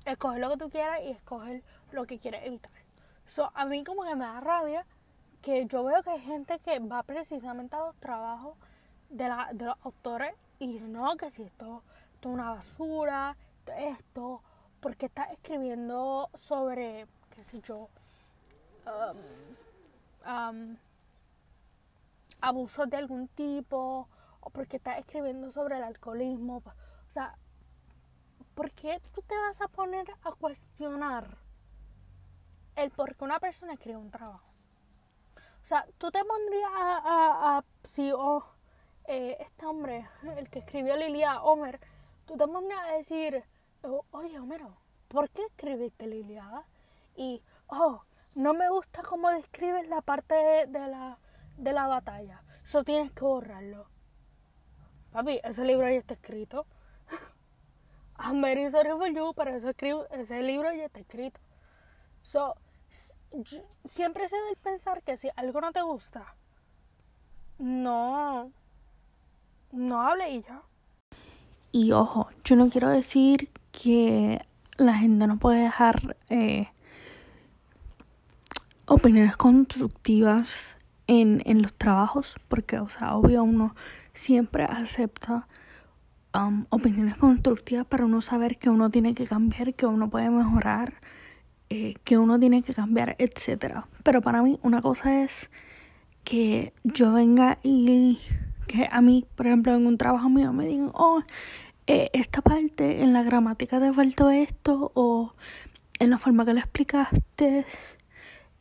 escoger 0.04 0.40
lo 0.40 0.50
que 0.50 0.56
tú 0.56 0.70
quieras 0.70 1.00
y 1.04 1.10
escoger 1.10 1.62
lo 1.92 2.06
que 2.06 2.18
quieres 2.18 2.44
evitar. 2.44 2.72
So, 3.26 3.50
a 3.54 3.64
mí 3.64 3.84
como 3.84 4.02
que 4.04 4.14
me 4.14 4.24
da 4.24 4.40
rabia 4.40 4.84
que 5.42 5.66
yo 5.66 5.84
veo 5.84 6.02
que 6.02 6.10
hay 6.10 6.20
gente 6.20 6.58
que 6.58 6.78
va 6.78 7.02
precisamente 7.02 7.74
a 7.76 7.80
los 7.86 7.96
trabajos 7.96 8.56
de, 9.10 9.28
la, 9.28 9.48
de 9.52 9.64
los 9.64 9.76
autores 9.84 10.34
y 10.58 10.72
dice, 10.72 10.86
no, 10.86 11.16
que 11.16 11.30
si 11.30 11.42
esto, 11.42 11.82
esto 12.14 12.28
es 12.28 12.34
una 12.34 12.50
basura, 12.50 13.36
esto, 13.78 14.42
porque 14.82 15.06
está 15.06 15.24
escribiendo 15.26 16.28
sobre, 16.34 17.06
qué 17.30 17.44
sé 17.44 17.62
yo, 17.62 17.88
um, 18.84 20.28
um, 20.28 20.76
abusos 22.40 22.90
de 22.90 22.96
algún 22.96 23.28
tipo 23.28 24.08
o 24.40 24.50
porque 24.50 24.78
estás 24.78 24.98
escribiendo 24.98 25.52
sobre 25.52 25.76
el 25.76 25.84
alcoholismo. 25.84 26.56
O 26.56 27.10
sea, 27.10 27.38
¿por 28.56 28.72
qué 28.72 29.00
tú 29.14 29.22
te 29.22 29.36
vas 29.36 29.60
a 29.60 29.68
poner 29.68 30.04
a 30.24 30.32
cuestionar 30.32 31.38
el 32.74 32.90
por 32.90 33.14
qué 33.14 33.24
una 33.24 33.38
persona 33.38 33.74
escribe 33.74 33.98
un 33.98 34.10
trabajo? 34.10 34.44
O 35.36 35.64
sea, 35.64 35.86
tú 35.98 36.10
te 36.10 36.24
pondrías 36.24 36.70
a, 36.74 37.58
a, 37.58 37.64
si 37.84 38.10
oh, 38.10 38.44
eh, 39.04 39.36
este 39.38 39.64
hombre, 39.64 40.08
el 40.36 40.50
que 40.50 40.58
escribió 40.58 40.96
Lilia, 40.96 41.40
Homer, 41.40 41.78
tú 42.26 42.36
te 42.36 42.48
pondrías 42.48 42.82
a 42.82 42.92
decir, 42.94 43.44
oye 44.10 44.38
Homero, 44.38 44.76
¿por 45.08 45.28
qué 45.30 45.42
escribiste 45.46 46.06
Liliada? 46.06 46.64
Y, 47.16 47.42
oh, 47.66 48.02
no 48.34 48.54
me 48.54 48.68
gusta 48.70 49.02
cómo 49.02 49.30
describes 49.30 49.88
la 49.88 50.00
parte 50.00 50.34
de 50.34 50.88
la 50.88 51.18
de 51.56 51.72
la 51.72 51.86
batalla. 51.86 52.42
Eso 52.56 52.84
tienes 52.84 53.12
que 53.12 53.24
borrarlo. 53.24 53.86
Papi, 55.12 55.40
ese 55.44 55.64
libro 55.64 55.88
ya 55.88 55.98
está 55.98 56.14
escrito. 56.14 56.66
I'm 58.18 58.40
very 58.40 58.70
sorry 58.70 58.90
for 58.90 59.08
you, 59.08 59.32
pero 59.34 59.56
ese 59.56 60.42
libro 60.42 60.72
ya 60.72 60.86
está 60.86 61.00
escrito. 61.00 61.40
So, 62.22 62.56
siempre 63.84 64.28
se 64.28 64.36
debe 64.36 64.56
pensar 64.56 65.02
que 65.02 65.16
si 65.16 65.28
algo 65.36 65.60
no 65.60 65.72
te 65.72 65.82
gusta, 65.82 66.34
no, 67.58 68.50
no 69.72 70.02
hable 70.02 70.30
y 70.30 70.42
ya. 70.42 70.62
Y 71.72 71.92
ojo, 71.92 72.28
yo 72.44 72.56
no 72.56 72.68
quiero 72.68 72.90
decir 72.90 73.50
que 73.72 74.40
la 74.76 74.94
gente 74.94 75.26
no 75.26 75.38
puede 75.38 75.62
dejar 75.62 76.16
eh, 76.28 76.68
opiniones 78.86 79.36
constructivas 79.36 80.76
en, 81.06 81.42
en 81.44 81.62
los 81.62 81.74
trabajos, 81.74 82.36
porque, 82.48 82.78
o 82.78 82.88
sea, 82.88 83.14
obvio 83.14 83.42
uno 83.42 83.74
siempre 84.12 84.64
acepta 84.64 85.48
um, 86.34 86.66
opiniones 86.70 87.16
constructivas 87.16 87.86
para 87.86 88.04
uno 88.04 88.20
saber 88.20 88.58
que 88.58 88.70
uno 88.70 88.90
tiene 88.90 89.14
que 89.14 89.26
cambiar, 89.26 89.74
que 89.74 89.86
uno 89.86 90.10
puede 90.10 90.30
mejorar, 90.30 90.94
eh, 91.70 91.94
que 92.04 92.18
uno 92.18 92.38
tiene 92.38 92.62
que 92.62 92.74
cambiar, 92.74 93.16
etcétera. 93.18 93.88
Pero 94.02 94.20
para 94.22 94.42
mí 94.42 94.58
una 94.62 94.82
cosa 94.82 95.22
es 95.22 95.50
que 96.24 96.72
yo 96.84 97.12
venga 97.12 97.58
y 97.62 98.18
que 98.66 98.88
a 98.90 99.00
mí, 99.00 99.26
por 99.34 99.46
ejemplo, 99.46 99.74
en 99.74 99.86
un 99.86 99.98
trabajo 99.98 100.28
mío 100.28 100.52
me 100.52 100.66
digan, 100.66 100.90
oh, 100.94 101.22
eh, 101.86 102.06
esta 102.12 102.42
parte 102.42 103.02
en 103.02 103.12
la 103.12 103.22
gramática 103.22 103.80
te 103.80 103.92
faltó 103.92 104.30
esto 104.30 104.92
o 104.94 105.34
en 105.98 106.10
la 106.10 106.18
forma 106.18 106.44
que 106.44 106.54
lo 106.54 106.60
explicaste 106.60 107.64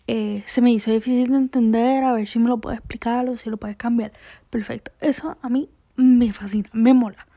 eh, 0.08 0.44
se 0.46 0.62
me 0.62 0.72
hizo 0.72 0.92
difícil 0.92 1.30
de 1.30 1.38
entender, 1.38 2.04
a 2.04 2.12
ver 2.12 2.28
si 2.28 2.38
me 2.38 2.50
lo 2.50 2.58
puedes 2.58 2.80
explicar 2.80 3.30
o 3.30 3.38
si 3.38 3.50
lo 3.50 3.56
puedes 3.56 3.78
cambiar. 3.78 4.12
Perfecto, 4.50 4.92
eso 5.00 5.38
a 5.42 5.50
mí 5.50 5.70
me 5.96 6.34
fascina, 6.34 6.70
me 6.74 6.94
mola. 6.94 7.28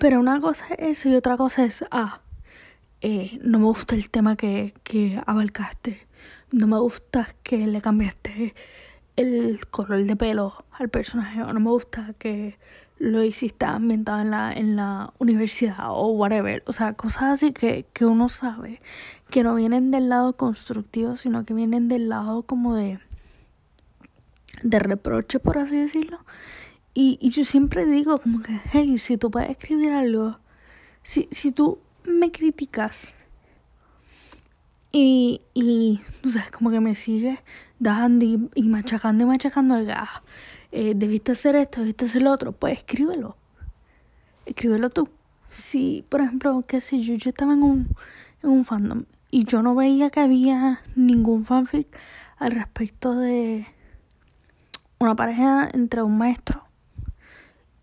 Pero 0.00 0.18
una 0.18 0.40
cosa 0.40 0.66
es 0.78 1.00
eso 1.00 1.10
y 1.10 1.14
otra 1.14 1.36
cosa 1.36 1.64
es, 1.64 1.84
ah, 1.90 2.22
eh, 3.02 3.38
no 3.42 3.58
me 3.58 3.66
gusta 3.66 3.94
el 3.94 4.08
tema 4.08 4.34
que, 4.34 4.72
que 4.82 5.20
abarcaste, 5.26 6.06
no 6.52 6.66
me 6.66 6.78
gusta 6.78 7.28
que 7.42 7.66
le 7.66 7.82
cambiaste 7.82 8.54
el 9.16 9.66
color 9.66 10.04
de 10.04 10.16
pelo 10.16 10.64
al 10.72 10.88
personaje 10.88 11.42
o 11.42 11.52
no 11.52 11.60
me 11.60 11.70
gusta 11.70 12.14
que 12.18 12.56
lo 13.04 13.22
hiciste 13.22 13.66
ambientado 13.66 14.22
en 14.22 14.30
la, 14.30 14.52
en 14.52 14.76
la 14.76 15.12
universidad 15.18 15.90
o 15.90 16.08
whatever. 16.12 16.62
O 16.66 16.72
sea, 16.72 16.94
cosas 16.94 17.24
así 17.24 17.52
que, 17.52 17.86
que 17.92 18.06
uno 18.06 18.28
sabe 18.28 18.80
que 19.30 19.42
no 19.42 19.54
vienen 19.54 19.90
del 19.90 20.08
lado 20.08 20.36
constructivo, 20.36 21.14
sino 21.16 21.44
que 21.44 21.54
vienen 21.54 21.88
del 21.88 22.08
lado 22.08 22.42
como 22.42 22.74
de, 22.74 22.98
de 24.62 24.78
reproche, 24.78 25.38
por 25.38 25.58
así 25.58 25.76
decirlo. 25.76 26.18
Y, 26.94 27.18
y 27.20 27.30
yo 27.30 27.44
siempre 27.44 27.84
digo 27.84 28.18
como 28.18 28.40
que, 28.42 28.58
hey, 28.72 28.96
si 28.98 29.18
tú 29.18 29.30
puedes 29.30 29.50
escribir 29.50 29.92
algo, 29.92 30.38
si, 31.02 31.28
si 31.30 31.52
tú 31.52 31.80
me 32.04 32.32
criticas 32.32 33.14
y, 34.92 35.42
y, 35.52 36.00
tú 36.22 36.30
sabes, 36.30 36.50
como 36.52 36.70
que 36.70 36.80
me 36.80 36.94
sigues 36.94 37.40
dando 37.78 38.24
y, 38.24 38.48
y 38.54 38.62
machacando 38.68 39.24
y 39.24 39.26
machacando, 39.26 39.74
ah, 39.92 40.22
eh, 40.76 40.94
debiste 40.96 41.30
hacer 41.30 41.54
esto, 41.54 41.80
debiste 41.80 42.06
hacer 42.06 42.22
lo 42.22 42.32
otro, 42.32 42.50
pues 42.50 42.78
escríbelo. 42.78 43.36
Escríbelo 44.44 44.90
tú. 44.90 45.08
Si, 45.48 46.04
por 46.08 46.20
ejemplo, 46.20 46.64
que 46.66 46.80
si 46.80 47.00
yo, 47.00 47.14
yo 47.14 47.30
estaba 47.30 47.52
en 47.52 47.62
un, 47.62 47.96
en 48.42 48.50
un 48.50 48.64
fandom 48.64 49.04
y 49.30 49.44
yo 49.44 49.62
no 49.62 49.76
veía 49.76 50.10
que 50.10 50.18
había 50.18 50.80
ningún 50.96 51.44
fanfic 51.44 51.86
al 52.38 52.50
respecto 52.50 53.14
de 53.14 53.68
una 54.98 55.14
pareja 55.14 55.70
entre 55.72 56.02
un 56.02 56.18
maestro 56.18 56.64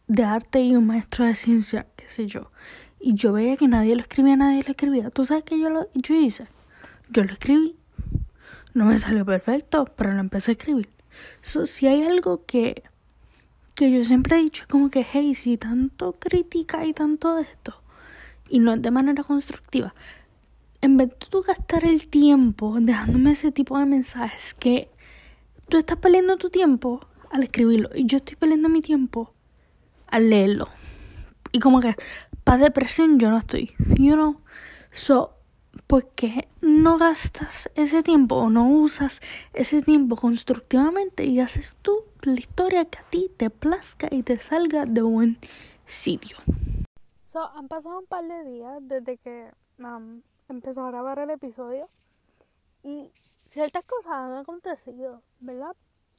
de 0.08 0.26
arte 0.26 0.62
y 0.62 0.76
un 0.76 0.86
maestro 0.86 1.24
de 1.24 1.36
ciencia, 1.36 1.88
qué 1.96 2.10
sé 2.10 2.28
yo. 2.28 2.52
Y 3.00 3.14
yo 3.14 3.32
veía 3.32 3.56
que 3.56 3.70
nadie 3.70 3.96
lo 3.96 4.02
escribía, 4.02 4.36
nadie 4.36 4.64
lo 4.64 4.72
escribía. 4.72 5.10
¿Tú 5.12 5.24
sabes 5.24 5.46
qué 5.46 5.58
yo, 5.58 5.70
lo, 5.70 5.88
yo 5.94 6.14
hice? 6.14 6.48
Yo 7.10 7.24
lo 7.24 7.32
escribí. 7.32 7.78
No 8.74 8.84
me 8.84 9.00
salió 9.00 9.26
perfecto, 9.26 9.86
pero 9.96 10.12
lo 10.12 10.20
empecé 10.20 10.52
a 10.52 10.54
escribir 10.54 10.90
si 11.42 11.88
hay 11.88 12.04
algo 12.04 12.46
que, 12.46 12.84
que 13.76 13.92
yo 13.92 14.04
siempre 14.04 14.38
he 14.38 14.42
dicho, 14.42 14.64
es 14.64 14.68
como 14.68 14.90
que, 14.90 15.06
hey, 15.10 15.36
si 15.36 15.58
tanto 15.58 16.14
crítica 16.14 16.86
y 16.86 16.94
tanto 16.94 17.36
de 17.36 17.44
esto, 17.44 17.82
y 18.50 18.60
no 18.60 18.76
de 18.78 18.92
manera 18.92 19.24
constructiva, 19.24 19.94
en 20.82 20.98
vez 20.98 21.10
de 21.10 21.16
tú 21.16 21.42
gastar 21.42 21.86
el 21.86 22.08
tiempo 22.08 22.78
dejándome 22.80 23.32
ese 23.32 23.52
tipo 23.52 23.78
de 23.78 23.86
mensajes 23.86 24.54
que 24.54 24.90
tú 25.70 25.78
estás 25.78 25.98
perdiendo 25.98 26.38
tu 26.38 26.50
tiempo 26.50 27.08
al 27.30 27.44
escribirlo 27.44 27.90
y 27.96 28.06
yo 28.06 28.18
estoy 28.18 28.36
perdiendo 28.36 28.68
mi 28.68 28.82
tiempo 28.82 29.34
al 30.08 30.30
leerlo. 30.30 30.68
Y 31.52 31.60
como 31.60 31.80
que 31.80 31.96
para 32.44 32.64
depresión 32.64 33.20
yo 33.20 33.30
no 33.30 33.38
estoy, 33.38 33.74
you 33.96 34.14
know. 34.14 34.42
So, 34.92 35.34
¿por 35.88 36.08
qué 36.10 36.48
no 36.62 36.98
gastas 36.98 37.70
ese 37.76 38.04
tiempo 38.04 38.36
o 38.36 38.50
no 38.50 38.70
usas 38.70 39.22
ese 39.54 39.82
tiempo 39.82 40.16
constructivamente 40.16 41.26
y 41.26 41.40
haces 41.40 41.78
tú 41.82 42.06
la 42.24 42.34
historia 42.40 42.86
que 42.86 43.00
a 43.00 43.10
ti 43.10 43.32
te 43.36 43.50
plazca 43.50 44.08
y 44.12 44.24
te 44.24 44.38
salga 44.40 44.86
de 44.86 45.02
buen 45.02 45.38
sitio? 45.86 46.38
So, 47.24 47.46
han 47.56 47.68
pasado 47.68 48.00
un 48.00 48.06
par 48.06 48.28
de 48.28 48.44
días 48.44 48.78
desde 48.82 49.18
que 49.18 49.52
um, 49.80 50.22
empezó 50.50 50.86
a 50.86 50.92
grabar 50.92 51.20
el 51.20 51.30
episodio 51.30 51.90
y 52.84 53.10
ciertas 53.52 53.86
cosas 53.86 54.14
han 54.14 54.34
acontecido, 54.34 55.22
¿verdad? 55.40 55.76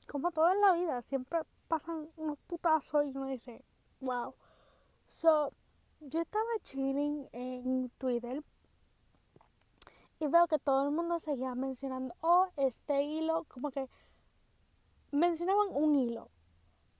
Como 0.07 0.31
todo 0.31 0.51
en 0.53 0.61
la 0.61 0.73
vida, 0.73 1.03
siempre 1.03 1.41
pasan 1.69 2.09
unos 2.17 2.39
putazos 2.47 3.05
y 3.05 3.09
uno 3.09 3.27
dice, 3.27 3.65
wow. 4.01 4.35
So, 5.07 5.53
yo 6.01 6.21
estaba 6.21 6.45
chilling 6.65 7.29
en 7.33 7.91
Twitter 7.99 8.43
y 10.23 10.29
veo 10.29 10.47
que 10.47 10.61
todo 10.61 10.85
el 10.85 10.93
mundo 10.93 11.19
seguía 11.19 11.57
mencionando, 11.57 12.15
oh, 12.21 12.47
este 12.57 13.03
hilo, 13.03 13.45
como 13.49 13.73
que 13.73 13.89
mencionaban 15.11 15.67
un 15.73 15.97
hilo, 15.97 16.31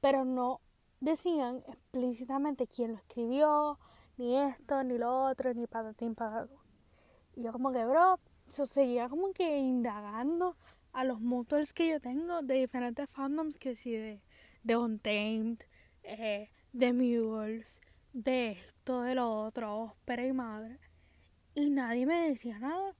pero 0.01 0.25
no 0.25 0.61
decían 0.99 1.63
explícitamente 1.69 2.67
quién 2.67 2.93
lo 2.93 2.99
escribió, 2.99 3.79
ni 4.17 4.37
esto, 4.37 4.83
ni 4.83 4.99
lo 4.99 5.27
otro, 5.27 5.55
ni 5.55 5.69
patatín 5.69 6.17
patatín. 6.17 6.59
Y 7.37 7.45
yo 7.45 7.53
como 7.53 7.71
que, 7.71 7.85
bro, 7.85 8.19
yo 8.57 8.67
seguía 8.67 9.09
como 9.09 9.33
que 9.33 9.57
indagando 9.57 10.57
a 10.93 11.05
los 11.05 11.21
motors 11.21 11.73
que 11.73 11.89
yo 11.91 12.01
tengo 12.01 12.43
de 12.43 12.55
diferentes 12.55 13.09
fandoms, 13.09 13.57
que 13.57 13.77
sí, 13.77 13.93
de, 13.93 14.21
de 14.65 14.77
Untamed, 14.77 15.59
eh, 16.03 16.51
de 16.73 16.93
Mewolf, 16.93 17.69
de 18.13 18.51
esto, 18.51 19.03
de 19.03 19.15
lo 19.15 19.33
otro, 19.33 19.77
Ópera 19.77 20.27
y 20.27 20.33
Madre. 20.33 20.81
Y 21.55 21.71
nadie 21.71 22.05
me 22.05 22.29
decía 22.29 22.59
nada 22.59 22.97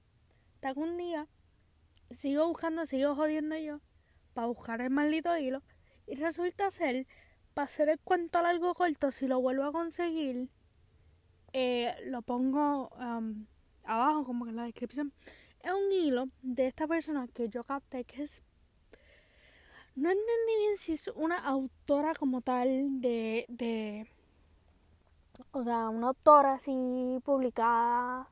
hasta 0.63 0.75
que 0.75 0.79
un 0.79 0.97
día 0.97 1.27
sigo 2.11 2.47
buscando, 2.47 2.85
sigo 2.85 3.15
jodiendo 3.15 3.57
yo 3.57 3.81
para 4.33 4.47
buscar 4.47 4.79
el 4.79 4.91
maldito 4.91 5.37
hilo 5.37 5.61
y 6.07 6.15
resulta 6.15 6.71
ser, 6.71 7.05
para 7.53 7.65
hacer 7.65 7.89
el 7.89 7.99
cuento 7.99 8.41
largo 8.41 8.73
corto, 8.73 9.11
si 9.11 9.27
lo 9.27 9.41
vuelvo 9.41 9.65
a 9.65 9.73
conseguir, 9.73 10.47
eh, 11.51 11.93
lo 12.05 12.21
pongo 12.21 12.91
abajo 13.83 14.23
como 14.23 14.45
que 14.45 14.51
en 14.51 14.55
la 14.55 14.63
descripción. 14.63 15.11
Es 15.59 15.73
un 15.73 15.91
hilo 15.91 16.29
de 16.41 16.67
esta 16.67 16.87
persona 16.87 17.27
que 17.27 17.49
yo 17.49 17.65
capté 17.65 18.05
que 18.05 18.23
es... 18.23 18.41
No 19.95 20.09
entendí 20.09 20.55
bien 20.59 20.77
si 20.77 20.93
es 20.93 21.09
una 21.09 21.39
autora 21.39 22.13
como 22.13 22.39
tal 22.39 23.01
de... 23.01 23.45
de 23.49 24.07
o 25.51 25.61
sea, 25.61 25.89
una 25.89 26.07
autora 26.07 26.53
así 26.53 27.19
publicada 27.25 28.29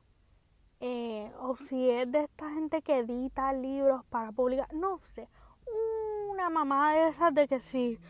eh, 0.84 1.32
o 1.38 1.54
si 1.54 1.88
es 1.88 2.10
de 2.10 2.24
esta 2.24 2.50
gente 2.50 2.82
que 2.82 2.98
edita 2.98 3.52
libros 3.52 4.04
para 4.06 4.32
publicar, 4.32 4.66
no 4.74 4.98
sé, 4.98 5.28
una 6.28 6.50
mamá 6.50 6.92
de 6.92 7.08
esas 7.10 7.32
de 7.32 7.46
que 7.46 7.60
sí, 7.60 8.00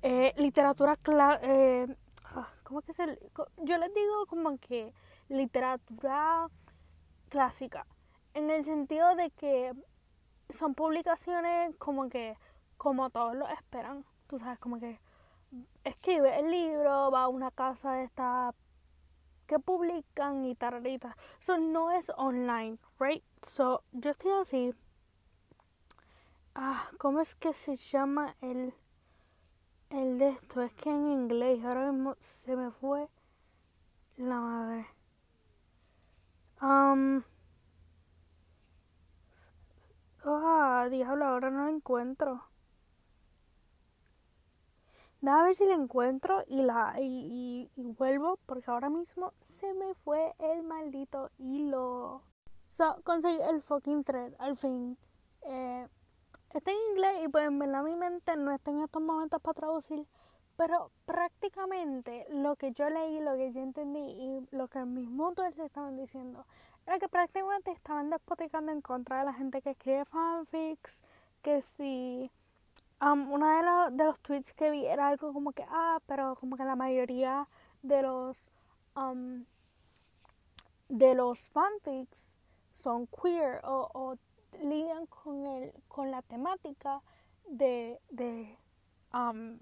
eh, 0.00 0.32
literatura, 0.38 0.98
eh, 1.42 1.94
ah, 2.24 2.48
¿cómo 2.62 2.80
que 2.80 2.94
se? 2.94 3.18
Yo 3.58 3.76
les 3.76 3.92
digo 3.92 4.24
como 4.26 4.56
que 4.56 4.94
literatura 5.28 6.48
clásica, 7.28 7.86
en 8.32 8.48
el 8.48 8.64
sentido 8.64 9.14
de 9.14 9.30
que 9.32 9.74
son 10.48 10.74
publicaciones 10.74 11.76
como 11.76 12.08
que, 12.08 12.38
como 12.78 13.10
todos 13.10 13.36
lo 13.36 13.46
esperan, 13.48 14.06
tú 14.26 14.38
sabes, 14.38 14.58
como 14.58 14.80
que 14.80 14.98
escribe 15.84 16.40
el 16.40 16.50
libro, 16.50 17.10
va 17.10 17.24
a 17.24 17.28
una 17.28 17.50
casa 17.50 17.92
de 17.92 18.04
esta 18.04 18.54
publican 19.58 20.44
y 20.44 20.54
tararitas. 20.54 21.16
So 21.40 21.58
no 21.58 21.90
es 21.90 22.10
online, 22.16 22.78
right? 22.98 23.22
So 23.42 23.82
yo 23.92 24.10
estoy 24.10 24.32
así. 24.40 24.74
Ah, 26.54 26.88
¿cómo 26.98 27.20
es 27.20 27.34
que 27.34 27.54
se 27.54 27.76
llama 27.76 28.36
el 28.40 28.74
el 29.90 30.18
de 30.18 30.30
esto? 30.30 30.62
Es 30.62 30.72
que 30.74 30.90
en 30.90 31.08
inglés 31.08 31.64
ahora 31.64 31.92
mismo 31.92 32.16
se 32.20 32.56
me 32.56 32.70
fue 32.70 33.08
la 34.16 34.40
madre. 34.40 34.86
Um, 36.60 37.22
ah, 40.24 40.88
diablo, 40.90 41.24
ahora 41.24 41.50
no 41.50 41.64
lo 41.66 41.74
encuentro. 41.76 42.44
A 45.24 45.44
ver 45.44 45.54
si 45.54 45.64
la 45.66 45.74
encuentro 45.74 46.42
y 46.48 46.62
la 46.62 46.96
y, 47.00 47.70
vuelvo 47.76 48.40
porque 48.44 48.68
ahora 48.70 48.90
mismo 48.90 49.32
se 49.40 49.72
me 49.72 49.94
fue 49.94 50.34
el 50.40 50.64
maldito 50.64 51.30
hilo. 51.38 52.22
So, 52.68 53.00
conseguí 53.04 53.40
el 53.40 53.62
fucking 53.62 54.02
thread 54.02 54.32
al 54.40 54.56
fin. 54.56 54.98
Eh, 55.42 55.86
está 56.52 56.72
en 56.72 56.76
inglés 56.90 57.24
y 57.24 57.28
pues 57.28 57.46
en 57.46 57.58
verdad 57.58 57.84
mi 57.84 57.94
mente 57.94 58.36
no 58.36 58.50
está 58.50 58.72
en 58.72 58.80
estos 58.82 59.00
momentos 59.00 59.40
para 59.40 59.54
traducir. 59.54 60.04
Pero 60.56 60.90
prácticamente 61.06 62.26
lo 62.30 62.56
que 62.56 62.72
yo 62.72 62.90
leí, 62.90 63.20
lo 63.20 63.36
que 63.36 63.52
yo 63.52 63.60
entendí 63.60 64.00
y 64.00 64.48
lo 64.50 64.66
que 64.66 64.84
mis 64.84 65.08
mutuos 65.08 65.56
estaban 65.56 65.96
diciendo 65.96 66.44
era 66.84 66.98
que 66.98 67.08
prácticamente 67.08 67.70
estaban 67.70 68.10
despoticando 68.10 68.72
en 68.72 68.80
contra 68.80 69.20
de 69.20 69.26
la 69.26 69.32
gente 69.32 69.62
que 69.62 69.70
escribe 69.70 70.04
fanfics, 70.04 71.00
que 71.42 71.62
si 71.62 72.30
um, 73.02 73.32
uno 73.32 73.48
de, 73.56 73.62
los, 73.62 73.96
de 73.96 74.04
los 74.04 74.20
tweets 74.20 74.52
que 74.54 74.70
vi 74.70 74.86
era 74.86 75.08
algo 75.08 75.32
como 75.32 75.52
que, 75.52 75.64
ah, 75.68 75.98
pero 76.06 76.36
como 76.36 76.56
que 76.56 76.64
la 76.64 76.76
mayoría 76.76 77.48
de 77.82 78.02
los, 78.02 78.50
um, 78.96 79.44
de 80.88 81.14
los 81.14 81.50
fanfics 81.50 82.40
son 82.72 83.06
queer 83.08 83.60
o, 83.64 83.88
o 83.92 84.16
lidian 84.62 85.06
con, 85.06 85.46
el, 85.46 85.72
con 85.88 86.10
la 86.10 86.22
temática 86.22 87.02
de, 87.48 88.00
de 88.10 88.56
um, 89.12 89.58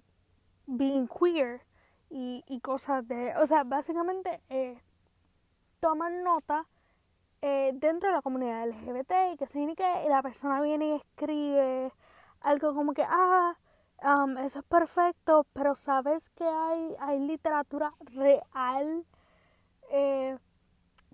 being 0.66 1.08
queer 1.08 1.62
y, 2.10 2.44
y, 2.46 2.60
cosas 2.60 3.06
de, 3.06 3.34
o 3.36 3.46
sea, 3.46 3.64
básicamente 3.64 4.42
eh, 4.48 4.80
toman 5.78 6.24
nota 6.24 6.66
eh, 7.40 7.70
dentro 7.74 8.10
de 8.10 8.16
la 8.16 8.22
comunidad 8.22 8.68
LGBT 8.68 9.12
y 9.32 9.36
que 9.36 9.46
significa 9.46 10.02
que 10.02 10.08
la 10.08 10.22
persona 10.22 10.60
viene 10.60 10.88
y 10.88 10.92
escribe 10.92 11.92
algo 12.40 12.74
como 12.74 12.94
que, 12.94 13.04
ah, 13.06 13.56
um, 14.02 14.38
eso 14.38 14.60
es 14.60 14.64
perfecto, 14.64 15.46
pero 15.52 15.74
sabes 15.74 16.30
que 16.30 16.44
hay, 16.44 16.96
hay 17.00 17.20
literatura 17.20 17.92
real 18.14 19.04
eh, 19.90 20.38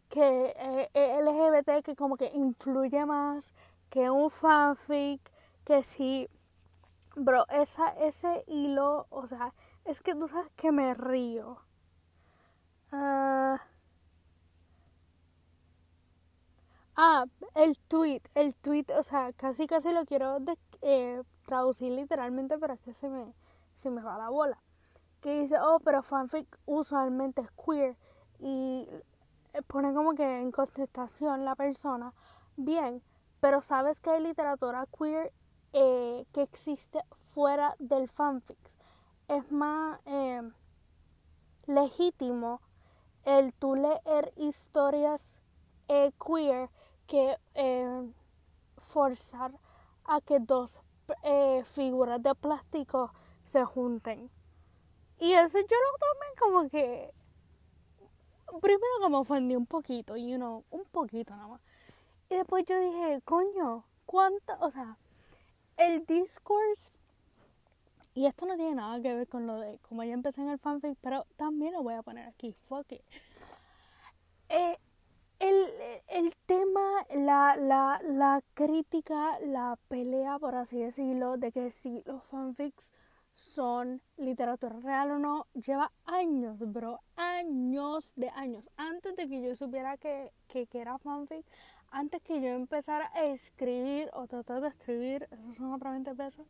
que 0.08 0.54
eh, 0.56 0.90
LGBT 0.94 1.82
que 1.82 1.96
como 1.96 2.16
que 2.16 2.30
influye 2.34 3.04
más 3.06 3.54
que 3.90 4.10
un 4.10 4.30
fanfic, 4.30 5.20
que 5.64 5.82
si, 5.84 6.28
bro, 7.16 7.46
esa, 7.48 7.90
ese 8.00 8.44
hilo, 8.46 9.06
o 9.10 9.26
sea, 9.26 9.54
es 9.84 10.00
que 10.00 10.14
tú 10.14 10.28
sabes 10.28 10.50
que 10.56 10.72
me 10.72 10.94
río. 10.94 11.58
ah, 12.92 13.60
ah 16.96 17.24
el 17.54 17.78
tweet, 17.88 18.22
el 18.34 18.54
tweet, 18.54 18.86
o 18.98 19.02
sea, 19.02 19.32
casi 19.34 19.66
casi 19.66 19.92
lo 19.92 20.04
quiero 20.04 20.38
eh, 20.82 21.22
traducir 21.46 21.92
literalmente, 21.92 22.58
pero 22.58 22.74
es 22.74 22.80
que 22.80 22.94
se 22.94 23.08
me, 23.08 23.32
se 23.74 23.90
me 23.90 24.02
va 24.02 24.18
la 24.18 24.30
bola. 24.30 24.58
Que 25.20 25.40
dice, 25.40 25.56
oh, 25.60 25.80
pero 25.84 26.02
fanfic 26.02 26.58
usualmente 26.66 27.42
es 27.42 27.50
queer. 27.52 27.96
Y 28.38 28.88
pone 29.66 29.94
como 29.94 30.14
que 30.14 30.40
en 30.40 30.52
contestación 30.52 31.44
la 31.44 31.54
persona, 31.54 32.12
bien, 32.56 33.02
pero 33.40 33.62
sabes 33.62 34.00
que 34.00 34.10
hay 34.10 34.22
literatura 34.22 34.86
queer 34.96 35.32
eh, 35.72 36.26
que 36.32 36.42
existe 36.42 37.00
fuera 37.34 37.74
del 37.78 38.08
fanfic. 38.08 38.58
Es 39.28 39.50
más 39.50 39.98
eh, 40.06 40.42
legítimo 41.66 42.60
el 43.24 43.52
tú 43.52 43.74
leer 43.74 44.32
historias 44.36 45.38
eh, 45.88 46.12
queer 46.24 46.70
que 47.06 47.36
forzar 48.78 49.52
a 50.04 50.20
que 50.20 50.38
dos 50.40 50.80
figuras 51.72 52.22
de 52.22 52.34
plástico 52.34 53.12
se 53.44 53.64
junten. 53.64 54.30
Y 55.18 55.32
eso 55.32 55.58
yo 55.58 55.64
lo 55.64 55.98
tomé 55.98 56.26
como 56.38 56.68
que 56.68 57.12
primero 58.60 58.92
como 59.00 59.20
ofendí 59.20 59.56
un 59.56 59.66
poquito, 59.66 60.16
you 60.16 60.36
know, 60.36 60.64
un 60.70 60.84
poquito 60.84 61.34
nada 61.34 61.48
más. 61.48 61.60
Y 62.28 62.34
después 62.34 62.64
yo 62.66 62.78
dije, 62.80 63.20
coño, 63.24 63.84
¿cuánto? 64.04 64.52
O 64.60 64.70
sea, 64.70 64.98
el 65.76 66.04
discourse, 66.06 66.92
y 68.14 68.26
esto 68.26 68.46
no 68.46 68.56
tiene 68.56 68.74
nada 68.74 69.00
que 69.00 69.14
ver 69.14 69.28
con 69.28 69.46
lo 69.46 69.60
de 69.60 69.78
como 69.80 70.02
ya 70.04 70.14
empecé 70.14 70.40
en 70.40 70.48
el 70.48 70.58
fanfic, 70.58 70.98
pero 71.00 71.26
también 71.36 71.72
lo 71.72 71.82
voy 71.82 71.94
a 71.94 72.02
poner 72.02 72.26
aquí, 72.28 72.52
fuck 72.52 72.90
it. 72.92 73.02
Eh, 74.48 74.78
el, 75.38 75.66
el, 76.08 76.34
tema, 76.46 77.06
la, 77.14 77.56
la, 77.56 78.00
la 78.02 78.42
crítica, 78.54 79.38
la 79.40 79.78
pelea, 79.88 80.38
por 80.38 80.54
así 80.54 80.78
decirlo, 80.78 81.36
de 81.36 81.52
que 81.52 81.70
si 81.70 82.02
los 82.06 82.22
fanfics 82.24 82.92
son 83.36 84.00
literatura 84.16 84.80
real 84.80 85.10
o 85.12 85.18
no, 85.18 85.46
lleva 85.52 85.92
años, 86.06 86.58
bro, 86.58 87.00
años 87.16 88.12
de 88.16 88.30
años. 88.30 88.70
Antes 88.76 89.14
de 89.14 89.28
que 89.28 89.42
yo 89.42 89.54
supiera 89.54 89.96
que, 89.98 90.32
que, 90.48 90.66
era 90.72 90.98
fanfic, 90.98 91.44
antes 91.90 92.22
que 92.22 92.40
yo 92.40 92.48
empezara 92.48 93.10
a 93.14 93.24
escribir 93.26 94.10
o 94.14 94.26
tratar 94.26 94.62
de 94.62 94.68
escribir, 94.68 95.28
esos 95.30 95.56
son 95.56 95.72
otros 95.72 95.92
20 95.92 96.14
pesos, 96.14 96.46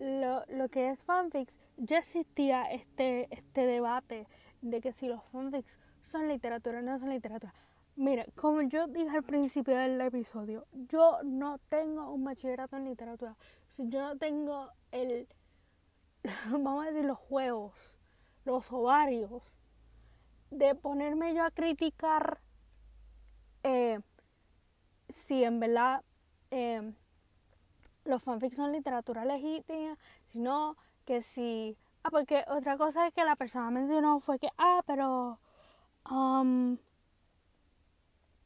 lo, 0.00 0.44
lo 0.48 0.68
que 0.68 0.90
es 0.90 1.04
fanfics, 1.04 1.60
ya 1.76 1.98
existía 1.98 2.64
este, 2.64 3.28
este 3.30 3.64
debate 3.64 4.26
de 4.60 4.80
que 4.80 4.92
si 4.92 5.06
los 5.06 5.22
fanfics 5.30 5.78
son 6.00 6.28
literatura 6.28 6.80
o 6.80 6.82
no 6.82 6.98
son 6.98 7.10
literatura. 7.10 7.54
Mira, 7.96 8.26
como 8.34 8.62
yo 8.62 8.88
dije 8.88 9.16
al 9.16 9.22
principio 9.22 9.76
del 9.76 10.00
episodio, 10.00 10.66
yo 10.72 11.18
no 11.22 11.58
tengo 11.68 12.12
un 12.12 12.24
bachillerato 12.24 12.76
en 12.76 12.86
literatura. 12.86 13.36
yo 13.78 14.00
no 14.02 14.18
tengo 14.18 14.70
el, 14.90 15.28
vamos 16.50 16.84
a 16.84 16.90
decir, 16.90 17.04
los 17.04 17.18
juegos, 17.18 17.72
los 18.44 18.72
ovarios, 18.72 19.42
de 20.50 20.74
ponerme 20.74 21.34
yo 21.34 21.44
a 21.44 21.52
criticar 21.52 22.40
eh, 23.62 24.00
si 25.08 25.44
en 25.44 25.60
verdad 25.60 26.02
eh, 26.50 26.92
los 28.04 28.22
fanfics 28.22 28.56
son 28.56 28.72
literatura 28.72 29.24
legítima, 29.24 29.96
sino 30.26 30.76
que 31.04 31.22
si... 31.22 31.76
Ah, 32.02 32.10
porque 32.10 32.44
otra 32.48 32.76
cosa 32.76 33.10
que 33.12 33.24
la 33.24 33.36
persona 33.36 33.70
mencionó 33.70 34.18
fue 34.18 34.40
que, 34.40 34.48
ah, 34.58 34.82
pero... 34.84 35.38
Um, 36.10 36.76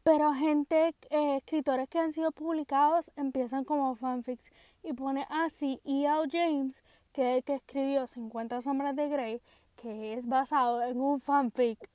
pero 0.08 0.32
gente, 0.32 0.94
eh, 1.10 1.36
escritores 1.36 1.86
que 1.86 1.98
han 1.98 2.14
sido 2.14 2.32
publicados 2.32 3.12
empiezan 3.14 3.66
como 3.66 3.94
fanfics 3.94 4.50
y 4.82 4.94
pone 4.94 5.26
así, 5.28 5.82
E.L. 5.84 6.26
James, 6.32 6.82
que 7.12 7.32
es 7.32 7.36
el 7.36 7.44
que 7.44 7.56
escribió 7.56 8.06
50 8.06 8.62
sombras 8.62 8.96
de 8.96 9.06
Grey, 9.10 9.42
que 9.76 10.14
es 10.14 10.26
basado 10.26 10.82
en 10.82 10.98
un 10.98 11.20
fanfic 11.20 11.90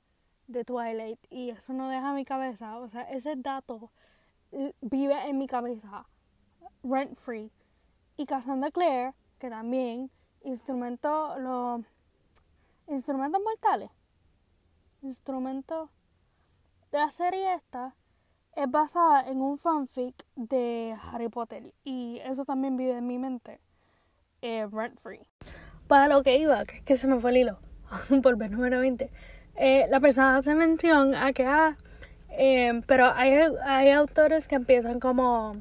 de 0.46 0.64
Twilight 0.64 1.18
y 1.28 1.50
eso 1.50 1.72
no 1.72 1.88
deja 1.88 2.12
mi 2.12 2.24
cabeza, 2.24 2.78
o 2.78 2.88
sea, 2.88 3.02
ese 3.10 3.34
dato 3.34 3.90
vive 4.80 5.28
en 5.28 5.36
mi 5.36 5.48
cabeza, 5.48 6.06
rent 6.84 7.16
free. 7.16 7.50
Y 8.16 8.26
Cassandra 8.26 8.70
Clare, 8.70 9.12
que 9.40 9.50
también, 9.50 10.08
instrumento, 10.44 11.36
los 11.40 11.80
instrumentos 12.86 13.42
mortales, 13.42 13.90
instrumento 15.02 15.90
de 16.92 16.98
la 16.98 17.10
serie 17.10 17.54
esta, 17.54 17.92
es 18.56 18.70
basada 18.70 19.28
en 19.28 19.40
un 19.40 19.58
fanfic 19.58 20.14
de 20.36 20.96
Harry 21.10 21.28
Potter 21.28 21.72
y 21.84 22.20
eso 22.24 22.44
también 22.44 22.76
vive 22.76 22.96
en 22.96 23.06
mi 23.06 23.18
mente, 23.18 23.60
eh, 24.42 24.66
rent 24.70 24.98
free. 24.98 25.26
Para 25.88 26.08
lo 26.08 26.22
que 26.22 26.38
iba, 26.38 26.64
que 26.64 26.76
es 26.76 26.82
que 26.82 26.96
se 26.96 27.06
me 27.06 27.18
fue 27.18 27.30
el 27.30 27.38
hilo, 27.38 27.58
por 28.22 28.36
ver 28.36 28.50
número 28.50 28.80
20. 28.80 29.10
Eh, 29.56 29.86
la 29.88 30.00
persona 30.00 30.36
hace 30.36 30.54
mención 30.54 31.14
a 31.14 31.32
que, 31.32 31.46
ah, 31.46 31.76
Em, 32.36 32.82
pero 32.82 33.12
hay, 33.14 33.32
hay 33.64 33.90
autores 33.90 34.48
que 34.48 34.56
empiezan 34.56 34.98
como, 34.98 35.56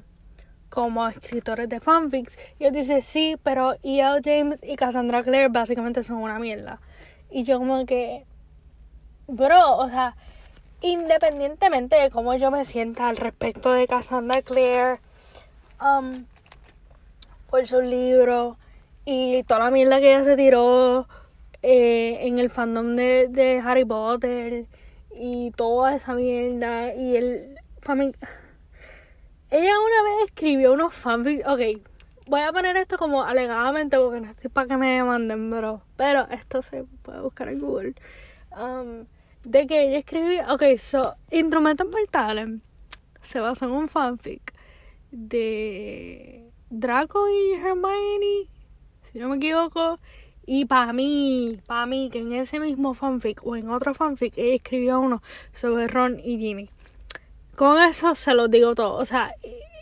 como 0.69 1.07
escritores 1.07 1.69
de 1.69 1.79
fanfics. 1.79 2.37
Y 2.59 2.65
ellos 2.65 2.73
dicen, 2.73 3.01
sí, 3.01 3.37
pero 3.43 3.73
E.L. 3.83 4.21
James 4.23 4.61
y 4.63 4.75
Cassandra 4.75 5.23
Clare 5.23 5.49
básicamente 5.49 6.01
son 6.03 6.17
una 6.17 6.39
mierda. 6.39 6.81
Y 7.29 7.43
yo 7.43 7.59
como 7.59 7.85
que, 7.85 8.25
bro, 9.27 9.77
o 9.77 9.89
sea, 9.89 10.15
independientemente 10.83 11.95
de 11.95 12.11
cómo 12.11 12.35
yo 12.35 12.51
me 12.51 12.65
sienta 12.65 13.07
al 13.07 13.17
respecto 13.17 13.71
de 13.71 13.87
Cassandra 13.87 14.41
Clare, 14.43 14.99
um, 15.81 16.25
por 17.49 17.65
su 17.65 17.81
libro 17.81 18.57
y 19.05 19.43
toda 19.43 19.61
la 19.61 19.71
mierda 19.71 19.99
que 19.99 20.13
ella 20.13 20.23
se 20.23 20.35
tiró 20.35 21.07
eh, 21.61 22.19
en 22.21 22.37
el 22.37 22.49
fandom 22.49 22.95
de, 22.95 23.61
Harry 23.65 23.85
Potter 23.85 24.65
y 25.15 25.51
toda 25.51 25.95
esa 25.95 26.13
mierda. 26.13 26.93
Y 26.93 27.15
el 27.15 27.55
ella 29.51 29.71
una 29.79 30.03
vez 30.03 30.25
escribió 30.29 30.71
unos 30.73 30.93
fanfics 30.93 31.45
ok 31.45 31.59
voy 32.27 32.41
a 32.41 32.51
poner 32.51 32.77
esto 32.77 32.97
como 32.97 33.23
alegadamente 33.23 33.97
porque 33.97 34.21
no 34.21 34.31
estoy 34.31 34.49
para 34.49 34.67
que 34.67 34.77
me 34.77 35.03
manden 35.03 35.49
bro. 35.49 35.81
Pero 35.95 36.27
esto 36.29 36.61
se 36.61 36.83
puede 37.01 37.21
buscar 37.21 37.49
en 37.49 37.59
Google. 37.59 37.93
Um, 38.51 39.05
de 39.43 39.67
que 39.67 39.87
ella 39.87 39.99
escribió 39.99 40.53
ok 40.53 40.77
so 40.77 41.15
instrumentos 41.31 41.87
mortales 41.87 42.59
se 43.21 43.39
basa 43.39 43.65
en 43.65 43.71
un 43.71 43.89
fanfic 43.89 44.53
de 45.11 46.49
Draco 46.69 47.27
y 47.29 47.53
Hermione 47.53 48.47
si 49.11 49.19
no 49.19 49.29
me 49.29 49.37
equivoco 49.37 49.99
y 50.45 50.65
para 50.65 50.91
mí, 50.91 51.59
para 51.65 51.85
mí, 51.85 52.09
que 52.11 52.19
en 52.19 52.33
ese 52.33 52.59
mismo 52.59 52.93
fanfic 52.93 53.45
o 53.45 53.55
en 53.55 53.69
otro 53.69 53.93
fanfic, 53.93 54.37
ella 54.37 54.55
escribió 54.55 54.99
uno 54.99 55.21
sobre 55.53 55.87
Ron 55.87 56.19
y 56.19 56.37
Ginny. 56.37 56.69
Con 57.55 57.81
eso 57.81 58.13
se 58.15 58.33
los 58.33 58.51
digo 58.51 58.75
todo. 58.75 58.95
O 58.95 59.05
sea, 59.05 59.33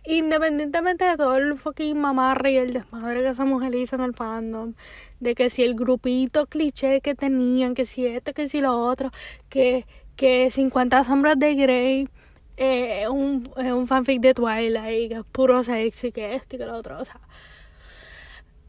independientemente 0.06 1.06
de 1.06 1.18
todo 1.18 1.38
el 1.38 1.58
fucking 1.58 1.97
mamarre 1.97 2.54
y 2.54 2.58
el 2.58 2.74
desmadre 2.74 3.22
que 3.22 3.30
esa 3.30 3.45
mujer 3.45 3.76
hizo 3.76 3.95
en 3.95 4.02
el 4.02 4.14
fandom, 4.14 4.74
de 5.20 5.36
que 5.36 5.49
si 5.49 5.64
el 5.64 5.76
grupito 5.76 6.47
cliché 6.47 7.02
que 7.02 7.16
tenían, 7.16 7.76
que 7.76 7.86
si 7.86 8.06
esto, 8.06 8.34
que 8.34 8.49
si 8.49 8.62
lo 8.62 8.80
otro, 8.80 9.12
que, 9.49 9.86
que 10.16 10.49
50 10.52 11.04
sombras 11.04 11.38
de 11.39 11.56
Grey 11.56 12.10
eh, 12.58 13.08
un, 13.10 13.52
un 13.56 13.88
fanfic 13.88 14.22
de 14.22 14.34
Twilight, 14.34 15.10
que 15.10 15.18
es 15.20 15.26
puro 15.32 15.64
sexy, 15.64 16.12
que 16.12 16.36
esto 16.36 16.56
y 16.56 16.60
que 16.60 16.66
lo 16.66 16.76
otro, 16.76 16.99
o 16.99 17.06
sea 17.06 17.20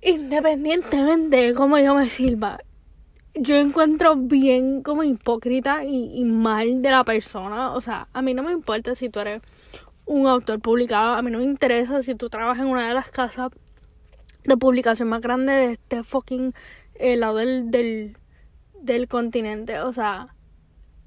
independientemente 0.03 1.37
de 1.37 1.55
cómo 1.55 1.78
yo 1.78 1.95
me 1.95 2.09
sirva, 2.09 2.59
yo 3.35 3.57
encuentro 3.57 4.16
bien 4.16 4.83
como 4.83 5.05
hipócrita 5.05 5.85
y, 5.85 6.18
y, 6.18 6.24
mal 6.24 6.83
de 6.83 6.91
la 6.91 7.05
persona. 7.05 7.72
O 7.72 7.80
sea, 7.80 8.09
a 8.12 8.20
mí 8.20 8.35
no 8.35 8.43
me 8.43 8.53
importa 8.53 8.95
si 8.95 9.09
tú 9.09 9.20
eres 9.20 9.43
un 10.12 10.26
autor 10.26 10.60
publicado, 10.60 11.14
a 11.14 11.22
mí 11.22 11.30
no 11.30 11.38
me 11.38 11.44
interesa 11.44 12.02
si 12.02 12.14
tú 12.14 12.28
trabajas 12.28 12.62
en 12.62 12.70
una 12.70 12.88
de 12.88 12.94
las 12.94 13.10
casas 13.10 13.50
de 14.44 14.56
publicación 14.56 15.08
más 15.08 15.20
grande 15.20 15.52
de 15.52 15.72
este 15.72 16.02
fucking 16.02 16.52
eh, 16.96 17.16
lado 17.16 17.36
del, 17.36 18.16
del, 18.80 19.08
continente. 19.08 19.80
O 19.80 19.92
sea, 19.92 20.34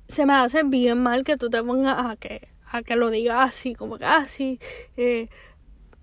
se 0.07 0.25
me 0.25 0.33
hace 0.33 0.63
bien 0.63 1.01
mal 1.01 1.23
que 1.23 1.37
tú 1.37 1.49
te 1.49 1.61
pongas 1.61 1.97
a 1.99 2.15
que, 2.15 2.49
a 2.65 2.81
que 2.81 2.95
lo 2.95 3.09
digas 3.09 3.49
así, 3.49 3.75
como 3.75 3.97
que 3.97 4.05
así, 4.05 4.59
eh, 4.97 5.29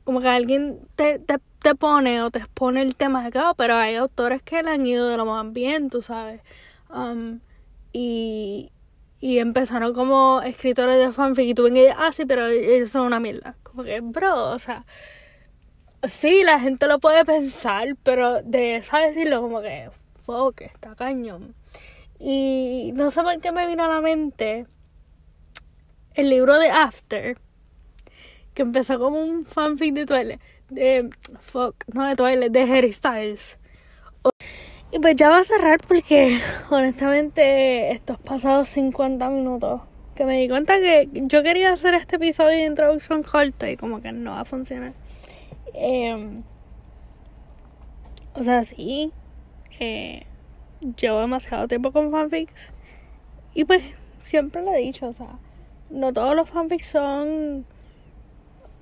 como 0.05 0.21
que 0.21 0.29
alguien 0.29 0.81
te, 0.95 1.19
te, 1.19 1.39
te, 1.59 1.75
pone 1.75 2.23
o 2.23 2.31
te 2.31 2.41
expone 2.41 2.83
el 2.83 2.95
tema 2.95 3.23
de 3.23 3.29
acá, 3.29 3.51
oh, 3.51 3.55
pero 3.55 3.77
hay 3.77 3.97
autores 3.97 4.43
que 4.43 4.63
le 4.63 4.71
han 4.71 4.87
ido 4.87 5.09
de 5.09 5.17
lo 5.17 5.27
más 5.27 5.53
bien, 5.53 5.91
tú 5.91 6.03
sabes. 6.03 6.41
Um, 6.91 7.41
y, 7.93 8.71
y 9.23 9.39
empezaron 9.39 9.95
como 9.95 10.43
escritores 10.43 10.99
de 10.99 11.13
fanfic 11.13 11.47
y 11.47 11.55
tú 11.55 11.63
ven 11.63 11.77
ah, 11.97 12.11
sí, 12.13 12.27
pero 12.27 12.49
ellos 12.49 12.91
son 12.91 13.07
una 13.07 13.21
mierda. 13.21 13.55
Como 13.63 13.85
que, 13.85 14.01
bro, 14.01 14.51
o 14.51 14.59
sea, 14.59 14.85
sí, 16.03 16.43
la 16.43 16.59
gente 16.59 16.89
lo 16.89 16.99
puede 16.99 17.25
pensar, 17.25 17.97
pero 18.03 18.43
de 18.43 18.77
eso 18.77 18.97
decirlo 18.97 19.41
como 19.41 19.63
que, 19.63 19.91
fuck, 20.27 20.63
está 20.63 20.97
cañón. 20.97 21.55
Y 22.19 22.91
no 22.95 23.13
sé 23.13 23.23
por 23.23 23.41
qué 23.41 23.53
me 23.53 23.69
vino 23.69 23.85
a 23.85 23.89
la 23.89 24.01
mente 24.01 24.67
el 26.15 26.29
libro 26.29 26.59
de 26.59 26.71
After, 26.71 27.39
que 28.55 28.63
empezó 28.63 28.99
como 28.99 29.23
un 29.23 29.45
fanfic 29.45 29.95
de 29.95 30.05
Twilight, 30.05 30.41
de, 30.69 31.11
fuck, 31.41 31.77
no 31.95 32.05
de 32.09 32.17
Twilight, 32.17 32.51
de 32.51 32.63
Harry 32.63 32.93
Styles. 32.93 33.57
Y 34.93 34.99
pues 34.99 35.17
ya 35.17 35.31
va 35.31 35.39
a 35.39 35.45
cerrar 35.45 35.81
porque 35.89 36.39
honestamente 36.71 37.93
estos 37.93 38.19
pasados 38.19 38.69
50 38.69 39.27
minutos 39.31 39.81
que 40.15 40.27
me 40.27 40.39
di 40.39 40.49
cuenta 40.49 40.79
que 40.79 41.09
yo 41.13 41.43
quería 41.43 41.73
hacer 41.73 41.95
este 41.95 42.17
episodio 42.17 42.59
de 42.59 42.67
introducción 42.67 43.23
corta 43.23 43.71
y 43.71 43.79
como 43.79 44.03
que 44.03 44.13
no 44.13 44.33
va 44.33 44.41
a 44.41 44.45
funcionar. 44.45 44.93
Eh, 45.73 46.35
o 48.35 48.43
sea, 48.43 48.65
sí, 48.65 49.11
eh, 49.81 50.27
llevo 50.99 51.21
demasiado 51.21 51.69
tiempo 51.69 51.91
con 51.91 52.11
fanfics 52.11 52.75
y 53.55 53.65
pues 53.65 53.83
siempre 54.21 54.63
lo 54.63 54.73
he 54.73 54.79
dicho, 54.79 55.09
o 55.09 55.15
sea, 55.15 55.39
no 55.89 56.13
todos 56.13 56.37
los 56.37 56.51
fanfics 56.51 56.89
son 56.89 57.65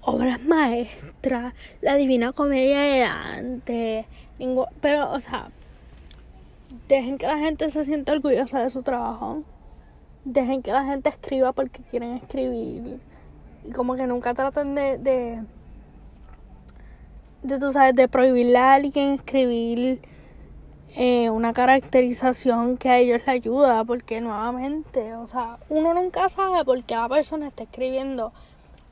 obras 0.00 0.42
maestras, 0.42 1.54
la 1.80 1.94
divina 1.94 2.32
comedia 2.32 2.80
de 2.80 2.98
Dante, 3.00 4.06
pero, 4.80 5.12
o 5.12 5.20
sea, 5.20 5.50
dejen 6.88 7.18
que 7.18 7.26
la 7.26 7.38
gente 7.38 7.70
se 7.70 7.84
sienta 7.84 8.12
orgullosa 8.12 8.60
de 8.60 8.70
su 8.70 8.82
trabajo. 8.82 9.42
Dejen 10.24 10.62
que 10.62 10.72
la 10.72 10.84
gente 10.84 11.08
escriba 11.08 11.52
porque 11.52 11.82
quieren 11.82 12.16
escribir. 12.16 13.00
Y 13.64 13.72
como 13.72 13.96
que 13.96 14.06
nunca 14.06 14.34
traten 14.34 14.74
de, 14.74 14.98
de, 17.42 17.58
tú 17.58 17.70
sabes, 17.72 17.94
de 17.94 18.08
prohibirle 18.08 18.58
a 18.58 18.74
alguien 18.74 19.14
escribir 19.14 20.00
eh, 20.96 21.30
una 21.30 21.52
caracterización 21.52 22.76
que 22.76 22.88
a 22.88 22.98
ellos 22.98 23.22
le 23.26 23.32
ayuda. 23.32 23.84
Porque 23.84 24.20
nuevamente, 24.20 25.14
o 25.14 25.26
sea, 25.26 25.58
uno 25.68 25.94
nunca 25.94 26.28
sabe 26.28 26.64
por 26.64 26.82
qué 26.84 26.94
la 26.94 27.08
persona 27.08 27.48
está 27.48 27.64
escribiendo 27.64 28.32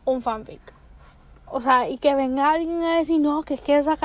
un 0.04 0.22
fanfic. 0.22 0.77
O 1.50 1.60
sea, 1.60 1.88
y 1.88 1.98
que 1.98 2.14
venga 2.14 2.50
alguien 2.50 2.82
a 2.82 2.98
decir, 2.98 3.20
no, 3.20 3.42
que 3.42 3.54
es 3.54 3.60
que 3.60 3.78
esa 3.78 3.96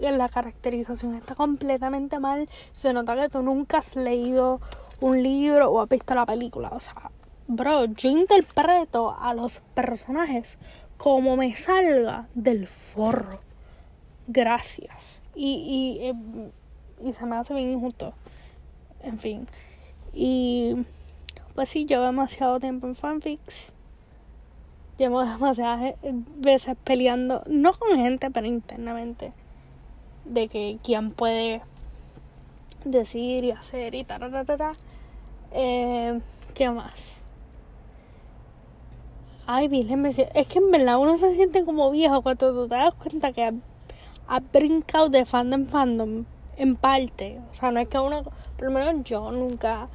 la 0.00 0.28
caracterización 0.28 1.14
está 1.14 1.34
completamente 1.34 2.18
mal. 2.18 2.48
Se 2.72 2.92
nota 2.92 3.14
que 3.16 3.28
tú 3.28 3.42
nunca 3.42 3.78
has 3.78 3.96
leído 3.96 4.60
un 5.00 5.22
libro 5.22 5.70
o 5.70 5.80
has 5.80 5.88
visto 5.88 6.14
la 6.14 6.24
película. 6.24 6.70
O 6.72 6.80
sea, 6.80 7.10
bro, 7.46 7.84
yo 7.86 8.08
interpreto 8.08 9.16
a 9.18 9.34
los 9.34 9.60
personajes 9.74 10.58
como 10.96 11.36
me 11.36 11.54
salga 11.56 12.28
del 12.34 12.66
forro. 12.66 13.40
Gracias. 14.26 15.20
Y, 15.34 15.98
y, 16.00 16.06
em, 16.06 16.50
y 17.04 17.12
se 17.12 17.26
me 17.26 17.36
hace 17.36 17.54
bien 17.54 17.72
injusto. 17.72 18.14
En 19.02 19.18
fin. 19.18 19.46
Y 20.14 20.86
pues 21.54 21.68
sí, 21.68 21.84
llevo 21.84 22.04
demasiado 22.04 22.58
tiempo 22.58 22.86
en 22.86 22.94
fanfics 22.94 23.72
llevo 24.98 25.24
demasiadas 25.24 25.94
veces 26.36 26.76
peleando, 26.84 27.42
no 27.46 27.72
con 27.74 27.96
gente, 27.96 28.30
pero 28.30 28.46
internamente, 28.46 29.32
de 30.24 30.48
que 30.48 30.78
quién 30.82 31.12
puede 31.12 31.62
decir 32.84 33.44
y 33.44 33.50
hacer 33.50 33.94
y 33.94 34.04
tal, 34.04 34.22
eh, 35.52 36.20
¿Qué 36.54 36.70
más? 36.70 37.18
Ay, 39.46 39.68
Virgen, 39.68 40.00
me 40.00 40.08
es 40.08 40.46
que 40.48 40.58
en 40.58 40.70
verdad 40.70 40.98
uno 40.98 41.16
se 41.16 41.34
siente 41.34 41.64
como 41.64 41.90
viejo 41.90 42.22
cuando 42.22 42.52
tú 42.52 42.68
te 42.68 42.74
das 42.74 42.94
cuenta 42.94 43.32
que 43.32 43.52
has, 44.26 44.52
brincado 44.52 45.08
de 45.08 45.24
fandom 45.24 45.60
en 45.60 45.68
fandom 45.68 46.24
en 46.56 46.76
parte. 46.76 47.38
O 47.50 47.54
sea, 47.54 47.70
no 47.70 47.78
es 47.78 47.88
que 47.88 47.98
uno, 47.98 48.24
por 48.56 48.64
lo 48.64 48.70
menos 48.70 49.04
yo 49.04 49.30
nunca 49.30 49.88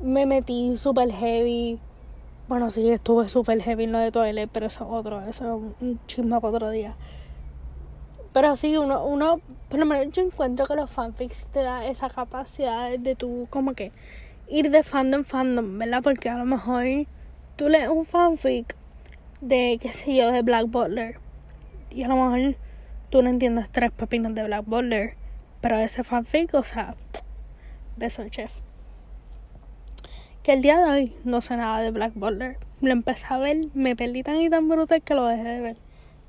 me 0.00 0.26
metí 0.26 0.76
super 0.76 1.12
heavy 1.12 1.78
bueno, 2.52 2.68
sí, 2.68 2.86
estuve 2.90 3.30
súper 3.30 3.62
heavy 3.62 3.84
en 3.84 3.92
lo 3.92 3.98
de 3.98 4.12
Toilet, 4.12 4.46
pero 4.52 4.66
eso 4.66 4.84
es 4.84 4.90
otro, 4.90 5.22
eso 5.22 5.72
es 5.80 5.82
un 5.88 5.98
chisme 6.06 6.38
para 6.38 6.48
otro 6.48 6.68
día. 6.68 6.96
Pero 8.34 8.56
sí, 8.56 8.76
uno, 8.76 9.06
uno, 9.06 9.40
por 9.70 9.78
lo 9.80 9.86
menos 9.86 10.12
yo 10.12 10.22
encuentro 10.22 10.66
que 10.66 10.74
los 10.74 10.90
fanfics 10.90 11.46
te 11.46 11.62
da 11.62 11.86
esa 11.86 12.10
capacidad 12.10 12.90
de 12.98 13.14
tú 13.14 13.46
como 13.48 13.72
que 13.72 13.90
ir 14.48 14.70
de 14.70 14.82
fandom 14.82 15.20
en 15.20 15.24
fandom, 15.24 15.78
¿verdad? 15.78 16.02
Porque 16.02 16.28
a 16.28 16.36
lo 16.36 16.44
mejor 16.44 17.06
tú 17.56 17.70
lees 17.70 17.88
un 17.88 18.04
fanfic 18.04 18.76
de, 19.40 19.78
qué 19.80 19.90
sé 19.94 20.14
yo, 20.14 20.30
de 20.30 20.42
Black 20.42 20.66
Butler. 20.66 21.16
Y 21.88 22.02
a 22.02 22.08
lo 22.08 22.16
mejor 22.16 22.56
tú 23.08 23.22
no 23.22 23.30
entiendes 23.30 23.70
tres 23.70 23.92
pepinos 23.92 24.34
de 24.34 24.44
Black 24.44 24.66
Butler. 24.66 25.14
Pero 25.62 25.78
ese 25.78 26.04
fanfic, 26.04 26.52
o 26.52 26.64
sea, 26.64 26.96
beso 27.96 28.28
chef 28.28 28.52
que 30.42 30.52
el 30.52 30.62
día 30.62 30.78
de 30.78 30.92
hoy 30.92 31.16
no 31.24 31.40
sé 31.40 31.56
nada 31.56 31.80
de 31.80 31.90
Black 31.90 32.12
Butler. 32.14 32.58
Lo 32.80 32.90
empecé 32.90 33.26
a 33.30 33.38
ver, 33.38 33.68
me 33.74 33.94
perdí 33.94 34.22
tan 34.22 34.40
y 34.40 34.50
tan 34.50 34.68
brutal 34.68 35.00
que 35.02 35.14
lo 35.14 35.26
dejé 35.26 35.44
de 35.44 35.60
ver. 35.60 35.76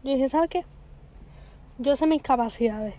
Yo 0.03 0.11
dije, 0.11 0.30
¿sabes 0.30 0.49
qué? 0.49 0.66
Yo 1.80 1.95
sé 1.95 2.05
mis 2.05 2.22
capacidades. 2.22 2.93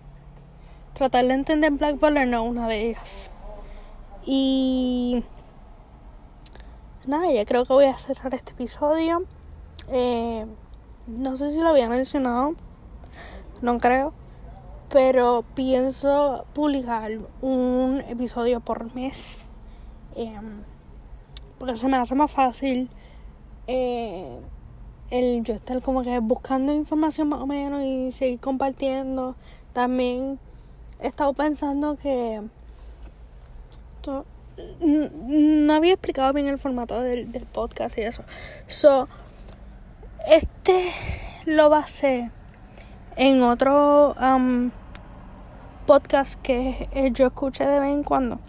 Tratar 0.94 1.24
de 1.26 1.34
entender 1.34 1.70
Black 1.70 2.00
Butler 2.00 2.26
no 2.26 2.44
es 2.44 2.50
una 2.50 2.66
de 2.66 2.90
ellas. 2.90 3.30
Y 4.26 5.22
nada, 7.06 7.30
ya 7.32 7.44
creo 7.44 7.64
que 7.64 7.72
voy 7.72 7.84
a 7.84 7.96
cerrar 7.96 8.34
este 8.34 8.52
episodio. 8.52 9.24
Eh, 9.88 10.46
no 11.06 11.36
sé 11.36 11.50
si 11.52 11.60
lo 11.60 11.68
había 11.68 11.88
mencionado, 11.88 12.54
no 13.60 13.78
creo, 13.78 14.14
pero 14.88 15.44
pienso 15.54 16.46
publicar 16.54 17.18
un 17.40 18.02
episodio 18.08 18.60
por 18.60 18.94
mes. 18.94 19.44
Eh, 20.16 20.40
porque 21.58 21.76
se 21.76 21.88
me 21.88 21.96
hace 21.96 22.14
más 22.14 22.30
fácil 22.30 22.88
eh, 23.66 24.38
el 25.10 25.42
yo 25.44 25.54
estar 25.54 25.80
como 25.82 26.02
que 26.02 26.18
buscando 26.18 26.72
información 26.72 27.28
más 27.28 27.40
o 27.40 27.46
menos 27.46 27.82
y 27.82 28.12
seguir 28.12 28.40
compartiendo. 28.40 29.36
También 29.72 30.38
he 31.00 31.06
estado 31.06 31.32
pensando 31.32 31.96
que 31.96 32.42
no 34.80 35.74
había 35.74 35.94
explicado 35.94 36.32
bien 36.32 36.48
el 36.48 36.58
formato 36.58 37.00
del, 37.00 37.28
podcast 37.52 37.96
y 37.98 38.02
eso. 38.02 38.24
So, 38.66 39.08
este 40.26 40.92
lo 41.44 41.74
hacer 41.74 42.30
en 43.16 43.42
otro 43.42 44.14
um, 44.14 44.70
podcast 45.86 46.40
que 46.40 46.88
yo 47.12 47.26
escuché 47.26 47.66
de 47.66 47.80
vez 47.80 47.92
en 47.92 48.02
cuando, 48.02 48.40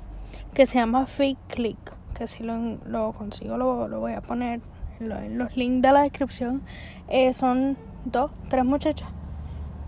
que 0.54 0.66
se 0.66 0.78
llama 0.80 1.06
Fake 1.06 1.40
Click 1.48 1.95
que 2.16 2.28
si 2.28 2.44
lo, 2.44 3.14
consigo 3.14 3.58
lo, 3.58 4.00
voy 4.00 4.14
a 4.14 4.22
poner 4.22 4.62
en, 5.00 5.38
los 5.38 5.56
links 5.56 5.82
de 5.82 5.92
la 5.92 6.02
descripción. 6.02 6.62
Eh, 7.08 7.34
son 7.34 7.78
dos, 8.06 8.32
tres 8.50 8.66
muchachas 8.66 9.10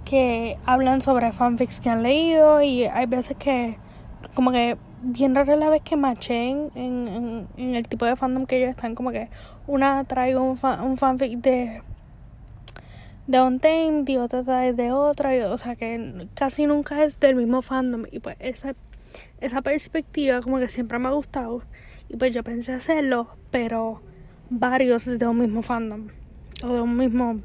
que 0.05 0.57
hablan 0.65 1.01
sobre 1.01 1.31
fanfics 1.33 1.81
que 1.81 1.89
han 1.89 2.01
leído 2.01 2.61
y 2.61 2.85
hay 2.85 3.05
veces 3.07 3.35
que 3.35 3.77
como 4.35 4.51
que 4.51 4.77
bien 5.01 5.35
rara 5.35 5.55
la 5.57 5.69
vez 5.69 5.81
que 5.81 5.97
machen 5.97 6.71
en, 6.75 7.47
el 7.57 7.87
tipo 7.87 8.05
de 8.05 8.15
fandom 8.15 8.45
que 8.45 8.57
ellos 8.57 8.69
están 8.69 8.95
como 8.95 9.11
que 9.11 9.29
una 9.67 10.05
traigo 10.05 10.41
un, 10.41 10.57
fanfic 10.97 11.39
de 11.39 11.81
de 13.27 13.41
un 13.41 13.59
tema 13.59 14.03
y 14.07 14.17
otra 14.17 14.43
trae 14.43 14.71
de 14.71 14.93
otra 14.93 15.31
o 15.51 15.57
sea 15.57 15.75
que 15.75 16.27
casi 16.33 16.65
nunca 16.67 17.03
es 17.03 17.19
del 17.19 17.35
mismo 17.35 17.61
fandom 17.61 18.05
y 18.09 18.19
pues 18.19 18.37
esa 18.39 18.75
esa 19.41 19.61
perspectiva 19.61 20.41
como 20.41 20.59
que 20.59 20.69
siempre 20.69 20.99
me 20.99 21.09
ha 21.09 21.11
gustado 21.11 21.63
y 22.09 22.17
pues 22.17 22.33
yo 22.33 22.43
pensé 22.43 22.73
hacerlo, 22.73 23.27
pero 23.51 24.01
varios 24.49 25.05
de 25.05 25.27
un 25.27 25.39
mismo 25.39 25.61
fandom. 25.61 26.07
O 26.63 26.73
de 26.73 26.81
un 26.81 26.95
mismo 26.95 27.39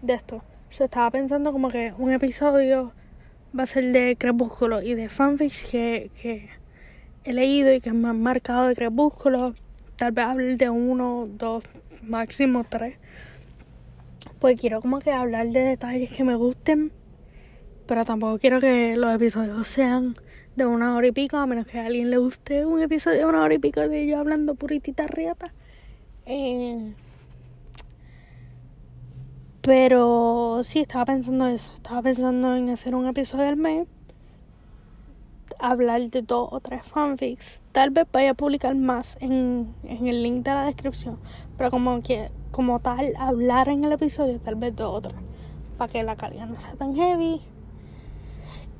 de 0.00 0.14
esto. 0.14 0.42
Yo 0.70 0.84
estaba 0.84 1.10
pensando 1.10 1.52
como 1.52 1.68
que 1.68 1.92
un 1.98 2.12
episodio 2.12 2.92
va 3.58 3.64
a 3.64 3.66
ser 3.66 3.92
de 3.92 4.16
Crepúsculo 4.16 4.82
y 4.82 4.94
de 4.94 5.08
fanfics 5.08 5.70
que, 5.70 6.48
he 7.24 7.32
leído 7.32 7.72
y 7.72 7.80
que 7.80 7.92
me 7.92 8.08
han 8.08 8.22
marcado 8.22 8.68
de 8.68 8.74
Crepúsculo. 8.74 9.54
Tal 9.96 10.12
vez 10.12 10.24
hable 10.24 10.56
de 10.56 10.70
uno, 10.70 11.28
dos, 11.30 11.64
máximo 12.02 12.64
tres. 12.68 12.96
Pues 14.38 14.60
quiero 14.60 14.80
como 14.80 15.00
que 15.00 15.12
hablar 15.12 15.48
de 15.48 15.60
detalles 15.60 16.10
que 16.10 16.24
me 16.24 16.34
gusten. 16.34 16.92
Pero 17.86 18.04
tampoco 18.04 18.38
quiero 18.38 18.60
que 18.60 18.96
los 18.96 19.14
episodios 19.14 19.68
sean 19.68 20.16
de 20.56 20.66
una 20.66 20.96
hora 20.96 21.06
y 21.06 21.12
pico, 21.12 21.36
a 21.36 21.46
menos 21.46 21.66
que 21.66 21.78
a 21.78 21.86
alguien 21.86 22.10
le 22.10 22.18
guste 22.18 22.66
un 22.66 22.82
episodio 22.82 23.18
de 23.18 23.24
una 23.26 23.42
hora 23.42 23.54
y 23.54 23.58
pico 23.58 23.80
de 23.80 24.06
yo 24.06 24.18
hablando 24.18 24.54
puritita 24.54 25.06
rieta. 25.06 25.52
Eh, 26.26 26.94
pero 29.62 30.62
sí, 30.64 30.80
estaba 30.80 31.04
pensando 31.04 31.46
eso. 31.46 31.72
Estaba 31.74 32.02
pensando 32.02 32.56
en 32.56 32.70
hacer 32.70 32.94
un 32.96 33.06
episodio 33.06 33.44
del 33.44 33.56
mes. 33.56 33.86
Hablar 35.60 36.10
de 36.10 36.22
dos 36.22 36.48
o 36.50 36.58
tres 36.58 36.84
fanfics. 36.84 37.60
Tal 37.70 37.90
vez 37.90 38.06
vaya 38.12 38.30
a 38.32 38.34
publicar 38.34 38.74
más 38.74 39.16
en, 39.20 39.72
en 39.84 40.08
el 40.08 40.22
link 40.22 40.44
de 40.44 40.50
la 40.50 40.64
descripción. 40.66 41.18
Pero 41.56 41.70
como 41.70 42.02
que 42.02 42.30
como 42.50 42.80
tal, 42.80 43.14
hablar 43.16 43.68
en 43.68 43.84
el 43.84 43.92
episodio, 43.92 44.40
tal 44.40 44.56
vez 44.56 44.74
dos 44.74 44.94
o 44.94 45.00
tres. 45.00 45.14
Para 45.78 45.92
que 45.92 46.02
la 46.02 46.16
carga 46.16 46.44
no 46.44 46.58
sea 46.58 46.74
tan 46.74 46.96
heavy. 46.96 47.40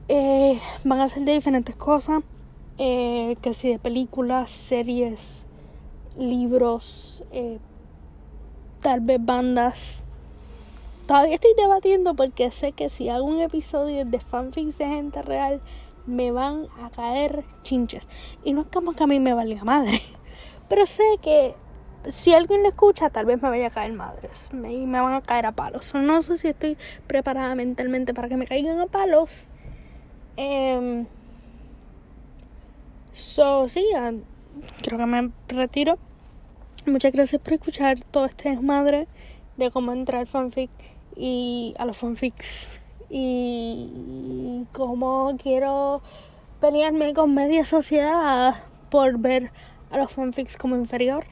Eh, 0.09 0.61
van 0.85 1.01
a 1.01 1.09
ser 1.09 1.25
de 1.25 1.33
diferentes 1.33 1.77
cosas. 1.77 2.23
Eh, 2.79 3.37
que 3.43 3.53
si 3.53 3.71
de 3.71 3.79
películas, 3.79 4.51
series, 4.51 5.45
libros, 6.17 7.23
eh, 7.31 7.59
tal 8.81 9.01
vez 9.01 9.25
bandas 9.25 10.03
Todavía 11.07 11.35
estoy 11.35 11.53
debatiendo 11.57 12.15
porque 12.15 12.51
sé 12.53 12.73
que 12.73 12.89
si 12.89 13.09
hago 13.09 13.25
un 13.25 13.41
episodio 13.41 14.05
de 14.05 14.21
fanfics 14.21 14.79
de 14.79 14.87
gente 14.87 15.21
real, 15.21 15.61
me 16.07 16.31
van 16.31 16.69
a 16.81 16.91
caer 16.91 17.45
chinches. 17.65 18.07
Y 18.45 18.53
no 18.53 18.63
es 18.63 18.69
como 18.69 18.93
que 18.93 19.03
a 19.03 19.07
mí 19.09 19.19
me 19.19 19.35
valga 19.35 19.65
madre. 19.65 20.01
Pero 20.69 20.87
sé 20.87 21.03
que 21.21 21.55
si 22.09 22.33
alguien 22.33 22.63
lo 22.63 22.69
escucha, 22.69 23.11
tal 23.11 23.27
vez 23.27 23.43
me 23.43 23.49
vaya 23.51 23.67
a 23.67 23.71
caer 23.71 23.93
madres. 23.93 24.51
Me, 24.53 24.69
me 24.87 25.01
van 25.01 25.15
a 25.15 25.23
caer 25.23 25.45
a 25.47 25.53
palos. 25.53 25.93
No 25.95 26.23
sé 26.23 26.39
si 26.39 26.49
estoy 26.49 26.79
preparada 27.09 27.55
mentalmente 27.57 28.15
para 28.15 28.29
que 28.29 28.37
me 28.37 28.47
caigan 28.47 28.79
a 28.79 28.87
palos. 28.87 29.49
Eh, 30.37 31.05
so, 33.12 33.68
sí, 33.68 33.85
creo 34.83 34.99
que 34.99 35.07
me 35.07 35.30
retiro. 35.49 35.99
Muchas 36.87 37.12
gracias 37.12 37.41
por 37.41 37.53
escuchar 37.53 38.03
todo 38.11 38.24
este 38.24 38.51
desmadre 38.51 39.07
de 39.57 39.70
cómo 39.70 39.93
entrar 39.93 40.26
fanfic 40.26 40.70
y 41.16 41.74
a 41.78 41.85
los 41.85 41.97
fanfics 41.99 42.83
y 43.09 44.66
cómo 44.72 45.37
quiero 45.41 46.03
pelearme 46.61 47.12
con 47.12 47.35
media 47.35 47.64
sociedad 47.64 48.55
por 48.91 49.18
ver 49.18 49.53
a 49.91 49.99
los 49.99 50.11
fanfics 50.11 50.57
como 50.57 50.76
inferior. 50.76 51.24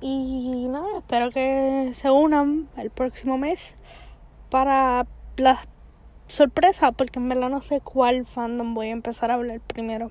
Y 0.00 0.66
nada, 0.68 0.98
espero 0.98 1.30
que 1.30 1.90
se 1.92 2.10
unan 2.10 2.68
el 2.76 2.90
próximo 2.90 3.36
mes 3.36 3.74
para 4.48 5.06
la 5.36 5.60
sorpresa, 6.30 6.92
porque 6.92 7.18
en 7.18 7.28
verdad 7.28 7.50
no 7.50 7.62
sé 7.62 7.80
cuál 7.80 8.26
fandom 8.26 8.74
voy 8.74 8.88
a 8.88 8.92
empezar 8.92 9.30
a 9.30 9.34
hablar 9.34 9.60
primero. 9.60 10.10